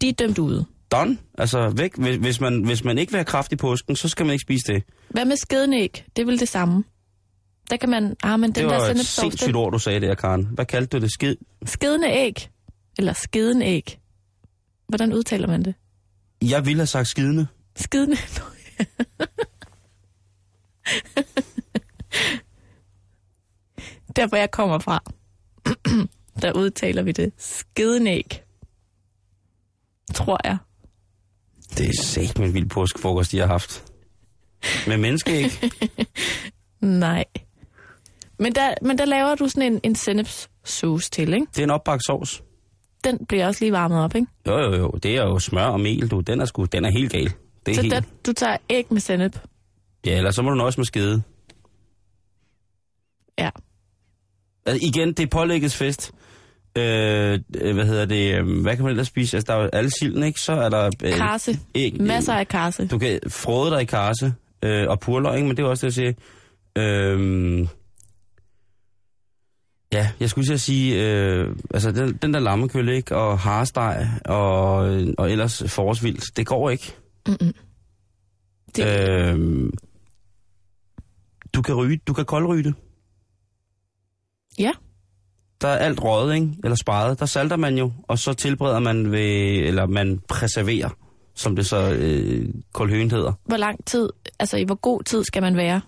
de 0.00 0.08
er 0.08 0.12
dømt 0.12 0.38
ude. 0.38 0.64
Done. 0.92 1.18
Altså 1.38 1.72
væk. 1.76 1.96
Hvis, 1.98 2.16
hvis, 2.16 2.40
man, 2.40 2.62
hvis 2.64 2.84
man 2.84 2.98
ikke 2.98 3.12
vil 3.12 3.18
have 3.18 3.24
kraft 3.24 3.52
i 3.52 3.56
påsken, 3.56 3.96
så 3.96 4.08
skal 4.08 4.26
man 4.26 4.32
ikke 4.32 4.42
spise 4.42 4.72
det. 4.72 4.82
Hvad 5.08 5.24
med 5.24 5.36
skedenæg? 5.36 6.04
Det 6.16 6.22
er 6.22 6.26
vel 6.26 6.40
det 6.40 6.48
samme. 6.48 6.84
Der 7.70 7.76
kan 7.76 7.88
man... 7.88 8.16
Ah, 8.22 8.40
men 8.40 8.42
den 8.50 8.54
det 8.54 8.62
der 8.62 8.66
var 8.68 8.76
et 8.76 8.86
sennepsovs, 8.86 9.08
sindssygt 9.08 9.46
den- 9.46 9.54
ord, 9.56 9.72
du 9.72 9.78
sagde 9.78 10.00
der, 10.00 10.14
Karen. 10.14 10.48
Hvad 10.54 10.66
kaldte 10.66 10.98
du 10.98 11.02
det? 11.02 11.12
Skid? 11.12 11.34
Skedende 11.64 12.08
æg. 12.10 12.48
Eller 12.98 13.12
skedenæg. 13.12 13.98
Hvordan 14.88 15.12
udtaler 15.12 15.46
man 15.48 15.62
det? 15.64 15.74
Jeg 16.42 16.66
ville 16.66 16.78
have 16.80 16.86
sagt 16.86 17.08
skidende. 17.08 17.46
Skidende. 17.76 18.16
Der 24.16 24.26
hvor 24.28 24.36
jeg 24.36 24.50
kommer 24.50 24.78
fra, 24.78 25.02
der 26.42 26.52
udtaler 26.52 27.02
vi 27.02 27.12
det 27.12 27.32
skedenæg. 27.38 28.42
Tror 30.16 30.40
jeg. 30.44 30.56
Det 31.78 31.88
er 31.88 32.02
sæt 32.02 32.38
med 32.38 32.46
en 32.48 32.54
vild 32.54 32.68
påskefrokost, 32.68 33.32
de 33.32 33.38
har 33.38 33.46
haft. 33.46 33.84
Med 34.86 34.96
menneske, 34.96 35.38
ikke? 35.38 35.70
Nej. 36.80 37.24
Men 38.38 38.54
der, 38.54 38.74
men 38.82 38.98
der 38.98 39.04
laver 39.04 39.34
du 39.34 39.48
sådan 39.48 39.72
en, 39.72 39.80
en 39.82 39.94
sennepssauce 39.94 41.10
til, 41.10 41.34
ikke? 41.34 41.46
Det 41.50 41.58
er 41.58 41.64
en 41.64 41.70
opbagt 41.70 42.02
sovs. 42.06 42.42
Den 43.04 43.26
bliver 43.28 43.46
også 43.46 43.64
lige 43.64 43.72
varmet 43.72 43.98
op, 44.04 44.14
ikke? 44.14 44.26
Jo, 44.46 44.58
jo, 44.58 44.74
jo. 44.76 44.90
Det 44.90 45.16
er 45.16 45.22
jo 45.22 45.38
smør 45.38 45.64
og 45.66 45.80
mel, 45.80 46.08
du. 46.10 46.20
Den 46.20 46.40
er, 46.40 46.44
sgu, 46.44 46.64
den 46.64 46.84
er 46.84 46.90
helt 46.90 47.12
gal. 47.12 47.32
Det 47.66 47.72
er 47.72 47.74
Så 47.74 47.82
helt... 47.82 47.94
der, 47.94 48.00
du 48.26 48.32
tager 48.32 48.56
æg 48.70 48.86
med 48.90 49.00
sennep. 49.00 49.38
Ja, 50.06 50.16
eller 50.16 50.30
så 50.30 50.42
må 50.42 50.50
du 50.50 50.56
nøjes 50.56 50.76
med 50.78 50.84
skede. 50.84 51.22
Ja. 53.38 53.50
Altså, 54.66 54.86
igen, 54.86 55.08
det 55.08 55.20
er 55.20 55.26
pålæggets 55.26 55.76
fest. 55.76 56.12
Øh, 56.76 57.40
øh, 57.60 57.74
hvad 57.74 57.86
hedder 57.86 58.04
det? 58.04 58.34
øh, 58.38 58.60
Hvad 58.62 58.76
kan 58.76 58.82
man 58.84 58.90
ellers 58.90 59.06
spise? 59.06 59.36
Altså, 59.36 59.52
der 59.52 59.58
er 59.58 59.62
jo 59.62 59.70
alle 59.72 59.90
silden, 59.90 60.22
ikke? 60.22 60.40
Så 60.40 60.52
er 60.52 60.68
der... 60.68 60.90
Øh, 61.04 61.12
Karse. 61.12 61.58
æg, 61.74 62.00
Masser 62.00 62.32
af 62.34 62.48
karse. 62.48 62.86
Du 62.86 62.98
kan 62.98 63.20
frode 63.28 63.70
dig 63.70 63.82
i 63.82 63.84
karse 63.84 64.34
øh, 64.62 64.88
og 64.88 65.00
purløg, 65.00 65.34
ikke? 65.36 65.48
men 65.48 65.56
det 65.56 65.62
er 65.62 65.66
også 65.66 65.86
det, 65.86 65.96
jeg 65.98 66.14
siger. 66.76 66.92
Øh, 67.08 67.68
ja, 69.92 70.10
jeg 70.20 70.30
skulle 70.30 70.46
til 70.46 70.52
at 70.54 70.60
sige, 70.60 71.04
øh, 71.10 71.56
altså 71.74 71.92
den, 71.92 72.16
den 72.22 72.34
der 72.34 72.40
lammekølle, 72.40 72.96
ikke? 72.96 73.16
Og 73.16 73.38
haresteg 73.38 74.08
og, 74.24 74.76
og 75.18 75.30
ellers 75.32 75.62
forårsvildt, 75.66 76.36
det 76.36 76.46
går 76.46 76.70
ikke. 76.70 76.96
Mm-mm. 77.28 77.52
Det, 78.76 78.86
Øh, 78.86 79.70
du 81.54 81.62
kan 81.62 81.74
ryge, 81.74 82.00
du 82.06 82.12
kan 82.12 82.24
koldryge 82.24 82.62
det. 82.62 82.74
Ja. 84.58 84.70
Der 85.62 85.68
er 85.68 85.76
alt 85.76 86.02
røget, 86.04 86.34
ikke? 86.34 86.48
Eller 86.64 86.76
sparet. 86.76 87.20
Der 87.20 87.26
salter 87.26 87.56
man 87.56 87.78
jo, 87.78 87.92
og 88.02 88.18
så 88.18 88.32
tilbereder 88.32 88.78
man 88.78 89.12
ved, 89.12 89.66
eller 89.66 89.86
man 89.86 90.20
preserverer, 90.28 90.88
som 91.34 91.56
det 91.56 91.66
så 91.66 91.92
øh, 91.92 92.48
koldhøen 92.72 93.10
hedder. 93.10 93.32
hvor 93.44 93.56
lang 93.56 93.84
tid, 93.86 94.08
altså 94.38 94.56
i 94.56 94.64
hvor 94.64 94.74
god 94.74 95.02
tid 95.02 95.24
skal 95.24 95.42
man 95.42 95.56
være? 95.56 95.80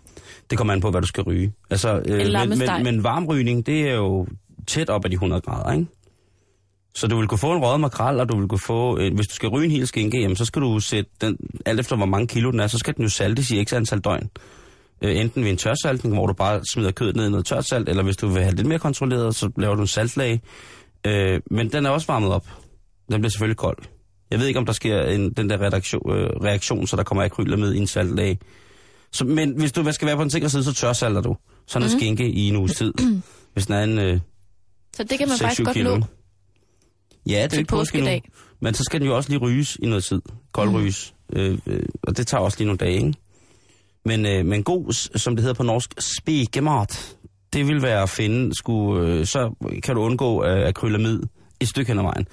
Det 0.51 0.59
kommer 0.59 0.73
an 0.75 0.81
på, 0.81 0.91
hvad 0.91 1.01
du 1.01 1.07
skal 1.07 1.23
ryge. 1.23 1.53
Altså, 1.71 2.03
øh, 2.07 2.33
men, 2.49 2.59
men, 2.59 2.69
men 2.85 3.05
varmrygning, 3.05 3.67
det 3.67 3.89
er 3.89 3.95
jo 3.95 4.27
tæt 4.67 4.91
op 4.91 5.05
ad 5.05 5.11
de 5.11 5.15
100 5.15 5.41
grader, 5.41 5.73
ikke? 5.73 5.87
Så 6.95 7.07
du 7.07 7.19
vil 7.19 7.29
kunne 7.29 7.39
få 7.39 7.53
en 7.53 7.63
røget 7.63 7.81
makrel, 7.81 8.21
og 8.21 8.29
du 8.29 8.39
vil 8.39 8.49
kunne 8.49 8.59
få, 8.67 8.99
øh, 8.99 9.15
hvis 9.15 9.27
du 9.27 9.35
skal 9.35 9.49
ryge 9.49 9.65
en 9.65 9.71
hel 9.71 9.87
skinke, 9.87 10.21
jamen, 10.21 10.37
så 10.37 10.45
skal 10.45 10.63
du 10.63 10.81
sætte 10.81 11.11
den, 11.21 11.37
alt 11.67 11.81
efter 11.81 11.97
hvor 11.97 12.07
mange 12.07 12.27
kilo 12.27 12.51
den 12.51 12.61
er, 12.61 12.67
så 12.67 12.79
skal 12.79 12.97
den 12.97 13.03
jo 13.03 13.09
saltes 13.09 13.51
i 13.51 13.65
x 13.65 13.73
antal 13.73 14.01
døgn. 14.01 14.31
Øh, 15.03 15.17
enten 15.17 15.45
ved 15.45 15.51
en 15.51 15.57
tørsaltning, 15.57 16.15
hvor 16.15 16.27
du 16.27 16.33
bare 16.33 16.61
smider 16.73 16.91
kødet 16.91 17.17
ned 17.17 17.27
i 17.27 17.31
noget 17.31 17.47
tørt 17.47 17.65
salt, 17.69 17.89
eller 17.89 18.03
hvis 18.03 18.17
du 18.17 18.29
vil 18.29 18.39
have 18.43 18.51
det 18.51 18.57
lidt 18.59 18.69
mere 18.69 18.79
kontrolleret, 18.79 19.35
så 19.35 19.51
laver 19.57 19.75
du 19.75 19.81
en 19.81 19.87
saltlag. 19.87 20.41
Øh, 21.07 21.41
men 21.51 21.73
den 21.73 21.87
er 21.87 21.91
også 21.91 22.07
varmet 22.07 22.31
op. 22.33 22.47
Den 23.13 23.21
bliver 23.21 23.31
selvfølgelig 23.31 23.57
kold. 23.57 23.79
Jeg 24.31 24.39
ved 24.41 24.47
ikke, 24.47 24.59
om 24.59 24.67
der 24.67 24.73
sker 24.73 25.03
en, 25.03 25.33
den 25.33 25.51
der 25.51 25.59
reaktion, 25.59 26.13
øh, 26.13 26.31
reaktion, 26.45 26.87
så 26.87 26.97
der 26.97 27.03
kommer 27.03 27.25
akrylamid 27.25 27.75
i 27.75 27.79
en 27.79 27.87
saltlag. 27.87 28.39
Så, 29.13 29.25
men 29.25 29.51
hvis 29.59 29.73
du 29.73 29.93
skal 29.93 30.07
være 30.07 30.17
på 30.17 30.23
en 30.23 30.31
sikker 30.31 30.49
side, 30.49 30.65
så 30.65 30.75
tørsalter 30.75 31.21
du. 31.21 31.37
Sådan 31.67 31.87
en 31.89 31.93
Mhm. 31.93 32.01
skinke 32.01 32.29
i 32.31 32.49
en 32.49 32.57
uges 32.57 32.75
tid. 32.77 32.93
Hvis 33.55 33.67
den 33.67 33.75
er 33.75 33.83
en 33.85 33.99
øh, 33.99 34.21
Så 34.97 35.05
det 35.05 35.19
kan 35.19 35.29
man 35.29 35.37
6-7 35.37 35.43
faktisk 35.43 35.65
godt 35.65 35.75
kilo. 35.75 35.97
nå 35.97 36.05
Ja, 37.29 37.43
det 37.45 37.53
er 37.53 37.59
ikke 37.59 37.69
påske 37.69 37.99
påskedag. 37.99 38.23
Men 38.61 38.75
så 38.75 38.83
skal 38.85 39.01
den 39.01 39.09
jo 39.09 39.17
også 39.17 39.29
lige 39.31 39.39
ryges 39.39 39.77
i 39.83 39.87
noget 39.87 40.05
tid. 40.05 40.21
Koldryges. 40.53 41.15
Mm. 41.31 41.37
Øh, 41.39 41.59
øh, 41.67 41.83
og 42.03 42.17
det 42.17 42.27
tager 42.27 42.41
også 42.43 42.59
lige 42.59 42.67
nogle 42.67 42.79
dage, 42.79 42.93
ikke? 42.97 43.15
Men, 44.09 44.27
øh, 44.27 44.47
men 44.47 44.63
god, 44.63 44.93
som 45.19 45.37
det 45.37 45.43
hedder 45.43 45.55
på 45.55 45.63
norsk, 45.63 45.95
spekemat, 45.99 47.17
det 47.53 47.67
vil 47.69 47.83
være 47.83 48.03
at 48.03 48.09
finde, 48.09 48.55
skulle, 48.55 49.09
øh, 49.09 49.27
så 49.27 49.55
kan 49.83 49.95
du 49.95 50.01
undgå 50.01 50.45
øh, 50.45 50.69
akrylamid 50.69 51.23
et 51.61 51.69
stykke 51.69 51.91
hen 51.91 51.99
ad 51.99 52.05
vejen. 52.05 52.27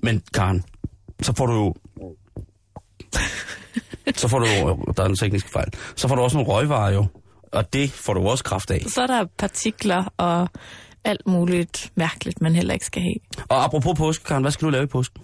Men 0.00 0.22
Karen, 0.34 0.64
så 1.22 1.32
får 1.36 1.46
du 1.46 1.54
jo... 1.54 1.74
så 4.22 4.28
får 4.28 4.38
du 4.38 4.46
jo, 4.46 4.84
der 4.96 5.02
er 5.02 5.08
en 5.08 5.16
teknisk 5.16 5.52
fejl, 5.52 5.68
så 5.96 6.08
får 6.08 6.14
du 6.14 6.22
også 6.22 6.36
nogle 6.36 6.52
røgvarer 6.52 6.92
jo. 6.92 7.06
Og 7.52 7.72
det 7.72 7.90
får 7.90 8.14
du 8.14 8.28
også 8.28 8.44
kraft 8.44 8.70
af. 8.70 8.84
Så 8.88 9.02
er 9.02 9.06
der 9.06 9.24
partikler 9.38 10.12
og 10.16 10.48
alt 11.04 11.26
muligt 11.26 11.92
mærkeligt, 11.94 12.40
man 12.40 12.54
heller 12.54 12.74
ikke 12.74 12.86
skal 12.86 13.02
have. 13.02 13.44
Og 13.48 13.64
apropos 13.64 13.98
påske, 13.98 14.24
Karen, 14.24 14.42
hvad 14.42 14.52
skal 14.52 14.66
du 14.66 14.70
lave 14.70 14.84
i 14.84 14.86
påsken? 14.86 15.22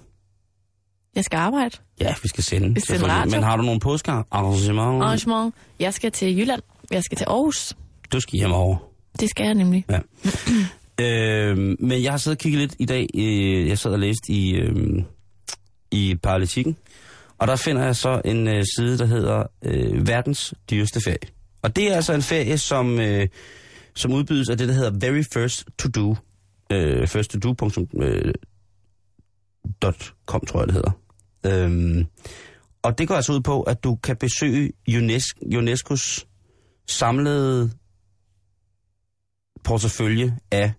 Jeg 1.14 1.24
skal 1.24 1.36
arbejde. 1.36 1.76
Ja, 2.00 2.14
vi 2.22 2.28
skal 2.28 2.44
sende. 2.44 2.74
Vi 2.74 2.80
selvfølgelig. 2.80 3.16
radio. 3.16 3.30
Men 3.30 3.42
har 3.42 3.56
du 3.56 3.62
nogle 3.62 3.80
påskearrangementer? 3.80 5.06
Arrangement. 5.06 5.54
Jeg 5.78 5.94
skal 5.94 6.12
til 6.12 6.38
Jylland. 6.38 6.62
Jeg 6.90 7.02
skal 7.04 7.18
til 7.18 7.24
Aarhus. 7.24 7.72
Du 8.12 8.20
skal 8.20 8.38
hjem 8.38 8.52
over. 8.52 8.76
Det 9.20 9.30
skal 9.30 9.44
jeg 9.44 9.54
nemlig. 9.54 9.84
Ja. 9.90 9.98
øh, 11.04 11.58
men 11.80 12.02
jeg 12.02 12.12
har 12.12 12.18
siddet 12.18 12.36
og 12.36 12.40
kigget 12.40 12.60
lidt 12.60 12.74
i 12.78 12.84
dag. 12.84 13.06
Øh, 13.14 13.68
jeg 13.68 13.78
sad 13.78 13.90
og 13.92 13.98
læste 13.98 14.32
i, 14.32 14.54
øh, 14.54 15.02
i 15.90 16.14
Paralitikken. 16.22 16.76
Og 17.38 17.48
der 17.48 17.56
finder 17.56 17.84
jeg 17.84 17.96
så 17.96 18.20
en 18.24 18.48
øh, 18.48 18.64
side, 18.76 18.98
der 18.98 19.06
hedder 19.06 19.42
øh, 19.64 20.06
Verdens 20.08 20.54
dyreste 20.70 21.00
ferie. 21.04 21.28
Og 21.62 21.76
det 21.76 21.92
er 21.92 21.96
altså 21.96 22.12
en 22.12 22.22
ferie, 22.22 22.58
som, 22.58 23.00
øh, 23.00 23.28
som 23.94 24.12
udbydes 24.12 24.48
af 24.48 24.58
det, 24.58 24.68
der 24.68 24.74
hedder 24.74 24.90
Very 25.08 25.22
First 25.34 25.64
To 25.78 25.88
Do. 25.88 26.16
Øh, 26.70 27.08
first 27.08 27.30
to 27.30 27.38
do. 27.38 27.70
Øh, 28.02 28.34
dot 29.82 30.12
com, 30.26 30.46
tror 30.46 30.60
jeg, 30.60 30.66
det 30.66 30.74
hedder. 30.74 30.90
Øhm, 31.46 32.06
og 32.82 32.98
det 32.98 33.08
går 33.08 33.14
altså 33.14 33.32
ud 33.32 33.40
på, 33.40 33.62
at 33.62 33.84
du 33.84 33.94
kan 33.94 34.16
besøge 34.16 34.72
UNESCO, 34.88 35.40
UNESCO's 35.44 36.24
samlede 36.88 37.70
portefølje 39.64 40.38
af 40.50 40.72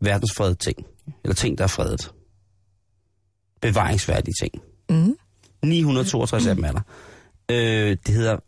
verdensfredede 0.00 0.54
ting. 0.54 0.86
Eller 1.24 1.34
ting, 1.34 1.58
der 1.58 1.64
er 1.64 1.68
fredet. 1.68 2.12
Bevaringsværdige 3.60 4.34
ting. 4.42 4.62
Mm. 4.90 5.16
962 5.64 6.46
af 6.46 6.54
dem 6.54 6.64
er 6.64 6.72
der. 6.72 6.80
Øh, 7.50 7.96
det 8.06 8.14
hedder 8.14 8.38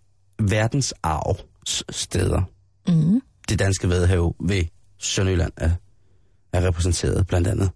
verdensarvssteder. 0.43 2.43
Mm. 2.89 3.21
Det 3.49 3.59
danske 3.59 3.89
Vadehav 3.89 4.35
ved 4.41 4.65
Sønderjylland 4.99 5.53
er, 5.57 5.71
er 6.53 6.67
repræsenteret 6.67 7.27
blandt 7.27 7.49
andet. 7.49 7.71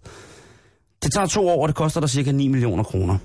Det 1.03 1.13
tager 1.13 1.27
to 1.27 1.47
år, 1.47 1.61
og 1.61 1.67
det 1.67 1.75
koster 1.75 1.99
dig 1.99 2.09
cirka 2.09 2.31
9 2.31 2.47
millioner 2.47 2.83
kroner. 2.83 3.17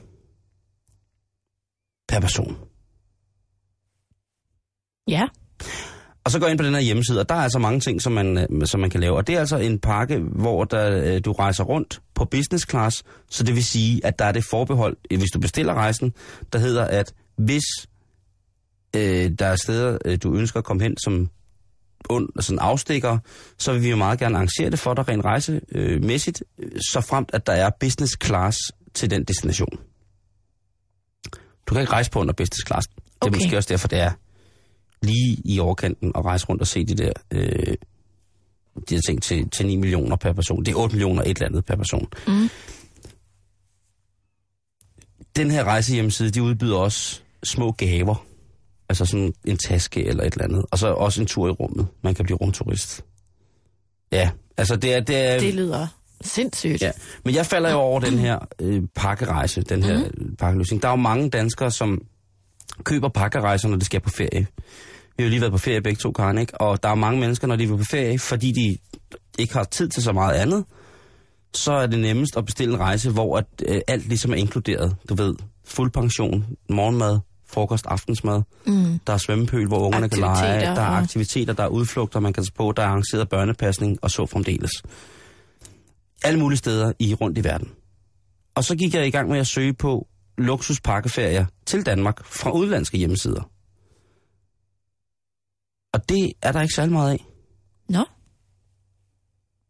Per 2.11 2.20
person. 2.20 2.56
Ja. 5.08 5.28
Og 6.24 6.30
så 6.30 6.38
går 6.38 6.46
jeg 6.46 6.50
ind 6.50 6.58
på 6.58 6.64
den 6.64 6.74
her 6.74 6.80
hjemmeside, 6.80 7.20
og 7.20 7.28
der 7.28 7.34
er 7.34 7.38
altså 7.38 7.58
mange 7.58 7.80
ting, 7.80 8.02
som 8.02 8.12
man, 8.12 8.38
øh, 8.38 8.66
som 8.66 8.80
man 8.80 8.90
kan 8.90 9.00
lave. 9.00 9.16
Og 9.16 9.26
det 9.26 9.34
er 9.34 9.40
altså 9.40 9.56
en 9.56 9.78
pakke, 9.78 10.18
hvor 10.18 10.64
der, 10.64 11.14
øh, 11.14 11.20
du 11.24 11.32
rejser 11.32 11.64
rundt 11.64 12.02
på 12.14 12.24
business 12.24 12.70
class, 12.70 13.02
så 13.28 13.44
det 13.44 13.54
vil 13.54 13.64
sige, 13.64 14.06
at 14.06 14.18
der 14.18 14.24
er 14.24 14.32
det 14.32 14.44
forbehold, 14.44 14.96
øh, 15.11 15.18
hvis 15.18 15.30
du 15.30 15.40
bestiller 15.40 15.74
rejsen, 15.74 16.12
der 16.52 16.58
hedder, 16.58 16.84
at 16.84 17.14
hvis 17.36 17.64
øh, 18.96 19.30
der 19.38 19.46
er 19.46 19.56
steder, 19.56 20.16
du 20.16 20.34
ønsker 20.34 20.58
at 20.58 20.64
komme 20.64 20.82
hen 20.82 20.96
som 20.98 21.30
und, 22.11 22.28
sådan 22.40 22.58
afstikker, 22.58 23.18
så 23.58 23.72
vil 23.72 23.82
vi 23.82 23.90
jo 23.90 23.96
meget 23.96 24.18
gerne 24.18 24.36
arrangere 24.36 24.70
det 24.70 24.78
for 24.78 24.94
dig 24.94 25.08
rent 25.08 25.24
rejsemæssigt, 25.24 26.42
øh, 26.58 26.70
så 26.92 27.00
fremt 27.00 27.30
at 27.32 27.46
der 27.46 27.52
er 27.52 27.70
business 27.80 28.16
class 28.24 28.58
til 28.94 29.11
den 29.11 29.24
destination. 29.24 29.78
Du 31.70 31.74
kan 31.74 31.80
ikke 31.80 31.92
rejse 31.92 32.10
på 32.10 32.20
under 32.20 32.32
business 32.34 32.66
class. 32.66 32.86
Det 32.88 32.96
er 32.96 33.26
Okay. 33.26 33.34
måske 33.36 33.56
også 33.56 33.68
derfor, 33.68 33.88
det 33.88 33.98
er 34.00 34.12
lige 35.02 35.36
i 35.44 35.58
overkanten 35.60 36.12
at 36.14 36.24
rejse 36.24 36.46
rundt 36.46 36.62
og 36.62 36.66
se 36.68 36.84
de 36.84 36.94
der, 36.94 37.12
øh, 37.30 37.74
de 38.88 38.94
her 38.94 39.00
ting 39.06 39.22
til, 39.22 39.50
til 39.50 39.66
9 39.66 39.76
millioner 39.76 40.16
per 40.16 40.32
person. 40.32 40.64
Det 40.64 40.72
er 40.72 40.76
8 40.78 40.94
millioner 40.96 41.22
et 41.22 41.28
eller 41.28 41.46
andet 41.46 41.64
per 41.64 41.76
person. 41.76 42.08
Mm. 42.26 42.48
Den 45.36 45.50
her 45.50 45.64
rejsehjemmeside, 45.64 46.30
de 46.30 46.42
udbyder 46.42 46.76
også 46.76 47.20
små 47.44 47.72
gaver. 47.72 48.26
Altså 48.88 49.04
sådan 49.04 49.34
en 49.44 49.56
taske 49.56 50.04
eller 50.04 50.24
et 50.24 50.32
eller 50.32 50.44
andet. 50.44 50.64
Og 50.70 50.78
så 50.78 50.88
også 50.88 51.20
en 51.20 51.26
tur 51.26 51.48
i 51.48 51.50
rummet. 51.50 51.86
Man 52.02 52.14
kan 52.14 52.24
blive 52.24 52.36
rumturist. 52.38 53.04
Ja, 54.12 54.30
altså 54.56 54.76
det 54.76 54.94
er... 54.94 55.00
Det 55.00 55.16
er 55.16 55.40
Det 55.40 55.54
lyder 55.54 55.86
sindssygt. 56.24 56.82
Ja, 56.82 56.90
men 57.24 57.34
jeg 57.34 57.46
falder 57.46 57.70
jo 57.70 57.76
over 57.76 58.00
den 58.00 58.18
her 58.18 58.38
øh, 58.60 58.82
pakkerejse, 58.94 59.62
den 59.62 59.82
her 59.82 59.98
mm. 59.98 60.36
pakkeløsning. 60.36 60.82
Der 60.82 60.88
er 60.88 60.92
jo 60.92 60.96
mange 60.96 61.30
danskere, 61.30 61.70
som 61.70 62.02
køber 62.84 63.08
pakkerejser, 63.08 63.68
når 63.68 63.76
de 63.76 63.84
skal 63.84 64.00
på 64.00 64.10
ferie. 64.10 64.46
Vi 65.16 65.22
har 65.22 65.24
jo 65.24 65.30
lige 65.30 65.40
været 65.40 65.52
på 65.52 65.58
ferie 65.58 65.80
begge 65.80 65.98
to, 65.98 66.12
Karen, 66.12 66.38
ikke? 66.38 66.60
Og 66.60 66.82
der 66.82 66.88
er 66.88 66.94
mange 66.94 67.20
mennesker, 67.20 67.46
når 67.46 67.56
de 67.56 67.68
vil 67.68 67.76
på 67.76 67.84
ferie, 67.84 68.18
fordi 68.18 68.52
de 68.52 68.78
ikke 69.38 69.54
har 69.54 69.64
tid 69.64 69.88
til 69.88 70.02
så 70.02 70.12
meget 70.12 70.34
andet, 70.34 70.64
så 71.54 71.72
er 71.72 71.86
det 71.86 71.98
nemmest 71.98 72.36
at 72.36 72.44
bestille 72.44 72.74
en 72.74 72.80
rejse, 72.80 73.10
hvor 73.10 73.38
at, 73.38 73.44
øh, 73.66 73.80
alt 73.88 74.08
ligesom 74.08 74.32
er 74.32 74.36
inkluderet. 74.36 74.96
Du 75.08 75.14
ved, 75.14 75.34
fuld 75.64 75.90
pension, 75.90 76.46
morgenmad, 76.68 77.18
frokost, 77.46 77.86
aftensmad. 77.86 78.42
Mm. 78.66 78.98
Der 79.06 79.12
er 79.12 79.18
svømmepøl, 79.18 79.66
hvor 79.66 79.78
ungerne 79.78 80.08
kan 80.08 80.18
lege. 80.18 80.60
Der 80.60 80.80
er 80.80 81.02
aktiviteter, 81.02 81.52
der 81.52 81.62
er 81.62 81.68
udflugter, 81.68 82.20
man 82.20 82.32
kan 82.32 82.42
tage 82.42 82.52
på. 82.56 82.72
Der 82.76 82.82
er 82.82 82.86
arrangeret 82.86 83.28
børnepasning 83.28 83.98
og 84.02 84.10
så 84.10 84.26
fremdeles. 84.26 84.70
Alle 86.24 86.38
mulige 86.38 86.58
steder 86.58 86.92
i 86.98 87.14
rundt 87.14 87.38
i 87.38 87.44
verden. 87.44 87.68
Og 88.54 88.64
så 88.64 88.76
gik 88.76 88.94
jeg 88.94 89.06
i 89.06 89.10
gang 89.10 89.28
med 89.28 89.38
at 89.38 89.46
søge 89.46 89.74
på 89.74 90.08
luksuspakkeferier 90.38 91.46
til 91.66 91.86
Danmark 91.86 92.24
fra 92.24 92.50
udlandske 92.50 92.98
hjemmesider. 92.98 93.50
Og 95.92 96.08
det 96.08 96.32
er 96.42 96.52
der 96.52 96.60
ikke 96.62 96.74
særlig 96.74 96.92
meget 96.92 97.12
af. 97.12 97.26
Nå, 97.88 98.04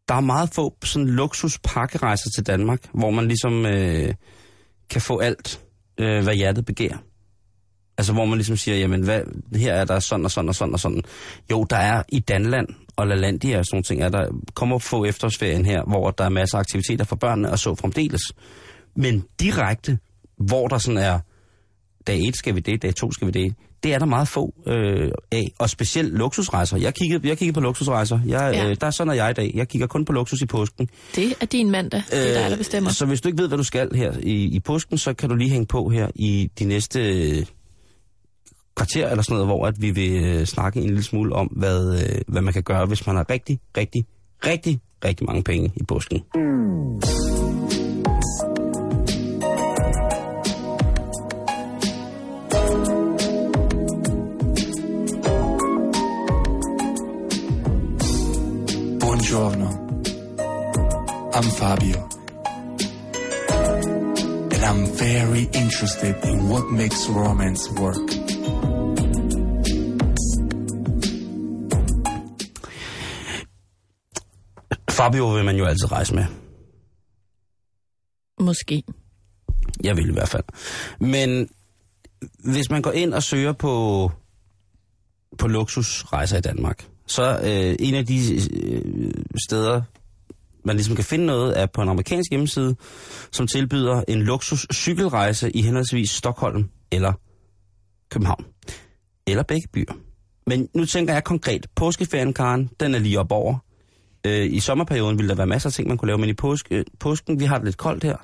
Der 0.09 0.15
er 0.15 0.21
meget 0.21 0.55
få 0.55 0.77
sådan 0.85 1.09
luksuspakkerejser 1.09 2.31
til 2.37 2.47
Danmark, 2.47 2.89
hvor 2.93 3.11
man 3.11 3.27
ligesom 3.27 3.67
øh, 3.67 4.15
kan 4.91 5.01
få 5.01 5.19
alt, 5.19 5.65
øh, 5.99 6.23
hvad 6.23 6.35
hjertet 6.35 6.65
begærer. 6.65 6.99
Altså 8.01 8.13
hvor 8.13 8.25
man 8.25 8.39
ligesom 8.39 8.57
siger, 8.57 8.77
jamen 8.77 9.03
hvad, 9.03 9.21
her 9.57 9.73
er 9.73 9.85
der 9.85 9.99
sådan 10.01 10.25
og 10.25 10.31
sådan 10.31 10.49
og 10.49 10.55
sådan 10.55 10.75
og 10.75 10.81
sådan. 10.81 11.03
Jo, 11.51 11.65
der 11.71 11.77
er 11.77 12.03
i 12.09 12.19
Danland 12.21 12.67
og 12.97 13.07
LaLandia 13.07 13.59
og 13.59 13.67
sådan 13.67 13.75
nogle 13.77 13.85
ting, 13.85 14.03
er 14.03 14.09
der 14.09 14.27
kommer 14.55 14.79
få 14.79 15.05
efterårsferien 15.05 15.67
her, 15.67 15.83
hvor 15.89 16.11
der 16.11 16.25
er 16.25 16.29
masser 16.29 16.57
af 16.59 16.61
aktiviteter 16.61 17.05
for 17.05 17.17
børnene 17.17 17.51
og 17.51 17.59
så 17.59 17.75
fremdeles. 17.75 18.21
Men 18.97 19.25
direkte, 19.41 19.99
hvor 20.39 20.69
der 20.69 20.79
sådan 20.79 20.99
er, 20.99 21.19
dag 22.07 22.21
1 22.29 22.37
skal 22.37 22.55
vi 22.55 22.61
det, 22.61 22.83
dag 22.83 22.95
2 22.95 23.13
skal 23.13 23.27
vi 23.27 23.33
det, 23.33 23.55
det 23.83 23.95
er 23.95 23.99
der 23.99 24.07
meget 24.07 24.29
få 24.29 24.55
øh, 24.67 25.11
af, 25.33 25.53
og 25.59 25.71
specielt 25.71 26.15
luksusrejser. 26.19 26.77
Jeg 26.77 26.95
kiggede, 26.95 27.29
jeg 27.29 27.39
kiggede 27.39 27.55
på 27.55 27.61
luksusrejser. 27.61 28.21
Jeg, 28.27 28.51
Ja. 28.55 28.69
øh, 28.71 28.77
der 28.81 28.87
er 28.87 28.91
sådan 28.91 29.11
er 29.11 29.15
jeg 29.15 29.31
i 29.31 29.33
dag. 29.35 29.51
Jeg 29.55 29.69
kigger 29.69 29.87
kun 29.87 30.05
på 30.05 30.13
luksus 30.13 30.41
i 30.43 30.47
påsken. 30.47 30.89
det 31.17 31.35
er 31.41 31.47
din 31.47 31.71
mandag. 31.71 32.03
Det 32.11 32.37
er 32.37 32.41
dig, 32.43 32.51
der 32.51 32.57
bestemmer. 32.57 32.91
Så 32.91 33.07
hvis 33.07 33.21
du 33.21 33.29
ikke 33.29 33.39
ved, 33.43 33.49
hvad 33.49 33.59
du 33.59 33.65
skal 33.65 33.89
her 33.95 34.13
i, 34.23 34.45
i 34.45 34.61
påsken, 34.61 34.99
så 34.99 35.15
kan 35.15 35.29
du 35.29 35.35
lige 35.35 35.51
hænge 35.51 35.67
på 35.67 35.89
her 35.89 36.09
i 36.15 36.51
de 36.59 36.65
næste 36.65 37.01
øh, 37.01 37.47
kvarter 38.81 39.09
eller 39.09 39.23
sådan 39.23 39.35
noget, 39.35 39.49
hvor 39.49 39.67
at 39.67 39.75
vi 39.83 39.91
vil 39.91 40.25
øh, 40.25 40.47
snakke 40.47 40.81
en 40.81 40.87
lille 40.87 41.03
smule 41.03 41.35
om, 41.35 41.47
hvad, 41.47 42.01
øh, 42.03 42.21
hvad 42.29 42.43
man 42.43 42.53
kan 42.53 42.63
gøre, 42.63 42.87
hvis 42.87 43.07
man 43.07 43.17
har 43.17 43.31
rigtig, 43.31 43.61
rigtig, 43.77 44.05
rigtig, 44.47 44.81
rigtig 45.05 45.27
mange 45.27 45.43
penge 45.43 45.73
i 45.77 45.83
busken. 45.89 46.23
Buongiorno. 59.01 59.69
I'm 61.37 61.49
Fabio. 61.61 62.01
And 64.55 64.63
I'm 64.71 64.83
very 65.07 65.45
interested 65.63 66.15
in 66.25 66.49
what 66.49 66.65
makes 66.71 67.09
romance 67.09 67.71
work. 67.81 68.30
Fabio 75.01 75.29
vil 75.29 75.45
man 75.45 75.57
jo 75.57 75.65
altid 75.65 75.93
rejse 75.93 76.15
med. 76.15 76.25
Måske. 78.41 78.83
Jeg 79.85 79.97
vil 79.97 80.09
i 80.09 80.13
hvert 80.13 80.29
fald. 80.29 80.45
Men 81.01 81.49
hvis 82.53 82.71
man 82.71 82.83
går 82.83 82.93
ind 82.93 83.15
og 83.15 83.23
søger 83.23 83.53
på, 83.53 84.11
på 85.39 85.49
luksusrejser 85.49 86.39
i 86.39 86.41
Danmark, 86.41 86.89
så 87.07 87.41
øh, 87.45 87.77
en 87.79 87.95
af 87.95 88.07
de 88.07 88.19
øh, 88.53 89.13
steder, 89.47 89.83
man 90.65 90.77
ligesom 90.77 90.95
kan 90.95 91.05
finde 91.05 91.27
noget, 91.27 91.61
er 91.61 91.67
på 91.67 91.83
en 91.83 91.89
amerikansk 91.89 92.31
hjemmeside, 92.31 92.77
som 93.33 93.47
tilbyder 93.47 94.05
en 94.09 94.23
luksus 94.23 94.67
cykelrejse 94.75 95.51
i 95.51 95.63
henholdsvis 95.63 96.11
Stockholm 96.11 96.71
eller 96.93 97.13
København. 98.11 98.45
Eller 99.27 99.43
begge 99.43 99.69
byer. 99.73 99.95
Men 100.47 100.69
nu 100.75 100.85
tænker 100.85 101.13
jeg 101.13 101.25
konkret, 101.25 101.67
påskeferien, 101.77 102.35
Karen, 102.35 102.71
den 102.81 102.95
er 102.95 102.99
lige 102.99 103.21
op 103.21 103.33
over. 103.33 103.70
Øh, 104.27 104.53
I 104.53 104.61
sommerperioden 104.61 105.19
ville 105.19 105.29
der 105.29 105.35
være 105.35 105.47
masser 105.47 105.69
af 105.69 105.73
ting, 105.73 105.89
man 105.89 105.97
kunne 105.97 106.07
lave, 106.07 106.19
men 106.19 106.29
i 106.29 106.35
påske, 106.35 106.85
påsken, 106.99 107.41
vi 107.41 107.45
har 107.45 107.57
det 107.57 107.65
lidt 107.65 107.77
koldt 107.77 108.05
her. 108.05 108.17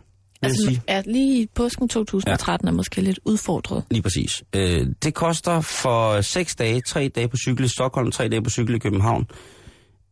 Altså, 0.43 0.81
er 0.87 1.03
lige 1.07 1.43
i 1.43 1.47
påsken 1.55 1.89
2013 1.89 2.67
ja. 2.67 2.73
er 2.73 2.77
måske 2.77 3.01
lidt 3.01 3.19
udfordret. 3.25 3.85
Lige 3.91 4.03
præcis. 4.03 4.43
Øh, 4.53 4.87
det 5.03 5.15
koster 5.15 5.61
for 5.61 6.21
6 6.21 6.57
dage, 6.57 6.81
3 6.81 7.09
dage 7.09 7.29
på 7.29 7.37
cykel 7.37 7.65
i 7.65 7.69
Stockholm, 7.69 8.11
3 8.11 8.29
dage 8.29 8.43
på 8.43 8.51
cykel 8.51 8.75
i 8.75 8.79
København, 8.79 9.27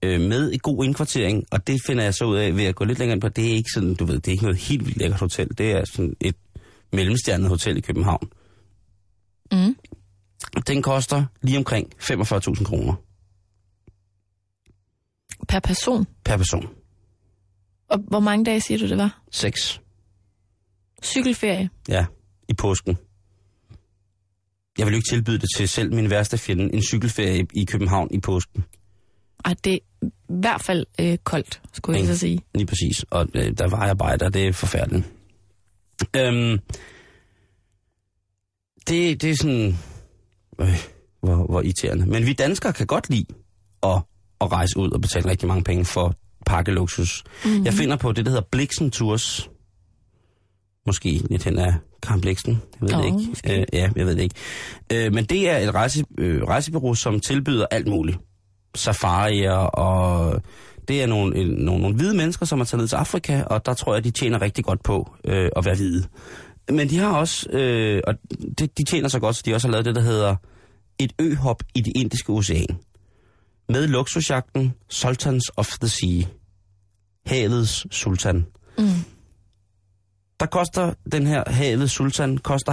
øh, 0.03 0.20
med 0.20 0.53
en 0.53 0.59
god 0.59 0.85
indkvartering, 0.85 1.45
og 1.51 1.66
det 1.66 1.80
finder 1.87 2.05
jeg 2.05 2.14
så 2.14 2.24
ud 2.24 2.37
af 2.37 2.57
ved 2.57 2.64
at 2.64 2.74
gå 2.74 2.85
lidt 2.85 2.99
længere 2.99 3.14
ind 3.14 3.20
på. 3.20 3.28
Det 3.28 3.51
er 3.51 3.55
ikke 3.55 3.70
sådan, 3.74 3.95
du 3.95 4.05
ved, 4.05 4.14
det 4.14 4.28
er 4.28 4.32
ikke 4.32 4.45
noget 4.45 4.59
helt 4.59 4.87
vildt 4.87 4.99
lækkert 4.99 5.20
hotel. 5.20 5.49
Det 5.59 5.72
er 5.72 5.85
sådan 5.85 6.16
et 6.20 6.37
mellemstjernet 6.93 7.49
hotel 7.49 7.76
i 7.76 7.80
København. 7.80 8.28
Mm. 9.53 9.76
Den 10.66 10.82
koster 10.82 11.24
lige 11.43 11.59
omkring 11.59 11.93
45.000 12.01 12.64
kroner 12.64 12.95
Per 15.49 15.61
person. 15.61 16.07
per 16.24 16.36
person. 16.36 16.68
Og 17.88 17.99
hvor 17.99 18.20
mange 18.20 18.45
dage 18.45 18.61
siger 18.61 18.78
du, 18.78 18.88
det 18.88 18.99
var? 18.99 19.22
6. 19.30 19.80
Cykelferie. 21.03 21.70
Ja, 21.88 22.07
i 22.49 22.55
påsken. 22.55 22.97
Jeg 24.78 24.86
vil 24.86 24.92
jo 24.92 24.97
ikke 24.97 25.09
tilbyde 25.09 25.38
det 25.38 25.49
til 25.57 25.68
selv 25.68 25.95
min 25.95 26.11
værste 26.11 26.38
fjende, 26.38 26.74
en 26.74 26.82
cykelferie 26.82 27.47
i 27.55 27.64
København 27.64 28.09
i 28.11 28.20
påsken. 28.20 28.64
Ej, 29.45 29.55
det 29.64 29.72
er 29.72 30.07
i 30.07 30.11
hvert 30.28 30.61
fald 30.61 30.86
øh, 31.01 31.18
koldt, 31.18 31.62
skulle 31.72 31.99
jeg 31.99 32.07
så 32.07 32.18
sige. 32.18 32.40
Lige 32.55 32.66
præcis. 32.66 33.05
Og 33.11 33.26
øh, 33.34 33.53
der 33.59 33.68
var 33.68 33.76
arbejder, 33.76 34.28
det 34.28 34.47
er 34.47 34.53
forfærdeligt. 34.53 35.12
Øhm, 36.16 36.59
det, 38.88 39.22
det 39.22 39.30
er 39.30 39.36
sådan... 39.36 39.76
Øh, 40.61 40.86
hvor, 41.20 41.47
hvor 41.47 41.62
irriterende. 41.62 42.07
Men 42.07 42.26
vi 42.26 42.32
danskere 42.32 42.72
kan 42.72 42.86
godt 42.86 43.11
lide 43.11 43.26
at, 43.82 44.03
at 44.45 44.53
rejse 44.53 44.78
ud 44.78 44.90
og 44.90 45.01
betale 45.01 45.30
rigtig 45.30 45.49
mange 45.49 45.64
penge 45.64 45.84
for 45.84 46.14
pakkeluksus. 46.47 47.24
Mm-hmm. 47.45 47.64
Jeg 47.64 47.72
finder 47.72 47.97
på 47.97 48.12
det, 48.12 48.24
der 48.26 48.30
hedder 48.30 48.47
Bliksen 48.53 48.90
Tours. 48.90 49.51
Måske 50.86 51.09
lidt 51.30 51.45
hen 51.45 51.59
af 51.59 51.74
Karen 52.03 52.20
Bliksen. 52.20 52.62
Jeg 52.80 52.88
ved 52.88 52.97
Nå, 52.97 52.99
det 52.99 53.05
ikke. 53.07 53.28
måske. 53.28 53.61
Øh, 53.61 53.66
ja, 53.72 53.90
jeg 53.97 54.07
ved 54.07 54.16
det 54.16 54.22
ikke. 54.22 54.34
Øh, 54.92 55.12
men 55.14 55.24
det 55.24 55.51
er 55.51 55.59
et 55.59 55.74
rejse, 55.74 56.05
øh, 56.18 56.42
rejsebureau, 56.42 56.95
som 56.95 57.20
tilbyder 57.20 57.66
alt 57.70 57.88
muligt. 57.88 58.18
Safarier 58.74 59.53
og 59.53 60.42
det 60.88 61.03
er 61.03 61.07
nogle, 61.07 61.36
en- 61.36 61.49
nogle, 61.49 61.82
nogle 61.82 61.97
hvide 61.97 62.16
mennesker, 62.16 62.47
som 62.47 62.61
er 62.61 62.64
taget 62.64 62.80
ned 62.80 62.88
til 62.88 62.97
Afrika, 62.97 63.42
og 63.42 63.66
der 63.66 63.74
tror 63.74 63.95
jeg, 63.95 64.05
de 64.05 64.11
tjener 64.11 64.42
rigtig 64.42 64.64
godt 64.64 64.82
på 64.82 65.11
øh, 65.24 65.51
at 65.57 65.64
være 65.64 65.74
hvide. 65.74 66.05
Men 66.72 66.90
de 66.90 66.99
har 66.99 67.16
også, 67.16 67.51
øh, 67.51 68.03
og 68.07 68.14
det, 68.59 68.78
de 68.78 68.84
tjener 68.84 69.09
så 69.09 69.18
godt, 69.20 69.36
så 69.36 69.42
de 69.47 69.55
også 69.55 69.68
har 69.68 69.72
lavet 69.72 69.84
det, 69.84 69.95
der 69.95 70.01
hedder 70.01 70.36
et 70.99 71.12
øhop 71.20 71.62
i 71.74 71.80
det 71.80 71.92
indiske 71.97 72.32
ocean. 72.32 72.66
Med 73.68 73.86
luksusjagten 73.86 74.74
Sultans 74.88 75.44
of 75.56 75.78
the 75.78 75.88
Sea. 75.88 76.22
Havets 77.26 77.86
sultan. 77.90 78.46
Mm. 78.78 78.84
Der 80.40 80.46
koster 80.46 80.94
den 81.12 81.26
her 81.26 81.44
Havets 81.46 81.92
sultan 81.92 82.38
koster 82.38 82.72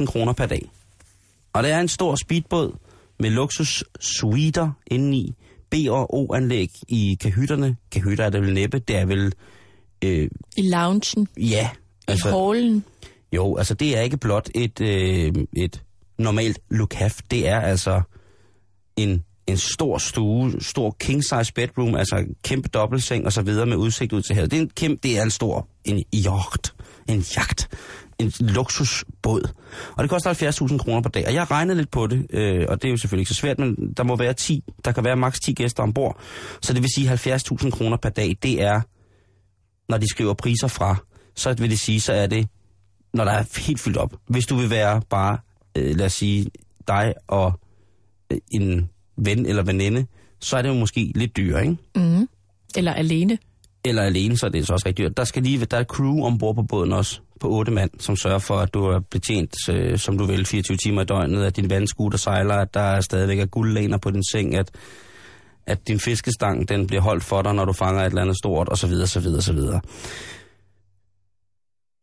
70.000 0.00 0.06
kroner 0.06 0.32
per 0.32 0.46
dag. 0.46 0.70
Og 1.52 1.62
det 1.62 1.70
er 1.70 1.80
en 1.80 1.88
stor 1.88 2.16
speedbåd 2.16 2.76
med 3.18 3.30
luksus 3.30 3.84
suiter 4.00 4.70
indeni, 4.86 5.34
B- 5.70 5.74
og 5.90 6.14
O-anlæg 6.14 6.70
i 6.88 7.16
kahytterne. 7.20 7.76
Kahytter 7.92 8.24
er 8.24 8.30
det 8.30 8.42
vel 8.42 8.54
næppe, 8.54 8.78
det 8.78 8.96
er 8.96 9.04
vel, 9.06 9.32
øh, 10.04 10.28
I 10.56 10.68
loungen, 10.70 11.28
ja, 11.36 11.70
altså, 12.08 12.28
i 12.28 12.32
hallen. 12.32 12.84
jo, 13.32 13.56
altså 13.56 13.74
det 13.74 13.96
er 13.96 14.00
ikke 14.00 14.16
blot 14.16 14.50
et, 14.54 14.80
øh, 14.80 15.34
et 15.56 15.82
normalt 16.18 16.58
lukaf, 16.70 17.20
det 17.30 17.48
er 17.48 17.60
altså 17.60 18.02
en, 18.96 19.24
en 19.46 19.56
stor 19.56 19.98
stue, 19.98 20.60
stor 20.60 20.96
king 21.00 21.24
size 21.24 21.52
bedroom, 21.52 21.94
altså 21.94 22.16
en 22.16 22.34
kæmpe 22.42 22.68
dobbeltseng 22.68 23.26
og 23.26 23.32
så 23.32 23.42
videre 23.42 23.66
med 23.66 23.76
udsigt 23.76 24.12
ud 24.12 24.22
til 24.22 24.34
havet. 24.34 24.50
Det 24.50 24.56
er 24.56 24.60
en 24.60 24.70
kæmpe, 24.76 25.00
det 25.02 25.18
er 25.18 25.22
en 25.22 25.30
stor, 25.30 25.68
en 25.84 26.04
yacht, 26.14 26.74
en 27.08 27.24
jagt, 27.36 27.68
en 28.18 28.32
luksusbåd. 28.40 29.52
Og 29.96 30.02
det 30.02 30.10
koster 30.10 30.68
70.000 30.70 30.78
kroner 30.78 31.02
per 31.02 31.10
dag. 31.10 31.26
Og 31.26 31.34
jeg 31.34 31.50
regnede 31.50 31.76
lidt 31.76 31.90
på 31.90 32.06
det, 32.06 32.26
øh, 32.30 32.66
og 32.68 32.82
det 32.82 32.88
er 32.88 32.90
jo 32.90 32.96
selvfølgelig 32.96 33.22
ikke 33.22 33.34
så 33.34 33.40
svært, 33.40 33.58
men 33.58 33.92
der 33.96 34.02
må 34.02 34.16
være 34.16 34.32
10, 34.32 34.64
der 34.84 34.92
kan 34.92 35.04
være 35.04 35.16
maks 35.16 35.40
10 35.40 35.52
gæster 35.52 35.82
ombord. 35.82 36.20
Så 36.62 36.72
det 36.72 36.82
vil 36.82 36.90
sige 36.96 37.12
70.000 37.12 37.70
kroner 37.70 37.96
per 37.96 38.10
dag, 38.10 38.36
det 38.42 38.62
er, 38.62 38.80
når 39.88 39.98
de 39.98 40.08
skriver 40.08 40.34
priser 40.34 40.68
fra, 40.68 40.96
så 41.34 41.54
vil 41.54 41.70
det 41.70 41.78
sige, 41.78 42.00
så 42.00 42.12
er 42.12 42.26
det, 42.26 42.48
når 43.14 43.24
der 43.24 43.32
er 43.32 43.60
helt 43.66 43.80
fyldt 43.80 43.96
op. 43.96 44.14
Hvis 44.28 44.46
du 44.46 44.56
vil 44.56 44.70
være 44.70 45.02
bare, 45.10 45.38
øh, 45.76 45.96
lad 45.96 46.06
os 46.06 46.12
sige, 46.12 46.46
dig 46.88 47.14
og 47.28 47.60
øh, 48.32 48.38
en 48.52 48.90
ven 49.16 49.46
eller 49.46 49.62
veninde, 49.62 50.06
så 50.40 50.56
er 50.56 50.62
det 50.62 50.68
jo 50.68 50.74
måske 50.74 51.12
lidt 51.14 51.36
dyrere, 51.36 51.62
ikke? 51.62 51.76
Mm. 51.96 52.28
Eller 52.76 52.92
alene. 52.92 53.38
eller 53.84 54.02
alene, 54.02 54.36
så 54.36 54.46
er 54.46 54.50
det 54.50 54.66
så 54.66 54.72
også 54.72 54.86
rigtig 54.86 55.04
dyrt. 55.04 55.16
Der 55.16 55.24
skal 55.24 55.42
lige 55.42 55.64
der 55.64 55.76
er 55.76 55.80
et 55.80 55.86
crew 55.86 56.24
ombord 56.24 56.54
på 56.54 56.62
båden 56.62 56.92
også, 56.92 57.20
på 57.40 57.48
otte 57.48 57.72
mand, 57.72 57.90
som 58.00 58.16
sørger 58.16 58.38
for, 58.38 58.54
at 58.54 58.74
du 58.74 58.84
er 58.84 59.00
betjent, 59.00 59.54
øh, 59.70 59.98
som 59.98 60.18
du 60.18 60.24
vil, 60.24 60.46
24 60.46 60.76
timer 60.76 61.02
i 61.02 61.04
døgnet, 61.04 61.44
at 61.44 61.56
din 61.56 61.70
vandskuter 61.70 62.18
sejler, 62.18 62.54
at 62.54 62.74
der 62.74 62.80
er 62.80 63.00
stadigvæk 63.00 63.38
er 63.38 63.46
guldlæner 63.46 63.98
på 63.98 64.10
din 64.10 64.24
seng, 64.24 64.54
at, 64.54 64.70
at 65.66 65.88
din 65.88 66.00
fiskestang, 66.00 66.68
den 66.68 66.86
bliver 66.86 67.02
holdt 67.02 67.24
for 67.24 67.42
dig, 67.42 67.54
når 67.54 67.64
du 67.64 67.72
fanger 67.72 68.00
et 68.02 68.06
eller 68.06 68.22
andet 68.22 68.36
stort, 68.36 68.68
og 68.68 68.78
så 68.78 68.86
videre, 68.86 69.06
så 69.06 69.20
videre, 69.20 69.42
så 69.42 69.52
videre. 69.52 69.80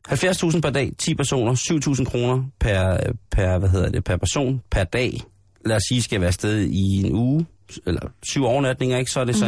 70.000 0.08 0.60
per 0.60 0.70
dag, 0.70 0.92
10 0.98 1.14
personer, 1.14 1.54
7.000 1.98 2.04
kroner 2.04 2.44
per, 2.60 2.98
per, 3.30 3.58
hvad 3.58 3.68
hedder 3.68 3.90
det, 3.90 4.04
per 4.04 4.16
person, 4.16 4.62
per 4.70 4.84
dag. 4.84 5.20
Lad 5.66 5.76
os 5.76 5.82
sige, 5.88 6.02
skal 6.02 6.20
være 6.20 6.28
afsted 6.28 6.60
i 6.60 7.00
en 7.00 7.12
uge, 7.12 7.46
eller 7.86 8.08
syv 8.22 8.44
overnatninger, 8.44 8.98
ikke? 8.98 9.10
så 9.10 9.20
er 9.20 9.24
det 9.24 9.36
så 9.36 9.46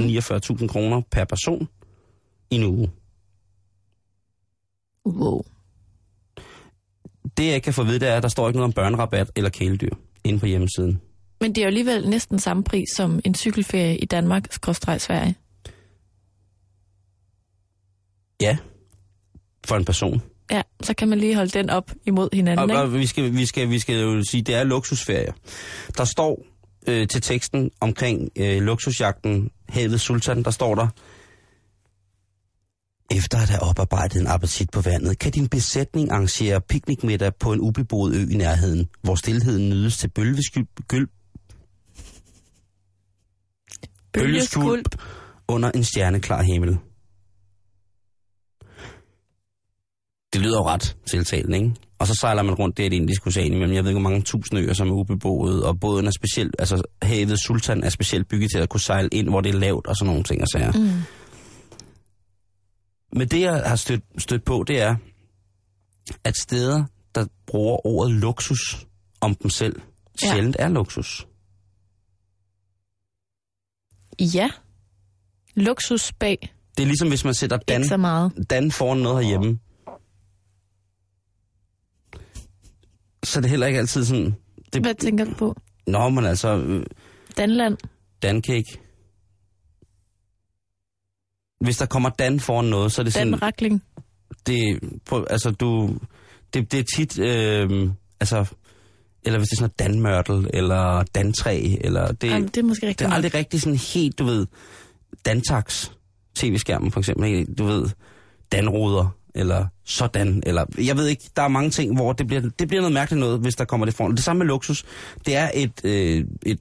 49.000 0.61 0.67
kroner 0.67 1.03
per 1.11 1.25
person 1.25 1.69
i 2.51 2.55
en 2.55 2.65
uge. 2.65 2.91
Wow. 5.07 5.43
Det 7.37 7.47
jeg 7.47 7.63
kan 7.63 7.75
få 7.75 7.81
at 7.83 7.89
vide, 7.89 8.01
det 8.01 8.09
er, 8.09 8.17
at 8.17 8.23
der 8.23 8.29
står 8.29 8.49
ikke 8.49 8.59
noget 8.59 8.69
om 8.69 8.73
børnerabat 8.73 9.31
eller 9.37 9.51
kæledyr 9.51 9.91
inde 10.25 10.39
på 10.39 10.47
hjemmesiden. 10.47 11.01
Men 11.41 11.55
det 11.55 11.59
er 11.59 11.63
jo 11.63 11.67
alligevel 11.67 12.09
næsten 12.09 12.39
samme 12.39 12.65
pris 12.65 12.89
som 12.97 13.21
en 13.25 13.35
cykelferie 13.35 13.97
i 13.97 14.05
Danmark, 14.05 14.53
skråstreg 14.53 15.01
Sverige. 15.01 15.35
Ja, 18.41 18.57
for 19.67 19.77
en 19.77 19.85
person. 19.85 20.23
Så 20.87 20.95
kan 20.95 21.09
man 21.09 21.19
lige 21.19 21.35
holde 21.35 21.51
den 21.51 21.71
op 21.71 21.91
imod 22.07 22.29
hinanden, 22.33 22.59
Og, 22.59 22.69
ikke? 22.71 22.81
og 22.81 22.95
vi, 22.95 23.07
skal, 23.07 23.33
vi, 23.33 23.47
skal, 23.47 23.71
vi 23.71 23.79
skal 23.79 24.01
jo 24.01 24.23
sige, 24.31 24.43
det 24.43 24.55
er 24.55 24.65
luksusferie. 24.65 25.33
Der 25.97 26.05
står 26.05 26.43
øh, 26.89 27.09
til 27.09 27.23
teksten 27.23 27.71
omkring 27.81 28.29
øh, 28.37 28.63
luksusjagten 28.63 29.51
Havet 29.69 30.01
Sultan, 30.01 30.43
der 30.43 30.51
står 30.51 30.75
der, 30.75 30.89
efter 33.11 33.39
at 33.39 33.49
have 33.49 33.63
oparbejdet 33.63 34.21
en 34.21 34.27
appetit 34.27 34.71
på 34.71 34.81
vandet, 34.81 35.19
kan 35.19 35.33
din 35.33 35.49
besætning 35.49 36.11
arrangere 36.11 36.61
piknikmiddag 36.61 37.33
på 37.41 37.53
en 37.53 37.61
ubeboet 37.61 38.15
ø 38.15 38.21
i 38.31 38.37
nærheden, 38.37 38.89
hvor 39.03 39.15
stillheden 39.15 39.71
nydes 39.71 39.97
til 39.99 40.09
bølgeskylp, 40.09 40.69
gøl, 40.89 41.07
bølgeskvulp 44.13 45.03
under 45.49 45.71
en 45.71 45.85
stjerneklar 45.85 46.43
himmel. 46.43 46.79
Det 50.37 50.45
lyder 50.45 50.59
jo 50.59 50.67
ret 50.67 50.97
tiltalende, 51.07 51.57
ikke? 51.59 51.75
Og 51.99 52.07
så 52.07 52.15
sejler 52.15 52.43
man 52.43 52.55
rundt 52.55 52.77
der 52.77 52.85
i 52.85 52.89
det 52.89 52.97
indiske 52.97 53.27
ocean 53.27 53.53
imellem, 53.53 53.75
jeg 53.75 53.85
ved 53.85 53.91
ikke, 53.91 54.01
hvor 54.01 54.11
mange 54.11 54.23
tusind 54.23 54.59
øer, 54.61 54.73
som 54.73 54.89
er 54.89 54.93
ubeboet, 54.93 55.65
og 55.65 55.81
båden 55.81 56.07
er 56.07 56.11
specielt, 56.11 56.57
altså 56.59 56.83
havet 57.03 57.41
Sultan 57.41 57.85
er 57.85 57.89
specielt 57.89 58.29
bygget 58.29 58.51
til 58.51 58.59
at 58.59 58.69
kunne 58.69 58.81
sejle 58.81 59.09
ind, 59.13 59.29
hvor 59.29 59.41
det 59.41 59.55
er 59.55 59.59
lavt, 59.59 59.87
og 59.87 59.97
sådan 59.97 60.07
nogle 60.07 60.25
ting 60.25 60.43
og 60.43 60.49
sager. 60.49 60.73
Mm. 60.73 61.03
Men 63.19 63.29
det, 63.29 63.41
jeg 63.41 63.63
har 63.67 63.77
stødt, 63.77 64.03
stødt 64.19 64.45
på, 64.45 64.65
det 64.67 64.81
er, 64.83 64.97
at 66.25 66.37
steder, 66.37 66.85
der 67.15 67.27
bruger 67.47 67.87
ordet 67.87 68.15
luksus 68.15 68.87
om 69.21 69.35
dem 69.35 69.51
selv, 69.51 69.81
Ja. 70.23 70.33
sjældent 70.33 70.57
er 70.59 70.69
luksus. 70.69 71.27
Ja. 74.35 74.51
Luksus 75.55 76.13
bag. 76.13 76.55
Det 76.77 76.83
er 76.83 76.87
ligesom, 76.87 77.09
hvis 77.09 77.25
man 77.25 77.35
sætter 77.35 77.57
Dan. 77.57 77.83
Dan 78.51 78.71
foran 78.71 78.99
noget 78.99 79.25
herhjemme. 79.25 79.59
Så 83.27 83.39
er 83.39 83.41
det 83.41 83.51
heller 83.51 83.67
ikke 83.67 83.79
altid 83.79 84.05
sådan... 84.05 84.35
Det, 84.73 84.83
Hvad 84.83 84.95
tænker 84.95 85.25
du 85.25 85.35
på? 85.35 85.57
Nå, 85.87 86.09
men 86.09 86.25
altså, 86.25 86.57
øh, 86.57 86.87
Danland. 87.37 87.77
dancake. 88.23 88.79
Hvis 91.61 91.77
der 91.79 91.87
kommer 91.87 92.09
Dan 92.11 92.41
foran 92.41 92.65
noget, 92.65 92.93
så 92.93 93.03
er 93.03 93.05
det 93.05 93.13
sådan... 93.13 93.31
Danrakling. 93.31 93.83
det, 94.47 94.81
prøv, 95.07 95.27
altså 95.31 95.51
du, 95.51 95.99
det, 96.55 96.73
det 96.73 96.81
er 96.81 96.85
tit, 96.97 97.19
øh, 97.19 97.91
altså, 98.21 98.45
eller 99.25 99.39
hvis 99.39 99.49
det 99.49 99.57
er 99.57 99.57
sådan 99.57 99.71
noget 99.79 99.79
danmørtel, 99.79 100.51
eller 100.55 101.03
dantræ, 101.03 101.77
eller 101.81 102.13
det, 102.13 102.29
Jamen, 102.29 102.49
det 102.49 102.57
er 102.57 102.63
måske 102.63 102.81
det 102.81 102.89
rigtigt. 102.89 103.11
er 103.11 103.15
aldrig 103.15 103.35
rigtig 103.35 103.61
sådan 103.61 103.79
helt, 103.79 104.19
du 104.19 104.25
ved, 104.25 104.47
dantax, 105.25 105.91
tv-skærmen 106.35 106.91
for 106.91 107.01
eksempel, 107.01 107.55
du 107.59 107.65
ved, 107.65 107.89
danruder, 108.53 109.09
eller 109.37 109.67
sådan, 109.85 110.43
eller 110.47 110.65
jeg 110.79 110.97
ved 110.97 111.07
ikke, 111.07 111.31
der 111.37 111.43
er 111.43 111.49
mange 111.49 111.71
ting, 111.71 111.95
hvor 111.95 112.13
det 112.13 112.27
bliver, 112.27 112.43
det 112.59 112.69
bliver 112.69 112.81
noget 112.81 112.93
mærkeligt 112.95 113.21
noget, 113.21 113.41
hvis 113.41 113.55
der 113.55 113.65
kommer 113.65 113.87
det 113.87 113.95
foran. 113.95 114.11
Det 114.11 114.25
samme 114.25 114.39
med 114.39 114.47
luksus, 114.47 114.85
det 115.27 115.37
er 115.37 115.51
et, 115.55 115.85
øh, 115.85 116.25
et 116.47 116.59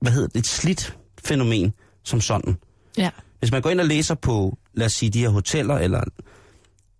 hvad 0.00 0.12
hedder 0.12 0.28
det, 0.28 0.36
et 0.38 0.46
slidt 0.46 0.96
fænomen 1.24 1.72
som 2.04 2.20
sådan. 2.20 2.56
Ja. 2.98 3.10
Hvis 3.38 3.52
man 3.52 3.62
går 3.62 3.70
ind 3.70 3.80
og 3.80 3.86
læser 3.86 4.14
på, 4.14 4.58
lad 4.74 4.86
os 4.86 4.92
sige, 4.92 5.10
de 5.10 5.20
her 5.20 5.28
hoteller, 5.28 5.74
eller 5.78 6.00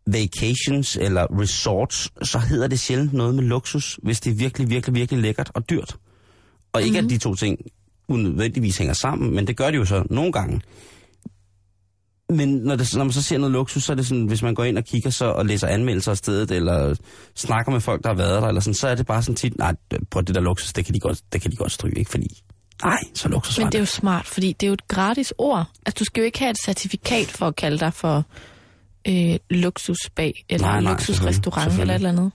vacations, 0.07 0.97
eller 0.97 1.41
resorts, 1.41 2.09
så 2.23 2.39
hedder 2.39 2.67
det 2.69 2.81
sjældent 2.81 3.13
noget 3.13 3.35
med 3.35 3.43
luksus, 3.45 3.99
hvis 4.03 4.21
det 4.21 4.31
er 4.31 4.35
virkelig, 4.35 4.71
virkelig, 4.71 4.95
virkelig 4.95 5.23
lækkert 5.23 5.51
og 5.55 5.71
dyrt. 5.71 5.97
Og 6.73 6.83
ikke, 6.83 7.01
Mhm. 7.01 7.07
at 7.07 7.11
de 7.11 7.19
to 7.19 7.35
ting 7.35 7.59
unødvendigvis 8.09 8.77
hænger 8.79 8.95
sammen, 8.95 9.35
men 9.35 9.47
det 9.47 9.57
gør 9.57 9.71
de 9.71 9.77
jo 9.77 9.85
så 9.85 10.05
nogle 10.11 10.33
gange. 10.33 10.61
Men 12.33 12.49
når, 12.49 12.77
det, 12.77 12.95
når 12.97 13.05
man 13.05 13.13
så 13.13 13.23
ser 13.23 13.39
noget 13.39 13.53
luksus, 13.53 13.85
så 13.85 13.93
er 13.93 13.97
det 13.97 14.07
sådan, 14.07 14.27
hvis 14.27 14.43
man 14.43 14.55
går 14.55 14.65
ind 14.65 14.79
og 14.79 14.85
kigger 14.85 15.11
så 15.11 15.27
og 15.27 15.47
læser 15.47 15.67
anmeldelser 15.67 16.11
af 16.11 16.17
stedet, 16.17 16.51
eller 16.51 16.95
snakker 17.35 17.73
med 17.73 17.81
folk, 17.81 18.03
der 18.03 18.09
har 18.09 18.17
været 18.17 18.43
der, 18.43 18.49
eller 18.49 18.61
sådan, 18.61 18.75
så 18.75 18.89
er 18.89 18.95
det 18.95 19.07
bare 19.07 19.23
sådan 19.23 19.37
tit, 19.37 19.59
nej, 19.59 19.75
på 20.11 20.21
det 20.21 20.35
der 20.35 20.41
luksus, 20.41 20.73
det 20.73 20.85
kan 20.85 20.95
de 20.95 21.01
godt, 21.01 21.21
det 21.33 21.41
kan 21.43 21.51
de 21.51 21.57
godt 21.57 21.73
stryge, 21.73 21.99
ikke? 21.99 22.11
Fordi, 22.11 22.43
nej, 22.85 22.99
så 23.15 23.29
luksus 23.29 23.59
Men 23.59 23.67
det 23.67 23.75
er 23.75 23.79
jo 23.79 23.87
smart, 23.87 24.27
fordi 24.27 24.53
det 24.53 24.67
er 24.67 24.69
jo 24.69 24.73
et 24.73 24.89
gratis 24.89 25.33
ord. 25.39 25.65
Altså, 25.87 25.99
du 25.99 26.05
skal 26.05 26.21
jo 26.21 26.25
ikke 26.25 26.39
have 26.39 26.51
et 26.51 26.59
certifikat 26.65 27.27
for 27.27 27.47
at 27.47 27.57
kalde 27.57 27.79
dig 27.79 27.93
for 27.93 28.25
øh, 29.09 29.39
luksusbag, 29.51 30.45
eller 30.49 30.67
Nej, 30.67 30.81
nej, 30.81 30.93
luksusrestaurant, 30.93 31.63
selvfølgelig, 31.63 31.95
eller 31.95 32.09
et 32.09 32.17
eller 32.17 32.23
andet. 32.23 32.33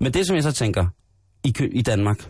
Men 0.00 0.14
det, 0.14 0.26
som 0.26 0.36
jeg 0.36 0.42
så 0.42 0.52
tænker, 0.52 0.86
i, 1.44 1.54
i 1.72 1.82
Danmark, 1.82 2.28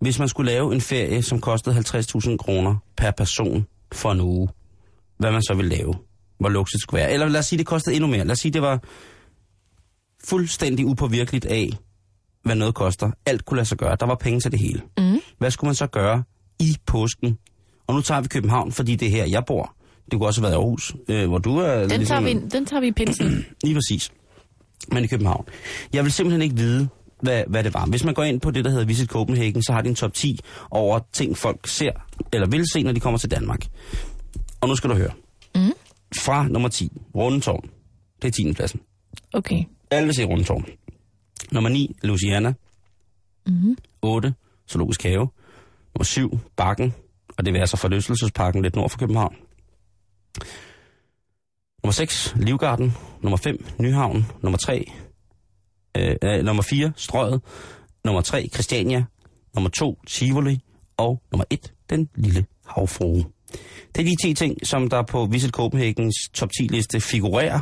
hvis 0.00 0.18
man 0.18 0.28
skulle 0.28 0.52
lave 0.52 0.74
en 0.74 0.80
ferie, 0.80 1.22
som 1.22 1.40
kostede 1.40 1.76
50.000 1.76 2.36
kroner 2.36 2.76
per 2.96 3.10
person 3.10 3.66
for 3.92 4.12
en 4.12 4.20
uge, 4.20 4.48
hvad 5.18 5.32
man 5.32 5.42
så 5.42 5.54
ville 5.54 5.76
lave, 5.76 5.94
hvor 6.42 6.48
luksus 6.48 6.80
skulle 6.80 7.00
være. 7.00 7.12
Eller 7.12 7.28
lad 7.28 7.40
os 7.40 7.46
sige, 7.46 7.58
det 7.58 7.66
kostede 7.66 7.96
endnu 7.96 8.10
mere. 8.10 8.24
Lad 8.24 8.32
os 8.32 8.38
sige, 8.38 8.52
det 8.52 8.62
var 8.62 8.80
fuldstændig 10.24 10.86
upåvirkeligt 10.86 11.44
af, 11.44 11.70
hvad 12.44 12.54
noget 12.54 12.74
koster. 12.74 13.10
Alt 13.26 13.44
kunne 13.44 13.56
lade 13.56 13.68
sig 13.68 13.78
gøre. 13.78 13.96
Der 14.00 14.06
var 14.06 14.14
penge 14.14 14.40
til 14.40 14.52
det 14.52 14.60
hele. 14.60 14.82
Mm. 14.98 15.20
Hvad 15.38 15.50
skulle 15.50 15.68
man 15.68 15.74
så 15.74 15.86
gøre 15.86 16.22
i 16.58 16.76
påsken? 16.86 17.38
Og 17.86 17.94
nu 17.94 18.00
tager 18.00 18.20
vi 18.20 18.28
København, 18.28 18.72
fordi 18.72 18.96
det 18.96 19.06
er 19.06 19.10
her, 19.10 19.24
jeg 19.24 19.44
bor. 19.46 19.74
Det 20.10 20.18
kunne 20.18 20.26
også 20.26 20.40
have 20.40 20.50
været 20.50 20.58
Aarhus, 20.58 20.94
øh, 21.08 21.28
hvor 21.28 21.38
du 21.38 21.58
er... 21.58 21.88
Den, 21.88 22.06
tager 22.06 22.20
vi, 22.20 22.32
den 22.52 22.66
tager 22.66 22.80
vi 22.80 22.86
i 22.86 22.92
pinsen. 22.92 23.46
Lige 23.64 23.74
præcis. 23.74 24.10
Men 24.92 25.04
i 25.04 25.06
København. 25.06 25.44
Jeg 25.92 26.04
vil 26.04 26.12
simpelthen 26.12 26.42
ikke 26.42 26.56
vide, 26.56 26.88
hvad, 27.22 27.44
hvad 27.46 27.64
det 27.64 27.74
var. 27.74 27.86
Hvis 27.86 28.04
man 28.04 28.14
går 28.14 28.22
ind 28.22 28.40
på 28.40 28.50
det, 28.50 28.64
der 28.64 28.70
hedder 28.70 28.84
Visit 28.84 29.08
Copenhagen, 29.08 29.62
så 29.62 29.72
har 29.72 29.82
de 29.82 29.88
en 29.88 29.94
top 29.94 30.14
10 30.14 30.40
over 30.70 31.00
ting, 31.12 31.36
folk 31.38 31.66
ser, 31.66 31.92
eller 32.32 32.46
vil 32.48 32.64
se, 32.72 32.82
når 32.82 32.92
de 32.92 33.00
kommer 33.00 33.18
til 33.18 33.30
Danmark. 33.30 33.66
Og 34.60 34.68
nu 34.68 34.76
skal 34.76 34.90
du 34.90 34.94
høre. 34.94 35.10
Mm. 35.54 35.72
Fra 36.18 36.48
nummer 36.48 36.68
10, 36.68 36.92
Rundetårn. 37.14 37.70
Det 38.22 38.28
er 38.28 38.32
10. 38.32 38.52
pladsen. 38.52 38.80
Okay. 39.32 39.64
Alle 39.90 40.06
vil 40.06 40.14
se 40.14 40.24
Rundetårn. 40.24 40.66
Nummer 41.52 41.70
9, 41.70 41.96
Louisiana. 42.02 42.52
Mm. 43.46 43.76
8, 44.02 44.34
Zoologisk 44.70 45.02
Have. 45.02 45.28
Nummer 45.94 46.04
7, 46.04 46.38
Bakken. 46.56 46.94
Og 47.38 47.44
det 47.44 47.52
vil 47.54 47.60
altså 47.60 47.76
forlystelsesparken 47.76 48.62
lidt 48.62 48.76
nord 48.76 48.90
for 48.90 48.98
København. 48.98 49.36
Nummer 51.84 51.92
6, 51.92 52.34
Livgarden. 52.36 52.92
Nummer 53.22 53.36
5, 53.36 53.64
Nyhavn. 53.78 54.26
Nummer 54.42 54.58
3, 54.58 54.92
øh, 55.96 56.16
øh, 56.22 56.44
nummer 56.44 56.62
4, 56.62 56.92
Strøget. 56.96 57.40
Nummer 58.04 58.20
3, 58.20 58.48
Christiania. 58.48 59.04
Nummer 59.54 59.70
2, 59.70 59.98
Tivoli. 60.06 60.60
Og 60.96 61.22
nummer 61.32 61.44
1, 61.50 61.72
den 61.90 62.08
lille 62.14 62.46
havfrue. 62.66 63.24
Det 63.94 64.00
er 64.00 64.04
de 64.04 64.28
10 64.28 64.34
ting, 64.34 64.66
som 64.66 64.90
der 64.90 65.02
på 65.02 65.26
Visit 65.26 65.50
Copenhagens 65.50 66.14
top 66.34 66.50
10 66.60 66.62
liste 66.62 67.00
figurerer 67.00 67.60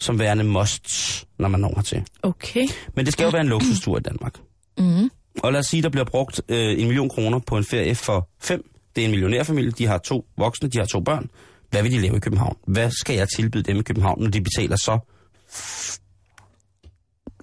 som 0.00 0.18
værende 0.18 0.44
musts, 0.44 1.26
når 1.38 1.48
man 1.48 1.60
når 1.60 1.72
hertil. 1.76 2.04
Okay. 2.22 2.66
Men 2.94 3.04
det 3.04 3.12
skal 3.12 3.24
jo 3.24 3.30
være 3.30 3.40
en 3.40 3.48
luksustur 3.48 3.98
i 3.98 4.00
Danmark. 4.00 4.40
Mm. 4.78 5.10
Og 5.42 5.52
lad 5.52 5.60
os 5.60 5.66
sige, 5.66 5.82
der 5.82 5.88
bliver 5.88 6.04
brugt 6.04 6.40
øh, 6.48 6.80
en 6.80 6.86
million 6.86 7.08
kroner 7.08 7.38
på 7.38 7.56
en 7.56 7.64
ferie 7.64 7.94
for 7.94 8.28
fem. 8.40 8.70
Det 8.96 9.00
er 9.00 9.04
en 9.04 9.10
millionærfamilie, 9.10 9.70
de 9.70 9.86
har 9.86 9.98
to 9.98 10.26
voksne, 10.36 10.68
de 10.68 10.78
har 10.78 10.84
to 10.84 11.00
børn. 11.00 11.30
Hvad 11.70 11.82
vil 11.82 11.92
de 11.92 12.00
lave 12.00 12.16
i 12.16 12.20
København? 12.20 12.56
Hvad 12.66 12.90
skal 12.90 13.16
jeg 13.16 13.28
tilbyde 13.36 13.62
dem 13.62 13.76
i 13.76 13.82
København, 13.82 14.22
når 14.22 14.30
de 14.30 14.40
betaler 14.40 14.76
så 14.76 14.98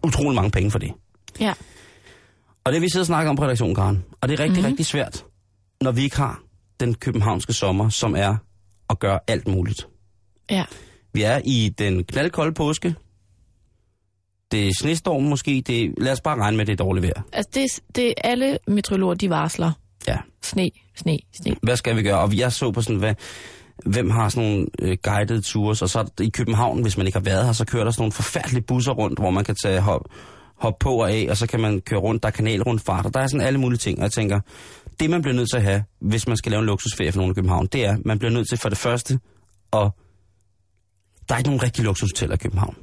utrolig 0.04 0.36
mange 0.36 0.52
penge 0.52 0.72
for 0.72 0.80
det? 0.80 0.92
Ja. 1.40 1.54
Og 2.64 2.74
det 2.74 2.82
vi 2.82 2.90
siddet 2.90 3.02
og 3.02 3.06
snakket 3.06 3.30
om 3.30 3.36
på 3.36 3.44
redaktionen, 3.44 3.76
Karen. 3.76 4.04
Og 4.22 4.30
det 4.30 4.40
er 4.40 4.44
rigtig, 4.44 4.60
mm. 4.60 4.66
rigtig 4.66 4.86
svært, 4.86 5.26
når 5.82 5.92
vi 5.92 6.04
ikke 6.04 6.18
har 6.18 6.42
den 6.86 6.94
københavnske 6.96 7.54
sommer, 7.54 7.90
som 7.90 8.16
er 8.16 8.36
at 8.90 9.00
gøre 9.00 9.20
alt 9.28 9.48
muligt. 9.48 9.88
Ja. 10.50 10.64
Vi 11.14 11.22
er 11.24 11.42
i 11.46 11.74
den 11.78 12.04
knaldkolde 12.04 12.54
påske. 12.54 12.96
Det 14.52 14.68
er 14.68 14.72
snestorm 14.80 15.24
måske. 15.24 15.64
Det 15.68 15.94
lad 15.98 16.12
os 16.12 16.22
bare 16.22 16.40
regne 16.40 16.58
med, 16.58 16.66
det 16.66 16.74
er 16.74 16.78
dårligt 16.84 17.04
vejr. 17.04 17.22
Altså, 17.34 17.50
det, 17.54 17.64
er- 17.64 17.82
det 17.96 18.08
er 18.08 18.14
alle 18.24 18.58
meteorologer, 18.68 19.14
de 19.14 19.30
varsler. 19.30 19.72
Ja. 20.08 20.18
Sne, 20.44 20.70
sne, 20.96 21.18
sne. 21.42 21.56
Hvad 21.64 21.76
skal 21.76 21.96
vi 21.96 22.04
gøre? 22.04 22.20
Og 22.20 22.38
jeg 22.38 22.52
så 22.52 22.72
på 22.72 22.82
sådan, 22.82 23.00
hvad, 23.00 23.16
hvem 23.86 24.10
har 24.10 24.30
sådan 24.30 24.50
nogle 24.50 24.68
øh, 24.82 24.98
guided 25.04 25.42
tours, 25.42 25.82
og 25.82 25.90
så 25.90 26.12
i 26.22 26.30
København, 26.30 26.82
hvis 26.82 26.98
man 26.98 27.06
ikke 27.06 27.18
har 27.18 27.24
været 27.24 27.46
her, 27.46 27.54
så 27.54 27.66
kører 27.66 27.84
der 27.84 27.92
sådan 27.92 28.02
nogle 28.02 28.12
forfærdelige 28.12 28.62
busser 28.62 28.92
rundt, 28.92 29.20
hvor 29.20 29.32
man 29.32 29.44
kan 29.44 29.56
tage 29.64 29.82
hop, 29.82 30.02
hop 30.58 30.80
på 30.80 30.96
og 31.02 31.12
af, 31.12 31.28
og 31.30 31.38
så 31.38 31.48
kan 31.48 31.60
man 31.60 31.82
køre 31.82 32.00
rundt, 32.00 32.24
der 32.24 32.28
er 32.30 32.32
kanalrundfart, 32.34 33.06
og 33.06 33.14
der 33.14 33.20
er 33.20 33.28
sådan 33.28 33.48
alle 33.48 33.60
mulige 33.60 33.78
ting, 33.78 33.98
og 33.98 34.04
jeg 34.04 34.12
tænker, 34.12 34.40
det 35.02 35.10
man 35.10 35.22
bliver 35.22 35.36
nødt 35.36 35.50
til 35.50 35.58
at 35.58 35.64
have, 35.64 35.84
hvis 36.02 36.28
man 36.28 36.38
skal 36.38 36.52
lave 36.52 36.60
en 36.60 36.66
luksusferie 36.66 37.12
for 37.12 37.20
nogen 37.20 37.32
i 37.32 37.34
København, 37.36 37.68
det 37.68 37.86
er, 37.86 37.98
man 38.06 38.20
bliver 38.20 38.32
nødt 38.32 38.50
til 38.50 38.58
for 38.58 38.70
det 38.70 38.78
første, 38.78 39.20
og 39.72 39.96
der 41.30 41.36
er 41.36 41.38
ikke 41.40 41.50
nogen 41.50 41.64
rigtige 41.64 41.86
luksushoteller 41.86 42.36
i 42.36 42.38
København. 42.38 42.76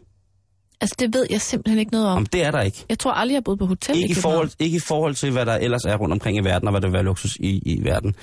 Altså, 0.80 0.96
det 0.98 1.14
ved 1.14 1.26
jeg 1.30 1.40
simpelthen 1.40 1.78
ikke 1.78 1.92
noget 1.92 2.06
om. 2.06 2.16
Om 2.16 2.26
det 2.26 2.44
er 2.44 2.50
der 2.50 2.60
ikke. 2.60 2.84
Jeg 2.88 2.98
tror 2.98 3.12
aldrig, 3.12 3.32
jeg 3.32 3.36
har 3.36 3.42
boet 3.42 3.58
på 3.58 3.66
hotel 3.66 3.96
Ikke 3.96 4.04
i 4.04 4.14
København. 4.14 4.32
forhold, 4.32 4.50
ikke 4.58 4.76
i 4.76 4.80
forhold 4.80 5.14
til, 5.14 5.32
hvad 5.32 5.46
der 5.46 5.54
ellers 5.54 5.84
er 5.84 5.96
rundt 5.96 6.12
omkring 6.12 6.38
i 6.38 6.44
verden, 6.44 6.68
og 6.68 6.72
hvad 6.72 6.80
der 6.80 6.88
vil 6.88 6.92
være 6.92 7.02
luksus 7.02 7.36
i, 7.36 7.62
i 7.66 7.84
verden. 7.84 8.14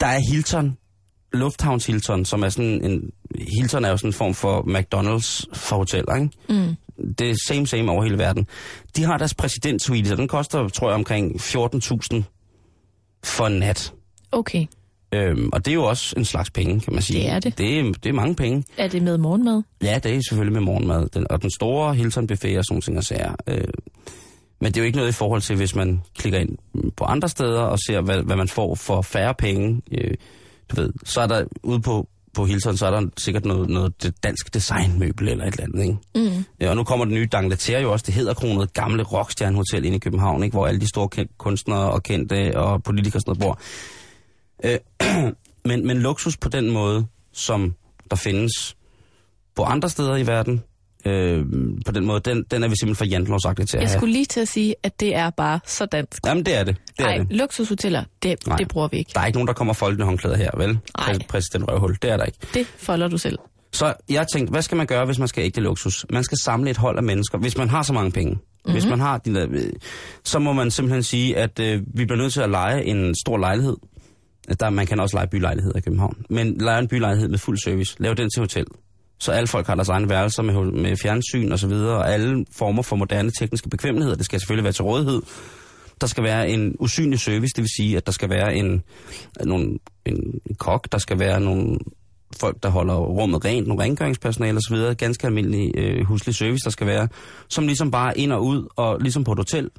Der 0.00 0.06
er 0.06 0.20
Hilton, 0.30 0.76
Lufthavns 1.32 1.86
Hilton, 1.86 2.24
som 2.24 2.42
er 2.42 2.48
sådan 2.48 2.84
en... 2.84 3.10
Hilton 3.58 3.84
er 3.84 3.88
jo 3.88 3.96
sådan 3.96 4.08
en 4.08 4.14
form 4.14 4.34
for 4.34 4.62
McDonald's 4.62 5.44
for 5.54 5.76
hoteller, 5.76 6.14
ikke? 6.14 6.30
Mm. 6.48 6.76
Det 7.18 7.30
er 7.30 7.34
same 7.46 7.66
same 7.66 7.92
over 7.92 8.02
hele 8.04 8.18
verden. 8.18 8.46
De 8.96 9.04
har 9.04 9.18
deres 9.18 9.34
præsidentsuite, 9.34 10.12
og 10.12 10.18
den 10.18 10.28
koster, 10.28 10.68
tror 10.68 10.88
jeg, 10.88 10.94
omkring 10.94 11.40
14.000 11.40 12.22
for 13.24 13.46
en 13.46 13.58
nat. 13.58 13.92
Okay. 14.32 14.66
Øhm, 15.14 15.50
og 15.52 15.64
det 15.64 15.70
er 15.70 15.74
jo 15.74 15.84
også 15.84 16.14
en 16.16 16.24
slags 16.24 16.50
penge, 16.50 16.80
kan 16.80 16.92
man 16.92 17.02
sige. 17.02 17.20
Det 17.20 17.28
er 17.30 17.38
det. 17.38 17.58
Det 17.58 17.78
er, 17.78 17.82
det 17.82 18.06
er 18.06 18.12
mange 18.12 18.34
penge. 18.34 18.64
Er 18.76 18.88
det 18.88 19.02
med 19.02 19.18
morgenmad? 19.18 19.62
Ja, 19.82 19.98
det 20.02 20.16
er 20.16 20.20
selvfølgelig 20.28 20.52
med 20.52 20.60
morgenmad. 20.60 21.08
Den, 21.08 21.26
og 21.30 21.42
den 21.42 21.50
store 21.50 21.94
Hilton 21.94 22.26
buffet 22.26 22.58
og 22.58 22.64
sådan 22.64 22.80
ting 22.80 22.98
og 22.98 23.04
sager. 23.04 23.34
Øh, 23.46 23.64
men 24.60 24.72
det 24.72 24.76
er 24.76 24.80
jo 24.80 24.86
ikke 24.86 24.98
noget 24.98 25.10
i 25.10 25.12
forhold 25.12 25.40
til, 25.42 25.56
hvis 25.56 25.74
man 25.74 26.00
klikker 26.18 26.38
ind 26.38 26.58
på 26.96 27.04
andre 27.04 27.28
steder 27.28 27.60
og 27.60 27.78
ser, 27.78 28.00
hvad, 28.00 28.22
hvad 28.22 28.36
man 28.36 28.48
får 28.48 28.74
for 28.74 29.02
færre 29.02 29.34
penge. 29.34 29.82
Øh, 29.92 30.14
du 30.70 30.76
ved, 30.76 30.92
så 31.04 31.20
er 31.20 31.26
der 31.26 31.44
ude 31.62 31.80
på, 31.80 32.08
på 32.34 32.44
Hilton, 32.44 32.76
så 32.76 32.86
er 32.86 32.90
der 32.90 33.08
sikkert 33.18 33.44
noget, 33.44 33.70
noget 33.70 34.12
dansk 34.22 34.54
designmøbel 34.54 35.28
eller 35.28 35.44
et 35.44 35.52
eller 35.52 35.64
andet, 35.64 35.82
ikke? 35.82 36.36
Mm. 36.36 36.44
Ja, 36.60 36.70
og 36.70 36.76
nu 36.76 36.84
kommer 36.84 37.04
det 37.04 37.14
nye 37.14 37.28
Dangleterre 37.32 37.82
jo 37.82 37.92
også, 37.92 38.04
det 38.06 38.14
hedder 38.14 38.34
kronet 38.34 38.72
gamle 38.72 39.02
rockstjernehotel 39.02 39.84
inde 39.84 39.96
i 39.96 40.00
København, 40.00 40.42
ikke? 40.42 40.54
hvor 40.54 40.66
alle 40.66 40.80
de 40.80 40.88
store 40.88 41.26
kunstnere 41.38 41.90
og 41.90 42.02
kendte 42.02 42.58
og 42.58 42.82
politikere 42.82 43.20
sådan 43.20 43.36
noget 43.38 43.40
bor. 43.40 43.60
Øh, 44.64 45.32
men, 45.68 45.86
men 45.86 45.98
luksus 45.98 46.36
på 46.36 46.48
den 46.48 46.70
måde, 46.70 47.06
som 47.32 47.74
der 48.10 48.16
findes 48.16 48.76
på 49.54 49.62
andre 49.62 49.88
steder 49.88 50.16
i 50.16 50.26
verden, 50.26 50.62
øh, 51.06 51.44
på 51.86 51.92
den 51.92 52.06
måde, 52.06 52.20
den, 52.20 52.44
den 52.50 52.62
er 52.64 52.68
vi 52.68 52.74
simpelthen 52.80 52.94
for 52.96 53.04
jantelovsagtige 53.04 53.66
til 53.66 53.76
at 53.76 53.82
Jeg 53.82 53.90
have. 53.90 53.98
skulle 53.98 54.12
lige 54.12 54.24
til 54.24 54.40
at 54.40 54.48
sige, 54.48 54.74
at 54.82 55.00
det 55.00 55.14
er 55.16 55.30
bare 55.30 55.60
så 55.66 55.86
dansk. 55.86 56.26
Jamen, 56.26 56.46
det 56.46 56.56
er 56.56 56.64
det. 56.64 56.76
det, 56.98 57.04
er 57.04 57.08
Nej, 57.08 57.16
det. 57.18 57.26
luksushoteller, 57.30 58.04
det, 58.22 58.46
Nej. 58.46 58.56
det 58.56 58.68
bruger 58.68 58.88
vi 58.88 58.96
ikke. 58.98 59.10
Der 59.14 59.20
er 59.20 59.26
ikke 59.26 59.36
nogen, 59.36 59.46
der 59.48 59.54
kommer 59.54 59.74
folkene 59.74 60.04
håndklæder 60.04 60.36
her, 60.36 60.50
vel? 60.56 60.68
Nej. 60.68 60.78
Præ- 61.12 61.26
Præsident 61.28 61.68
Røvhul, 61.70 61.96
det 62.02 62.10
er 62.10 62.16
der 62.16 62.24
ikke. 62.24 62.38
Det 62.54 62.66
folder 62.66 63.08
du 63.08 63.18
selv. 63.18 63.38
Så 63.72 63.94
jeg 64.08 64.26
tænkte, 64.32 64.50
hvad 64.50 64.62
skal 64.62 64.76
man 64.76 64.86
gøre, 64.86 65.04
hvis 65.06 65.18
man 65.18 65.28
skal 65.28 65.44
ægte 65.44 65.60
luksus? 65.60 66.06
Man 66.10 66.24
skal 66.24 66.38
samle 66.44 66.70
et 66.70 66.76
hold 66.76 66.96
af 66.96 67.02
mennesker, 67.02 67.38
hvis 67.38 67.56
man 67.56 67.68
har 67.68 67.82
så 67.82 67.92
mange 67.92 68.10
penge. 68.12 68.32
Mm-hmm. 68.32 68.72
Hvis 68.72 68.86
man 68.86 69.00
har 69.00 69.18
de 69.18 69.34
der, 69.34 69.46
øh, 69.50 69.72
så 70.24 70.38
må 70.38 70.52
man 70.52 70.70
simpelthen 70.70 71.02
sige, 71.02 71.36
at 71.36 71.60
øh, 71.60 71.82
vi 71.94 72.04
bliver 72.04 72.16
nødt 72.16 72.32
til 72.32 72.40
at 72.40 72.50
lege 72.50 72.84
en 72.84 73.14
stor 73.14 73.38
lejlighed. 73.38 73.76
Der, 74.60 74.70
man 74.70 74.86
kan 74.86 75.00
også 75.00 75.16
lege 75.16 75.26
bylejligheder 75.26 75.76
i 75.78 75.80
København. 75.80 76.16
Men 76.30 76.56
lege 76.60 76.78
en 76.78 76.88
bylejlighed 76.88 77.28
med 77.28 77.38
fuld 77.38 77.58
service. 77.64 77.96
Lav 77.98 78.14
den 78.14 78.30
til 78.30 78.40
hotel. 78.40 78.64
Så 79.20 79.32
alle 79.32 79.46
folk 79.46 79.66
har 79.66 79.74
deres 79.74 79.88
egne 79.88 80.08
værelser 80.08 80.42
med, 80.42 80.72
med 80.72 80.96
fjernsyn 81.02 81.52
og 81.52 81.58
så 81.58 81.66
videre, 81.66 81.96
og 81.96 82.12
alle 82.12 82.46
former 82.52 82.82
for 82.82 82.96
moderne 82.96 83.30
tekniske 83.40 83.68
bekvemmeligheder. 83.68 84.16
Det 84.16 84.24
skal 84.24 84.40
selvfølgelig 84.40 84.64
være 84.64 84.72
til 84.72 84.84
rådighed. 84.84 85.22
Der 86.00 86.06
skal 86.06 86.24
være 86.24 86.50
en 86.50 86.76
usynlig 86.78 87.20
service, 87.20 87.52
det 87.56 87.62
vil 87.62 87.70
sige, 87.76 87.96
at 87.96 88.06
der 88.06 88.12
skal 88.12 88.30
være 88.30 88.54
en, 88.54 88.82
nogle, 89.44 89.78
en, 90.04 90.40
kok, 90.58 90.92
der 90.92 90.98
skal 90.98 91.18
være 91.18 91.40
nogle 91.40 91.78
folk, 92.40 92.62
der 92.62 92.68
holder 92.68 92.94
rummet 92.94 93.44
rent, 93.44 93.68
nogle 93.68 93.82
rengøringspersonale 93.82 94.56
osv., 94.56 94.94
ganske 94.94 95.26
almindelig 95.26 95.72
øh, 95.76 96.04
huslig 96.04 96.34
service, 96.34 96.64
der 96.64 96.70
skal 96.70 96.86
være, 96.86 97.08
som 97.48 97.66
ligesom 97.66 97.90
bare 97.90 98.18
ind 98.18 98.32
og 98.32 98.44
ud, 98.44 98.66
og 98.76 99.00
ligesom 99.00 99.24
på 99.24 99.32
et 99.32 99.38
hotel, 99.38 99.70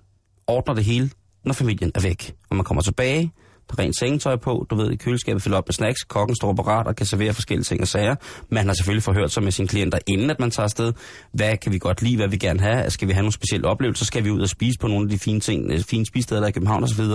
ordner 0.47 0.73
det 0.75 0.83
hele, 0.83 1.09
når 1.45 1.53
familien 1.53 1.91
er 1.95 2.01
væk. 2.01 2.35
Og 2.49 2.55
man 2.55 2.65
kommer 2.65 2.81
tilbage, 2.81 3.31
rent 3.79 3.99
sengetøj 3.99 4.35
på, 4.35 4.65
du 4.69 4.75
ved, 4.75 4.91
i 4.91 4.95
køleskabet 4.95 5.41
fylder 5.43 5.57
op 5.57 5.67
med 5.67 5.73
snacks, 5.73 6.03
kokken 6.03 6.35
står 6.35 6.53
parat 6.53 6.87
og 6.87 6.95
kan 6.95 7.05
servere 7.05 7.33
forskellige 7.33 7.63
ting 7.63 7.81
og 7.81 7.87
sager. 7.87 8.15
Man 8.49 8.67
har 8.67 8.73
selvfølgelig 8.73 9.03
forhørt 9.03 9.31
sig 9.31 9.43
med 9.43 9.51
sine 9.51 9.67
klienter, 9.67 9.99
inden 10.07 10.29
at 10.29 10.39
man 10.39 10.51
tager 10.51 10.63
afsted. 10.63 10.93
Hvad 11.33 11.57
kan 11.57 11.71
vi 11.71 11.77
godt 11.77 12.01
lide, 12.01 12.15
hvad 12.15 12.27
vi 12.27 12.37
gerne 12.37 12.59
have? 12.59 12.89
Skal 12.89 13.07
vi 13.07 13.13
have 13.13 13.21
nogle 13.21 13.33
specielle 13.33 13.67
oplevelser? 13.67 14.05
Skal 14.05 14.23
vi 14.23 14.29
ud 14.31 14.41
og 14.41 14.49
spise 14.49 14.79
på 14.79 14.87
nogle 14.87 15.03
af 15.03 15.09
de 15.09 15.19
fine 15.19 15.39
ting, 15.39 15.71
øh, 15.71 15.79
fine 15.79 16.05
spisesteder, 16.05 16.41
der 16.41 16.45
er 16.45 16.49
i 16.49 16.51
København 16.51 16.83
osv.? 16.83 17.05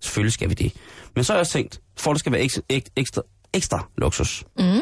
Selvfølgelig 0.00 0.32
skal 0.32 0.48
vi 0.48 0.54
det. 0.54 0.72
Men 1.14 1.24
så 1.24 1.32
har 1.32 1.38
jeg 1.38 1.40
også 1.40 1.52
tænkt, 1.52 1.80
for 1.98 2.12
det 2.12 2.20
skal 2.20 2.32
være 2.32 2.42
ekstra, 2.42 2.62
ekstra, 2.96 3.22
ekstra 3.52 3.88
luksus, 3.98 4.44
Mm. 4.58 4.80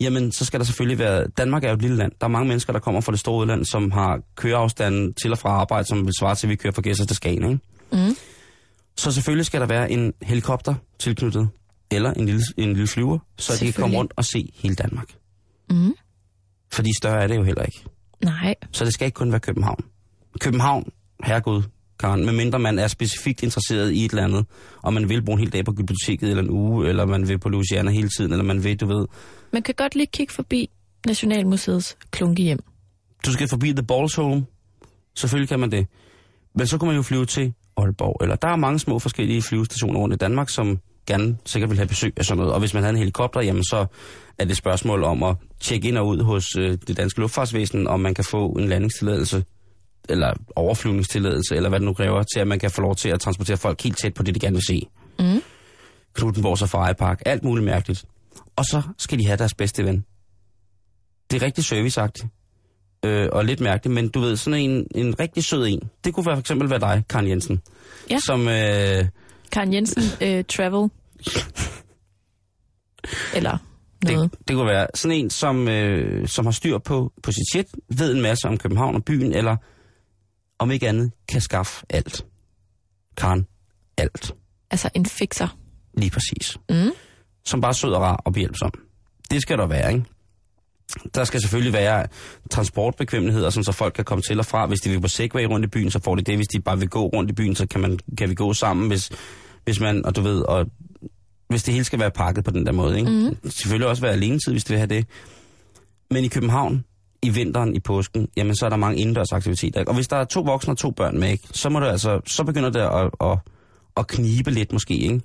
Jamen, 0.00 0.32
så 0.32 0.44
skal 0.44 0.60
der 0.60 0.66
selvfølgelig 0.66 0.98
være... 0.98 1.26
Danmark 1.38 1.64
er 1.64 1.68
jo 1.68 1.74
et 1.74 1.82
lille 1.82 1.96
land. 1.96 2.12
Der 2.20 2.26
er 2.26 2.30
mange 2.30 2.48
mennesker, 2.48 2.72
der 2.72 2.80
kommer 2.80 3.00
fra 3.00 3.12
det 3.12 3.20
store 3.20 3.40
udland, 3.40 3.64
som 3.64 3.90
har 3.90 4.20
køreafstanden 4.36 5.14
til 5.14 5.32
og 5.32 5.38
fra 5.38 5.48
arbejde, 5.48 5.88
som 5.88 6.06
vil 6.06 6.14
svare 6.20 6.34
til, 6.34 6.46
at 6.46 6.50
vi 6.50 6.56
kører 6.56 6.72
fra 6.72 6.82
Gæsser 6.82 7.06
til 7.06 7.16
Skagen, 7.16 7.44
ikke? 7.44 7.60
Mm. 7.92 8.16
Så 8.98 9.12
selvfølgelig 9.12 9.46
skal 9.46 9.60
der 9.60 9.66
være 9.66 9.90
en 9.90 10.12
helikopter 10.22 10.74
tilknyttet, 10.98 11.48
eller 11.90 12.12
en 12.12 12.26
lille, 12.26 12.42
en 12.56 12.68
lille 12.68 12.86
flyver, 12.86 13.18
så 13.36 13.52
de 13.60 13.64
kan 13.64 13.82
komme 13.82 13.96
rundt 13.96 14.12
og 14.16 14.24
se 14.24 14.52
hele 14.54 14.74
Danmark. 14.74 15.08
Mm. 15.70 15.94
Fordi 16.72 16.90
større 16.98 17.22
er 17.22 17.26
det 17.26 17.36
jo 17.36 17.42
heller 17.42 17.62
ikke. 17.62 17.84
Nej. 18.24 18.54
Så 18.72 18.84
det 18.84 18.94
skal 18.94 19.04
ikke 19.06 19.16
kun 19.16 19.30
være 19.30 19.40
København. 19.40 19.84
København, 20.40 20.92
herregud, 21.24 21.62
Karen, 22.00 22.24
medmindre 22.24 22.58
man 22.58 22.78
er 22.78 22.88
specifikt 22.88 23.42
interesseret 23.42 23.92
i 23.92 24.04
et 24.04 24.10
eller 24.10 24.24
andet, 24.24 24.46
og 24.82 24.92
man 24.92 25.08
vil 25.08 25.22
bruge 25.24 25.36
en 25.36 25.40
hel 25.40 25.52
dag 25.52 25.64
på 25.64 25.72
biblioteket 25.72 26.30
eller 26.30 26.42
en 26.42 26.50
uge, 26.50 26.88
eller 26.88 27.06
man 27.06 27.28
vil 27.28 27.38
på 27.38 27.48
Louisiana 27.48 27.90
hele 27.90 28.08
tiden, 28.18 28.32
eller 28.32 28.44
man 28.44 28.64
vil, 28.64 28.80
du 28.80 28.86
ved, 28.86 29.06
Man 29.52 29.62
kan 29.62 29.74
godt 29.74 29.94
lige 29.94 30.06
kigge 30.06 30.32
forbi 30.32 30.70
Nationalmuseets 31.06 31.96
klunkehjem. 32.10 32.58
du 33.26 33.32
skal 33.32 33.48
forbi 33.48 33.72
The 33.72 33.82
Balls 33.82 34.14
Home. 34.14 34.46
Selvfølgelig 35.14 35.48
kan 35.48 35.60
man 35.60 35.70
det. 35.70 35.86
Men 36.54 36.66
så 36.66 36.78
kan 36.78 36.86
man 36.86 36.96
jo 36.96 37.02
flyve 37.02 37.26
til 37.26 37.54
Aalborg. 37.78 38.16
Eller 38.22 38.36
der 38.36 38.48
er 38.48 38.56
mange 38.56 38.78
små 38.78 38.98
forskellige 38.98 39.42
flyvestationer 39.42 40.00
rundt 40.00 40.14
i 40.14 40.18
Danmark, 40.18 40.48
som 40.48 40.78
gerne 41.06 41.36
sikkert 41.44 41.70
vil 41.70 41.78
have 41.78 41.88
besøg 41.88 42.12
af 42.16 42.24
sådan 42.24 42.38
noget. 42.38 42.52
Og 42.52 42.60
hvis 42.60 42.74
man 42.74 42.82
har 42.82 42.90
en 42.90 42.96
helikopter, 42.96 43.40
jamen 43.40 43.64
så 43.64 43.86
er 44.38 44.44
det 44.44 44.50
et 44.50 44.56
spørgsmål 44.56 45.04
om 45.04 45.22
at 45.22 45.36
tjekke 45.60 45.88
ind 45.88 45.98
og 45.98 46.06
ud 46.06 46.22
hos 46.22 46.56
øh, 46.56 46.78
det 46.88 46.96
danske 46.96 47.20
luftfartsvæsen, 47.20 47.86
om 47.86 48.00
man 48.00 48.14
kan 48.14 48.24
få 48.24 48.48
en 48.48 48.68
landingstilladelse 48.68 49.44
eller 50.08 50.32
overflyvningstilladelse, 50.56 51.56
eller 51.56 51.68
hvad 51.68 51.80
det 51.80 51.86
nu 51.86 51.92
kræver, 51.92 52.22
til 52.22 52.40
at 52.40 52.46
man 52.48 52.58
kan 52.58 52.70
få 52.70 52.80
lov 52.82 52.96
til 52.96 53.08
at 53.08 53.20
transportere 53.20 53.56
folk 53.56 53.82
helt 53.82 53.98
tæt 53.98 54.14
på 54.14 54.22
det, 54.22 54.34
de 54.34 54.40
gerne 54.40 54.54
vil 54.54 54.66
se. 54.68 54.82
Mm. 55.18 55.42
Knuttenborg 56.14 56.58
Safari 56.58 56.94
Park, 56.94 57.22
alt 57.26 57.44
muligt 57.44 57.64
mærkeligt. 57.64 58.04
Og 58.56 58.64
så 58.64 58.82
skal 58.98 59.18
de 59.18 59.26
have 59.26 59.36
deres 59.36 59.54
bedste 59.54 59.84
ven. 59.84 60.04
Det 61.30 61.42
er 61.42 61.46
rigtig 61.46 61.64
serviceagtigt. 61.64 62.26
Øh, 63.04 63.28
og 63.32 63.44
lidt 63.44 63.60
mærkeligt, 63.60 63.94
men 63.94 64.08
du 64.08 64.20
ved, 64.20 64.36
sådan 64.36 64.60
en, 64.60 64.86
en 64.94 65.20
rigtig 65.20 65.44
sød 65.44 65.66
en. 65.66 65.90
Det 66.04 66.14
kunne 66.14 66.24
for 66.24 66.36
eksempel 66.36 66.70
være 66.70 66.80
dig, 66.80 67.04
Karen 67.08 67.28
Jensen. 67.28 67.60
Ja. 68.10 68.18
Som, 68.26 68.48
øh, 68.48 69.04
Karen 69.52 69.74
Jensen, 69.74 70.02
øh, 70.20 70.44
Travel. 70.44 70.90
Eller 73.34 73.58
noget. 74.04 74.30
det, 74.30 74.48
det 74.48 74.56
kunne 74.56 74.66
være 74.66 74.86
sådan 74.94 75.16
en, 75.16 75.30
som, 75.30 75.68
øh, 75.68 76.28
som 76.28 76.46
har 76.46 76.52
styr 76.52 76.78
på, 76.78 77.12
på 77.22 77.32
sit 77.32 77.50
shit, 77.52 77.66
ved 77.98 78.14
en 78.14 78.22
masse 78.22 78.48
om 78.48 78.58
København 78.58 78.94
og 78.94 79.04
byen, 79.04 79.32
eller 79.32 79.56
om 80.58 80.70
ikke 80.70 80.88
andet, 80.88 81.12
kan 81.28 81.40
skaffe 81.40 81.86
alt. 81.90 82.26
Karen, 83.16 83.46
alt. 83.96 84.34
Altså 84.70 84.90
en 84.94 85.06
fixer. 85.06 85.58
Lige 85.94 86.10
præcis. 86.10 86.58
Mm. 86.70 86.90
som 87.44 87.60
bare 87.60 87.68
er 87.70 87.74
sød 87.74 87.92
og 87.92 88.02
rar 88.02 88.16
og 88.16 88.32
behjælpsom. 88.32 88.72
Det 89.30 89.42
skal 89.42 89.58
der 89.58 89.66
være, 89.66 89.92
ikke? 89.92 90.04
Der 91.14 91.24
skal 91.24 91.40
selvfølgelig 91.40 91.72
være 91.72 92.06
transportbekvemmeligheder, 92.50 93.50
sådan 93.50 93.64
så 93.64 93.72
folk 93.72 93.94
kan 93.94 94.04
komme 94.04 94.22
til 94.22 94.38
og 94.38 94.46
fra. 94.46 94.66
Hvis 94.66 94.80
de 94.80 94.90
vil 94.90 95.00
på 95.00 95.08
Segway 95.08 95.44
rundt 95.44 95.66
i 95.66 95.68
byen, 95.68 95.90
så 95.90 96.00
får 96.04 96.14
de 96.14 96.22
det. 96.22 96.36
Hvis 96.36 96.48
de 96.48 96.60
bare 96.60 96.78
vil 96.78 96.88
gå 96.88 97.06
rundt 97.06 97.30
i 97.30 97.34
byen, 97.34 97.54
så 97.54 97.66
kan, 97.66 97.80
man, 97.80 97.98
kan 98.18 98.30
vi 98.30 98.34
gå 98.34 98.52
sammen. 98.52 98.88
Hvis, 98.88 99.10
Hvis 99.64 99.80
man, 99.80 100.06
og 100.06 100.16
du 100.16 100.20
ved, 100.20 100.40
og 100.40 100.66
hvis 101.48 101.62
det 101.62 101.74
hele 101.74 101.84
skal 101.84 101.98
være 101.98 102.10
pakket 102.10 102.44
på 102.44 102.50
den 102.50 102.66
der 102.66 102.72
måde, 102.72 102.98
ikke? 102.98 103.10
Mm. 103.10 103.50
Selvfølgelig 103.50 103.88
også 103.88 104.02
være 104.02 104.12
alene 104.12 104.38
tid, 104.38 104.52
hvis 104.52 104.64
det 104.64 104.70
vil 104.70 104.78
have 104.78 104.86
det. 104.86 105.06
Men 106.10 106.24
i 106.24 106.28
København, 106.28 106.84
i 107.22 107.28
vinteren, 107.28 107.74
i 107.74 107.80
påsken, 107.80 108.28
jamen 108.36 108.56
så 108.56 108.64
er 108.64 108.70
der 108.70 108.76
mange 108.76 109.00
indendørsaktiviteter. 109.00 109.80
Ikke? 109.80 109.90
Og 109.90 109.94
hvis 109.94 110.08
der 110.08 110.16
er 110.16 110.24
to 110.24 110.40
voksne 110.40 110.72
og 110.72 110.78
to 110.78 110.90
børn 110.90 111.20
med, 111.20 111.30
ikke, 111.30 111.48
så, 111.52 111.68
må 111.68 111.80
det 111.80 111.86
altså, 111.86 112.20
så 112.26 112.44
begynder 112.44 112.70
det 112.70 112.80
at, 112.80 113.30
at, 113.30 113.38
at 113.96 114.06
knibe 114.06 114.50
lidt 114.50 114.72
måske. 114.72 114.94
Ikke? 114.94 115.20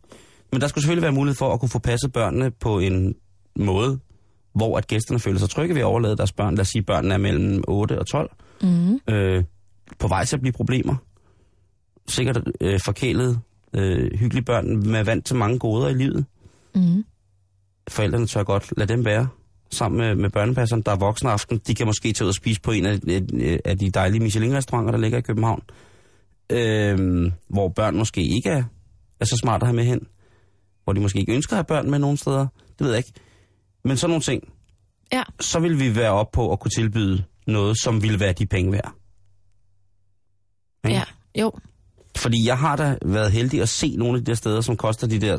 Men 0.52 0.62
der 0.62 0.68
skulle 0.68 0.82
selvfølgelig 0.82 1.04
være 1.04 1.12
mulighed 1.12 1.36
for 1.36 1.54
at 1.54 1.60
kunne 1.60 1.70
få 1.70 1.80
passet 1.80 2.14
børnene 2.14 2.52
på 2.52 2.80
en 2.80 3.16
måde, 3.56 4.00
hvor 4.56 4.78
at 4.78 4.88
gæsterne 4.88 5.20
føler 5.20 5.40
sig 5.40 5.50
trygge 5.50 5.76
ved 5.76 5.82
at 5.82 5.86
overlade 5.86 6.18
deres 6.18 6.32
børn. 6.32 6.56
Lad 6.56 6.62
os 6.62 6.68
sige, 6.68 6.80
at 6.80 6.86
børnene 6.86 7.14
er 7.14 7.18
mellem 7.18 7.64
8 7.68 8.00
og 8.00 8.08
12. 8.08 8.32
Mm. 8.62 9.00
Øh, 9.10 9.44
på 10.00 10.08
vej 10.08 10.26
til 10.26 10.36
at 10.36 10.42
blive 10.42 10.54
problemer. 10.54 10.96
Sikkert 12.08 12.42
øh, 12.62 12.80
forkælede, 12.86 13.40
øh, 13.74 14.20
hyggelige 14.20 14.46
børn 14.46 14.90
med 14.90 15.04
vant 15.04 15.26
til 15.26 15.36
mange 15.36 15.60
goder 15.60 15.90
i 15.90 15.94
livet. 15.94 16.26
Mm. 16.76 17.06
Forældrene 17.88 18.28
tør 18.28 18.44
godt 18.44 18.74
lade 18.78 18.94
dem 18.94 19.06
være 19.06 19.28
sammen 19.72 19.98
med, 19.98 20.16
med 20.16 20.30
børnepasseren, 20.30 20.82
der 20.82 20.92
er 20.92 20.96
voksne 20.96 21.32
aften. 21.32 21.62
De 21.68 21.76
kan 21.76 21.86
måske 21.86 22.14
tage 22.14 22.26
ud 22.26 22.30
og 22.30 22.36
spise 22.36 22.62
på 22.62 22.72
en 22.72 22.86
af, 22.86 23.00
af, 23.08 23.60
af 23.66 23.78
de 23.78 23.90
dejlige 23.90 24.24
Michelin-restauranter, 24.24 24.92
der 24.92 25.00
ligger 25.00 25.18
i 25.18 25.22
København. 25.22 25.64
Øh, 26.50 27.32
hvor 27.48 27.70
børn 27.70 27.98
måske 27.98 28.22
ikke 28.22 28.50
er, 28.50 28.64
er 29.20 29.26
så 29.26 29.38
smart 29.42 29.62
at 29.62 29.68
have 29.68 29.76
med 29.76 29.84
hen. 29.84 30.08
Hvor 30.84 30.94
de 30.94 31.00
måske 31.00 31.20
ikke 31.20 31.34
ønsker 31.34 31.54
at 31.54 31.58
have 31.58 31.64
børn 31.64 31.92
med 31.92 32.00
nogen 32.00 32.18
steder. 32.18 32.48
Det 32.80 32.86
ved 32.86 32.90
jeg 32.90 32.98
ikke. 32.98 33.14
Men 33.84 33.98
sådan 33.98 34.10
nogle 34.10 34.22
ting, 34.22 34.44
Ja. 35.14 35.24
så 35.40 35.60
vil 35.60 35.80
vi 35.80 35.96
være 35.96 36.12
op 36.12 36.32
på 36.32 36.52
at 36.52 36.60
kunne 36.60 36.72
tilbyde 36.78 37.24
noget, 37.48 37.82
som 37.82 38.04
ville 38.04 38.20
være 38.20 38.34
de 38.34 38.46
penge 38.46 38.72
værd. 38.72 38.94
Ikke? 40.86 40.98
Ja, 40.98 41.04
jo. 41.42 41.52
Fordi 42.18 42.48
jeg 42.48 42.58
har 42.58 42.76
da 42.76 42.98
været 43.06 43.32
heldig 43.32 43.62
at 43.62 43.70
se 43.70 43.96
nogle 43.96 44.18
af 44.18 44.26
de 44.26 44.32
der 44.32 44.36
steder, 44.36 44.62
som 44.62 44.78
koster 44.78 45.08
de 45.08 45.22
der 45.22 45.38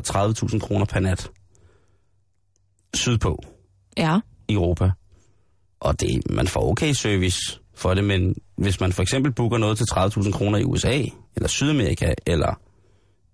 30.000 0.53 0.59
kroner 0.59 0.85
per 0.85 0.99
nat. 0.99 1.31
Sydpå 2.93 3.43
Ja. 3.97 4.19
i 4.47 4.53
Europa. 4.53 4.91
Og 5.79 5.99
det, 5.99 6.31
man 6.31 6.47
får 6.47 6.71
okay 6.71 6.93
service 6.93 7.59
for 7.75 7.93
det, 7.93 8.03
men 8.03 8.35
hvis 8.57 8.79
man 8.79 8.93
for 8.93 9.01
eksempel 9.01 9.33
booker 9.33 9.57
noget 9.57 9.77
til 9.77 9.85
30.000 9.91 10.31
kroner 10.31 10.57
i 10.59 10.63
USA, 10.63 11.03
eller 11.35 11.47
Sydamerika, 11.47 12.13
eller 12.27 12.59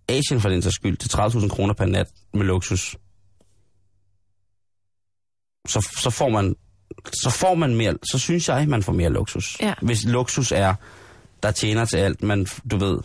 Asien 0.09 0.41
for 0.41 0.49
den 0.49 0.61
sags 0.61 0.75
skyld, 0.75 0.97
til 0.97 1.09
30.000 1.09 1.49
kroner 1.49 1.73
per 1.73 1.85
nat 1.85 2.07
med 2.33 2.43
luksus, 2.43 2.95
så, 5.67 5.87
så 5.97 6.09
får 6.09 6.29
man 6.29 6.55
så 7.13 7.29
får 7.29 7.55
man 7.55 7.75
mere, 7.75 7.93
så 8.11 8.19
synes 8.19 8.49
jeg, 8.49 8.67
man 8.67 8.83
får 8.83 8.93
mere 8.93 9.09
luksus. 9.09 9.57
Ja. 9.61 9.73
Hvis 9.81 10.05
luksus 10.05 10.51
er, 10.51 10.73
der 11.43 11.51
tjener 11.51 11.85
til 11.85 11.97
alt, 11.97 12.23
man, 12.23 12.47
du 12.71 12.77
ved, 12.77 12.97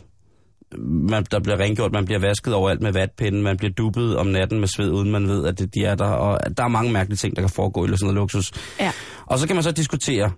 man, 0.88 1.26
der 1.30 1.40
bliver 1.40 1.60
rengjort, 1.60 1.92
man 1.92 2.04
bliver 2.04 2.18
vasket 2.18 2.54
overalt 2.54 2.82
med 2.82 2.92
vatpinden, 2.92 3.42
man 3.42 3.56
bliver 3.56 3.72
dubbet 3.72 4.16
om 4.16 4.26
natten 4.26 4.60
med 4.60 4.68
sved, 4.68 4.90
uden 4.90 5.10
man 5.10 5.28
ved, 5.28 5.46
at 5.46 5.58
det, 5.58 5.74
de 5.74 5.84
er 5.84 5.94
der, 5.94 6.04
og 6.04 6.56
der 6.56 6.64
er 6.64 6.68
mange 6.68 6.92
mærkelige 6.92 7.16
ting, 7.16 7.36
der 7.36 7.42
kan 7.42 7.50
foregå 7.50 7.84
i 7.84 7.88
sådan 7.88 7.98
noget 8.02 8.14
luksus. 8.14 8.52
Ja. 8.80 8.92
Og 9.26 9.38
så 9.38 9.46
kan 9.46 9.56
man 9.56 9.62
så 9.62 9.72
diskutere, 9.72 10.32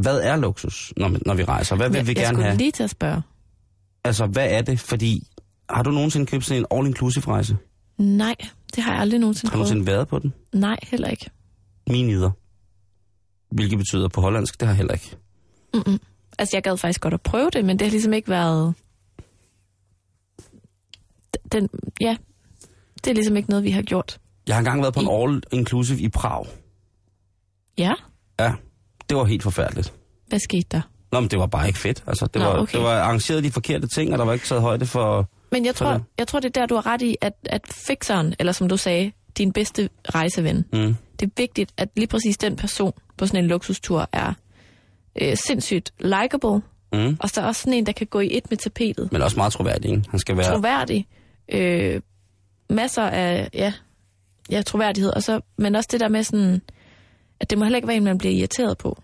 hvad 0.00 0.20
er 0.20 0.36
luksus, 0.36 0.92
når, 0.96 1.16
når 1.26 1.34
vi 1.34 1.44
rejser? 1.44 1.76
Hvad 1.76 1.88
vil 1.88 1.96
jeg, 1.96 2.06
vi 2.06 2.10
jeg 2.10 2.16
gerne 2.16 2.28
skulle 2.28 2.44
have? 2.44 2.56
lige 2.56 2.72
til 2.72 2.82
at 2.82 2.90
spørge. 2.90 3.22
Altså, 4.04 4.26
hvad 4.26 4.46
er 4.50 4.62
det? 4.62 4.80
Fordi, 4.80 5.26
har 5.70 5.82
du 5.82 5.90
nogensinde 5.90 6.26
købt 6.26 6.44
sådan 6.44 6.62
en 6.62 6.66
all-inclusive 6.78 7.28
rejse? 7.28 7.56
Nej, 7.98 8.34
det 8.76 8.82
har 8.84 8.92
jeg 8.92 9.00
aldrig 9.00 9.20
nogensinde 9.20 9.50
Har 9.50 9.56
du 9.56 9.58
prøvet. 9.58 9.70
nogensinde 9.74 9.96
været 9.96 10.08
på 10.08 10.18
den? 10.18 10.34
Nej, 10.52 10.76
heller 10.82 11.08
ikke. 11.08 11.30
Min 11.88 12.10
yder. 12.10 12.30
Hvilket 13.54 13.78
betyder 13.78 14.08
på 14.08 14.20
hollandsk, 14.20 14.60
det 14.60 14.66
har 14.68 14.72
jeg 14.72 14.76
heller 14.76 14.92
ikke. 14.94 15.16
Mm-mm. 15.74 15.98
Altså, 16.38 16.56
jeg 16.56 16.62
gad 16.62 16.76
faktisk 16.76 17.00
godt 17.00 17.14
at 17.14 17.20
prøve 17.20 17.50
det, 17.50 17.64
men 17.64 17.78
det 17.78 17.86
har 17.86 17.90
ligesom 17.90 18.12
ikke 18.12 18.28
været... 18.28 18.74
Den, 21.52 21.68
ja, 22.00 22.16
det 23.04 23.10
er 23.10 23.14
ligesom 23.14 23.36
ikke 23.36 23.50
noget, 23.50 23.64
vi 23.64 23.70
har 23.70 23.82
gjort. 23.82 24.18
Jeg 24.46 24.54
har 24.54 24.58
engang 24.58 24.82
været 24.82 24.94
på 24.94 25.00
en 25.00 25.08
all-inclusive 25.08 25.98
i 26.00 26.08
Prag. 26.08 26.46
Ja, 27.78 27.92
Ja, 28.40 28.52
det 29.08 29.16
var 29.16 29.24
helt 29.24 29.42
forfærdeligt. 29.42 29.92
hvad 30.28 30.38
skete 30.38 30.66
der? 30.72 30.80
Nå, 31.12 31.20
men 31.20 31.30
det 31.30 31.38
var 31.38 31.46
bare 31.46 31.66
ikke 31.66 31.78
fedt. 31.78 32.04
Altså, 32.06 32.26
det, 32.26 32.42
Nå, 32.42 32.48
var, 32.48 32.58
okay. 32.58 32.78
det 32.78 32.84
var 32.84 33.00
arrangeret 33.00 33.44
de 33.44 33.50
forkerte 33.50 33.86
ting, 33.86 34.12
og 34.12 34.18
der 34.18 34.24
var 34.24 34.32
ikke 34.32 34.46
taget 34.46 34.62
højde 34.62 34.86
for... 34.86 35.28
Men 35.52 35.64
jeg 35.64 35.74
tror, 35.74 36.00
jeg 36.18 36.28
tror, 36.28 36.40
det 36.40 36.56
er 36.56 36.60
der, 36.60 36.66
du 36.66 36.74
har 36.74 36.86
ret 36.86 37.02
i, 37.02 37.16
at, 37.20 37.32
at 37.44 37.62
fixeren, 37.86 38.34
eller 38.38 38.52
som 38.52 38.68
du 38.68 38.76
sagde, 38.76 39.12
din 39.38 39.52
bedste 39.52 39.88
rejseven, 40.14 40.64
Mm. 40.72 40.94
det 41.20 41.26
er 41.26 41.30
vigtigt, 41.36 41.72
at 41.76 41.88
lige 41.96 42.06
præcis 42.06 42.38
den 42.38 42.56
person 42.56 42.92
på 43.16 43.26
sådan 43.26 43.44
en 43.44 43.48
luksustur 43.50 44.08
er 44.12 44.32
øh, 45.20 45.36
sindssygt 45.36 45.92
likable, 45.98 46.60
Mm. 46.94 47.16
og 47.20 47.28
så 47.30 47.40
er 47.40 47.44
også 47.44 47.60
sådan 47.62 47.72
en, 47.74 47.86
der 47.86 47.92
kan 47.92 48.06
gå 48.06 48.20
i 48.20 48.36
et 48.36 48.50
med 48.50 48.58
tapetet. 48.58 49.12
Men 49.12 49.22
også 49.22 49.36
meget 49.36 49.52
troværdig, 49.52 49.90
ikke? 49.90 50.02
Han 50.10 50.20
skal 50.20 50.36
være... 50.36 50.52
Troværdig. 50.52 51.06
Øh, 51.48 52.00
masser 52.70 53.02
af, 53.02 53.48
ja, 53.54 53.72
ja, 54.50 54.62
troværdighed. 54.62 55.10
Og 55.10 55.22
så, 55.22 55.40
men 55.58 55.74
også 55.74 55.88
det 55.92 56.00
der 56.00 56.08
med 56.08 56.22
sådan, 56.22 56.62
at 57.40 57.50
det 57.50 57.58
må 57.58 57.64
heller 57.64 57.76
ikke 57.76 57.88
være 57.88 57.96
en, 57.96 58.04
man 58.04 58.18
bliver 58.18 58.34
irriteret 58.34 58.78
på. 58.78 59.02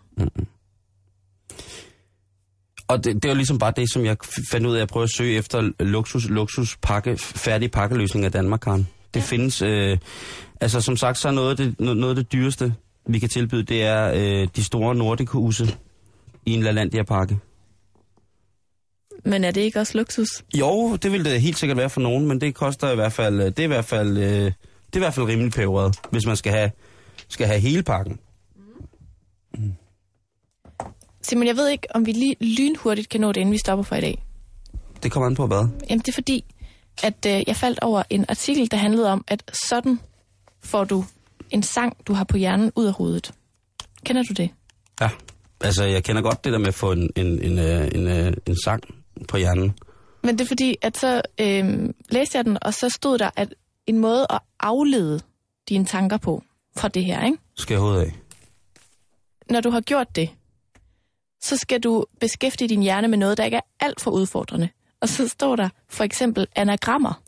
Og 2.89 3.05
det, 3.05 3.15
det 3.15 3.25
er 3.25 3.29
jo 3.29 3.35
ligesom 3.35 3.59
bare 3.59 3.73
det, 3.77 3.93
som 3.93 4.05
jeg 4.05 4.17
fandt 4.51 4.67
ud 4.67 4.77
af 4.77 4.83
at 4.83 4.89
prøve 4.89 5.03
at 5.03 5.11
søge 5.17 5.37
efter 5.37 5.71
luksus, 5.81 6.29
luksus 6.29 6.77
pakke, 6.83 7.17
færdig 7.19 7.71
pakkeløsning 7.71 8.25
af 8.25 8.33
Danmark, 8.33 8.61
Karen. 8.61 8.89
Det 9.15 9.21
ja. 9.21 9.25
findes, 9.25 9.63
øh, 9.63 9.99
altså 10.61 10.81
som 10.81 10.97
sagt, 10.97 11.19
så 11.19 11.29
er 11.29 11.33
noget 11.33 11.51
af 11.51 11.57
det, 11.57 11.75
no- 11.81 11.95
noget 11.95 12.09
af 12.09 12.17
det 12.17 12.33
dyreste, 12.33 12.75
vi 13.07 13.19
kan 13.19 13.29
tilbyde, 13.29 13.63
det 13.63 13.83
er 13.83 14.13
øh, 14.15 14.49
de 14.57 14.65
store 14.65 14.95
Nordic-huse 14.95 15.77
i 16.47 16.55
en 16.55 16.63
LaLandia-pakke. 16.63 17.39
Men 19.25 19.45
er 19.45 19.51
det 19.51 19.61
ikke 19.61 19.81
også 19.81 19.99
luksus? 19.99 20.45
Jo, 20.55 20.97
det 20.97 21.13
vil 21.13 21.25
det 21.25 21.41
helt 21.41 21.59
sikkert 21.59 21.77
være 21.77 21.91
for 21.91 22.01
nogen, 22.01 22.27
men 22.27 22.41
det 22.41 22.55
koster 22.55 22.93
i 22.93 22.95
hvert 22.95 23.13
fald, 23.13 23.41
øh, 23.41 23.47
det 23.47 23.59
er 23.59 23.65
i 23.65 23.67
hvert 23.67 23.85
fald, 23.85 24.19
øh, 24.19 24.25
det 24.25 24.53
er 24.93 24.97
i 24.97 24.99
hvert 24.99 25.15
fald 25.15 25.27
rimelig 25.27 25.53
peberet, 25.53 25.97
hvis 26.11 26.27
man 26.27 26.37
skal 26.37 26.53
have, 26.53 26.71
skal 27.29 27.47
have 27.47 27.61
hele 27.61 27.83
pakken. 27.83 28.19
Simon, 31.29 31.47
jeg 31.47 31.57
ved 31.57 31.69
ikke, 31.69 31.87
om 31.95 32.07
vi 32.07 32.13
lige 32.13 32.37
lynhurtigt 32.41 33.09
kan 33.09 33.21
nå 33.21 33.33
det, 33.33 33.41
inden 33.41 33.53
vi 33.53 33.59
stopper 33.59 33.83
for 33.83 33.97
i 33.97 34.01
dag. 34.01 34.25
Det 35.03 35.13
kommer 35.13 35.27
an 35.27 35.35
på 35.35 35.47
hvad? 35.47 35.69
Jamen, 35.91 35.99
det 35.99 36.09
er 36.09 36.13
fordi, 36.13 36.45
at 37.03 37.27
øh, 37.27 37.43
jeg 37.47 37.57
faldt 37.57 37.81
over 37.81 38.03
en 38.11 38.25
artikel, 38.29 38.71
der 38.71 38.77
handlede 38.77 39.13
om, 39.13 39.25
at 39.29 39.43
sådan 39.69 40.01
får 40.63 40.85
du 40.85 41.05
en 41.51 41.63
sang, 41.63 41.97
du 42.07 42.13
har 42.13 42.25
på 42.25 42.37
hjernen, 42.37 42.73
ud 42.77 42.87
af 42.87 42.93
hovedet. 42.93 43.33
Kender 44.05 44.23
du 44.23 44.35
det? 44.35 44.51
Ja, 45.01 45.11
altså 45.61 45.85
jeg 45.85 46.05
kender 46.05 46.23
godt 46.23 46.45
det 46.45 46.53
der 46.53 46.59
med 46.59 46.69
at 46.69 46.75
få 46.75 46.93
en, 46.93 47.11
en, 47.17 47.43
en, 47.43 47.59
øh, 47.59 47.89
en, 47.95 48.07
øh, 48.07 48.33
en 48.47 48.57
sang 48.65 48.83
på 49.29 49.37
hjernen. 49.37 49.79
Men 50.23 50.39
det 50.39 50.45
er 50.45 50.49
fordi, 50.49 50.77
at 50.83 50.97
så 50.97 51.23
øh, 51.41 51.89
læste 52.11 52.39
jeg 52.39 52.45
den, 52.45 52.59
og 52.63 52.75
så 52.75 52.89
stod 52.89 53.19
der, 53.19 53.31
at 53.37 53.55
en 53.87 53.99
måde 53.99 54.27
at 54.31 54.39
aflede 54.61 55.21
dine 55.69 55.85
tanker 55.85 56.17
på 56.17 56.43
fra 56.77 56.89
det 56.89 57.05
her, 57.05 57.25
ikke? 57.25 57.39
Skal 57.57 57.75
jeg 57.75 57.81
hovedet 57.81 58.01
af? 58.01 58.13
Når 59.51 59.61
du 59.61 59.71
har 59.71 59.81
gjort 59.81 60.17
det, 60.17 60.31
så 61.41 61.57
skal 61.57 61.81
du 61.81 62.07
beskæftige 62.21 62.69
din 62.69 62.83
hjerne 62.83 63.09
med 63.09 63.19
noget, 63.19 63.39
der 63.39 63.45
ikke 63.45 63.57
er 63.57 63.67
alt 63.81 64.01
for 64.01 64.11
udfordrende. 64.11 64.69
Og 65.01 65.09
så 65.09 65.29
står 65.29 65.57
der 65.57 65.69
for 65.89 66.05
eksempel 66.05 66.47
anagrammer. 66.57 67.23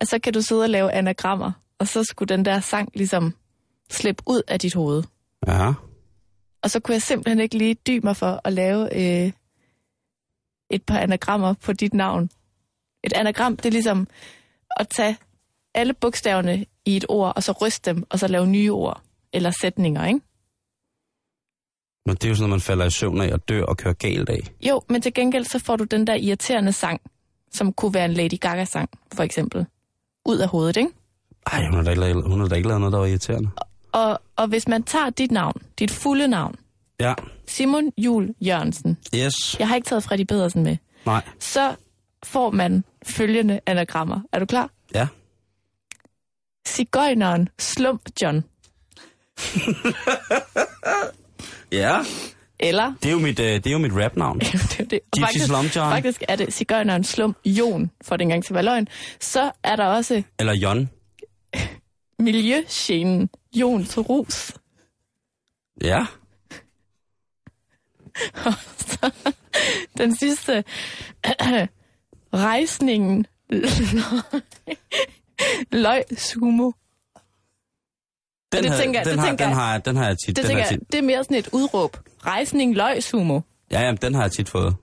Og 0.00 0.06
så 0.06 0.18
kan 0.18 0.32
du 0.32 0.40
sidde 0.40 0.62
og 0.62 0.70
lave 0.70 0.92
anagrammer, 0.92 1.52
og 1.78 1.88
så 1.88 2.04
skulle 2.04 2.36
den 2.36 2.44
der 2.44 2.60
sang 2.60 2.88
ligesom 2.94 3.34
slippe 3.90 4.22
ud 4.26 4.42
af 4.48 4.60
dit 4.60 4.74
hoved. 4.74 5.02
Ja. 5.46 5.72
Og 6.62 6.70
så 6.70 6.80
kunne 6.80 6.92
jeg 6.92 7.02
simpelthen 7.02 7.40
ikke 7.40 7.58
lige 7.58 7.74
dybe 7.74 8.06
mig 8.06 8.16
for 8.16 8.40
at 8.44 8.52
lave 8.52 8.96
øh, 8.96 9.32
et 10.70 10.82
par 10.82 10.98
anagrammer 10.98 11.52
på 11.52 11.72
dit 11.72 11.94
navn. 11.94 12.30
Et 13.04 13.12
anagram, 13.12 13.56
det 13.56 13.66
er 13.66 13.70
ligesom 13.70 14.08
at 14.76 14.88
tage 14.88 15.18
alle 15.74 15.94
bogstaverne 15.94 16.66
i 16.84 16.96
et 16.96 17.04
ord, 17.08 17.32
og 17.36 17.42
så 17.42 17.52
ryste 17.52 17.90
dem, 17.90 18.04
og 18.10 18.18
så 18.18 18.28
lave 18.28 18.46
nye 18.46 18.72
ord 18.72 19.02
eller 19.32 19.50
sætninger, 19.60 20.06
ikke? 20.06 20.20
Men 22.06 22.14
det 22.16 22.24
er 22.24 22.28
jo 22.28 22.34
sådan, 22.34 22.44
at 22.44 22.50
man 22.50 22.60
falder 22.60 22.84
i 22.86 22.90
søvn 22.90 23.20
af 23.20 23.32
og 23.32 23.48
dør 23.48 23.64
og 23.64 23.76
kører 23.76 23.94
galt 23.94 24.28
af. 24.28 24.40
Jo, 24.60 24.82
men 24.88 25.02
til 25.02 25.14
gengæld 25.14 25.44
så 25.44 25.58
får 25.58 25.76
du 25.76 25.84
den 25.84 26.06
der 26.06 26.14
irriterende 26.14 26.72
sang, 26.72 27.00
som 27.52 27.72
kunne 27.72 27.94
være 27.94 28.04
en 28.04 28.12
Lady 28.12 28.40
Gaga-sang, 28.40 28.90
for 29.14 29.22
eksempel, 29.22 29.66
ud 30.26 30.38
af 30.38 30.48
hovedet, 30.48 30.76
ikke? 30.76 30.90
Ej, 31.52 31.64
hun 31.66 31.74
har 31.74 31.82
da 31.82 31.90
ikke 31.90 32.12
hun 32.28 32.40
har 32.40 32.48
da 32.48 32.54
ikke 32.54 32.68
lavet 32.68 32.80
noget, 32.80 32.92
der 32.92 32.98
var 32.98 33.06
irriterende. 33.06 33.50
Og, 33.92 34.20
og 34.36 34.48
hvis 34.48 34.68
man 34.68 34.82
tager 34.82 35.10
dit 35.10 35.30
navn, 35.30 35.62
dit 35.78 35.90
fulde 35.90 36.28
navn, 36.28 36.54
Ja. 37.00 37.14
Simon 37.46 37.92
Jul 37.98 38.34
Jørgensen, 38.40 38.98
Yes. 39.14 39.58
jeg 39.58 39.68
har 39.68 39.74
ikke 39.76 39.86
taget 39.86 40.04
Freddy 40.04 40.24
Pedersen 40.24 40.62
med, 40.62 40.76
Nej. 41.06 41.22
så 41.38 41.74
får 42.24 42.50
man 42.50 42.84
følgende 43.06 43.60
anagrammer. 43.66 44.20
Er 44.32 44.38
du 44.38 44.46
klar? 44.46 44.70
Ja. 44.94 45.08
Sigøjneren 46.66 47.48
Slump 47.58 48.02
John. 48.22 48.44
Ja. 51.72 51.98
Eller, 52.58 52.94
Det 53.02 53.08
er 53.08 53.12
jo 53.12 53.18
mit, 53.18 53.38
øh, 53.38 53.46
det 53.46 53.66
er 53.66 53.70
jo 53.70 53.78
mit 53.78 53.92
rapnavn. 53.92 54.38
det 54.40 54.80
er 54.80 54.84
det. 54.84 55.00
Og 55.12 55.18
Gypsy 55.18 55.20
faktisk, 55.20 55.46
Slum 55.46 55.64
John. 55.64 55.92
faktisk 55.92 56.22
er 56.28 56.36
det 56.36 56.52
Sigøjneren 56.52 57.04
Slum 57.04 57.36
Jon, 57.44 57.90
for 58.02 58.16
den 58.16 58.28
gang 58.28 58.44
til 58.44 58.56
løgn. 58.64 58.88
Så 59.20 59.50
er 59.64 59.76
der 59.76 59.84
også 59.84 60.22
Eller 60.38 60.54
Jon. 60.54 60.90
Miljøgenen 62.18 63.28
Jon 63.54 63.84
Torus. 63.84 64.52
Den 69.98 70.16
sidste. 70.16 70.64
Rejsningen. 72.34 73.26
Løg 75.72 76.02
sumo. 76.16 76.72
Den, 78.52 78.64
det 78.64 78.72
tænker 78.80 79.00
jeg- 79.00 79.04
den, 79.06 79.12
det 79.12 79.20
har, 79.20 79.26
tænker 79.28 79.44
den, 79.46 79.54
har, 79.54 79.78
den 79.78 79.96
har 79.96 80.06
jeg 80.06 80.16
tit. 80.26 80.36
Det 80.36 80.44
den 80.44 80.46
tænker 80.46 80.66
tit. 80.68 80.80
det 80.92 80.98
er 80.98 81.02
mere 81.02 81.24
sådan 81.24 81.36
et 81.36 81.48
udråb. 81.52 81.96
Rejsning 82.26 82.74
løg 82.76 83.02
sumo. 83.02 83.40
Ja, 83.70 83.80
jamen, 83.80 83.98
den 84.02 84.14
har 84.14 84.22
jeg 84.22 84.32
tit 84.32 84.48
fået. 84.48 84.74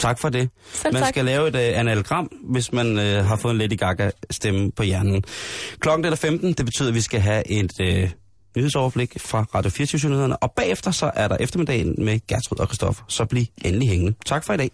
Tak 0.00 0.18
for 0.18 0.28
det. 0.28 0.50
Selv 0.72 0.92
man 0.92 1.02
tak. 1.02 1.08
skal 1.14 1.24
lave 1.24 1.48
et 1.48 1.54
uh, 1.54 1.78
analgram, 1.78 2.30
hvis 2.50 2.72
man 2.72 2.86
uh, 2.92 3.02
har 3.26 3.36
fået 3.36 3.52
en 3.52 3.58
Lady 3.58 3.78
Gaga-stemme 3.78 4.72
på 4.72 4.82
hjernen. 4.82 5.24
Klokken 5.80 6.04
er 6.12 6.14
15, 6.16 6.52
det 6.52 6.64
betyder, 6.66 6.88
at 6.88 6.94
vi 6.94 7.00
skal 7.00 7.20
have 7.20 7.50
et 7.50 7.72
uh, 8.04 8.10
nyhedsoverblik 8.56 9.20
fra 9.20 9.46
Radio 9.54 9.70
24 9.70 10.10
nyhederne 10.10 10.36
og 10.36 10.52
bagefter 10.52 10.90
så 10.90 11.10
er 11.14 11.28
der 11.28 11.36
eftermiddagen 11.40 11.94
med 12.04 12.20
Gertrud 12.28 12.58
og 12.60 12.66
Christoffer. 12.66 13.04
Så 13.08 13.24
bliv 13.24 13.44
endelig 13.64 13.88
hængende. 13.88 14.14
Tak 14.26 14.44
for 14.44 14.52
i 14.52 14.56
dag. 14.56 14.70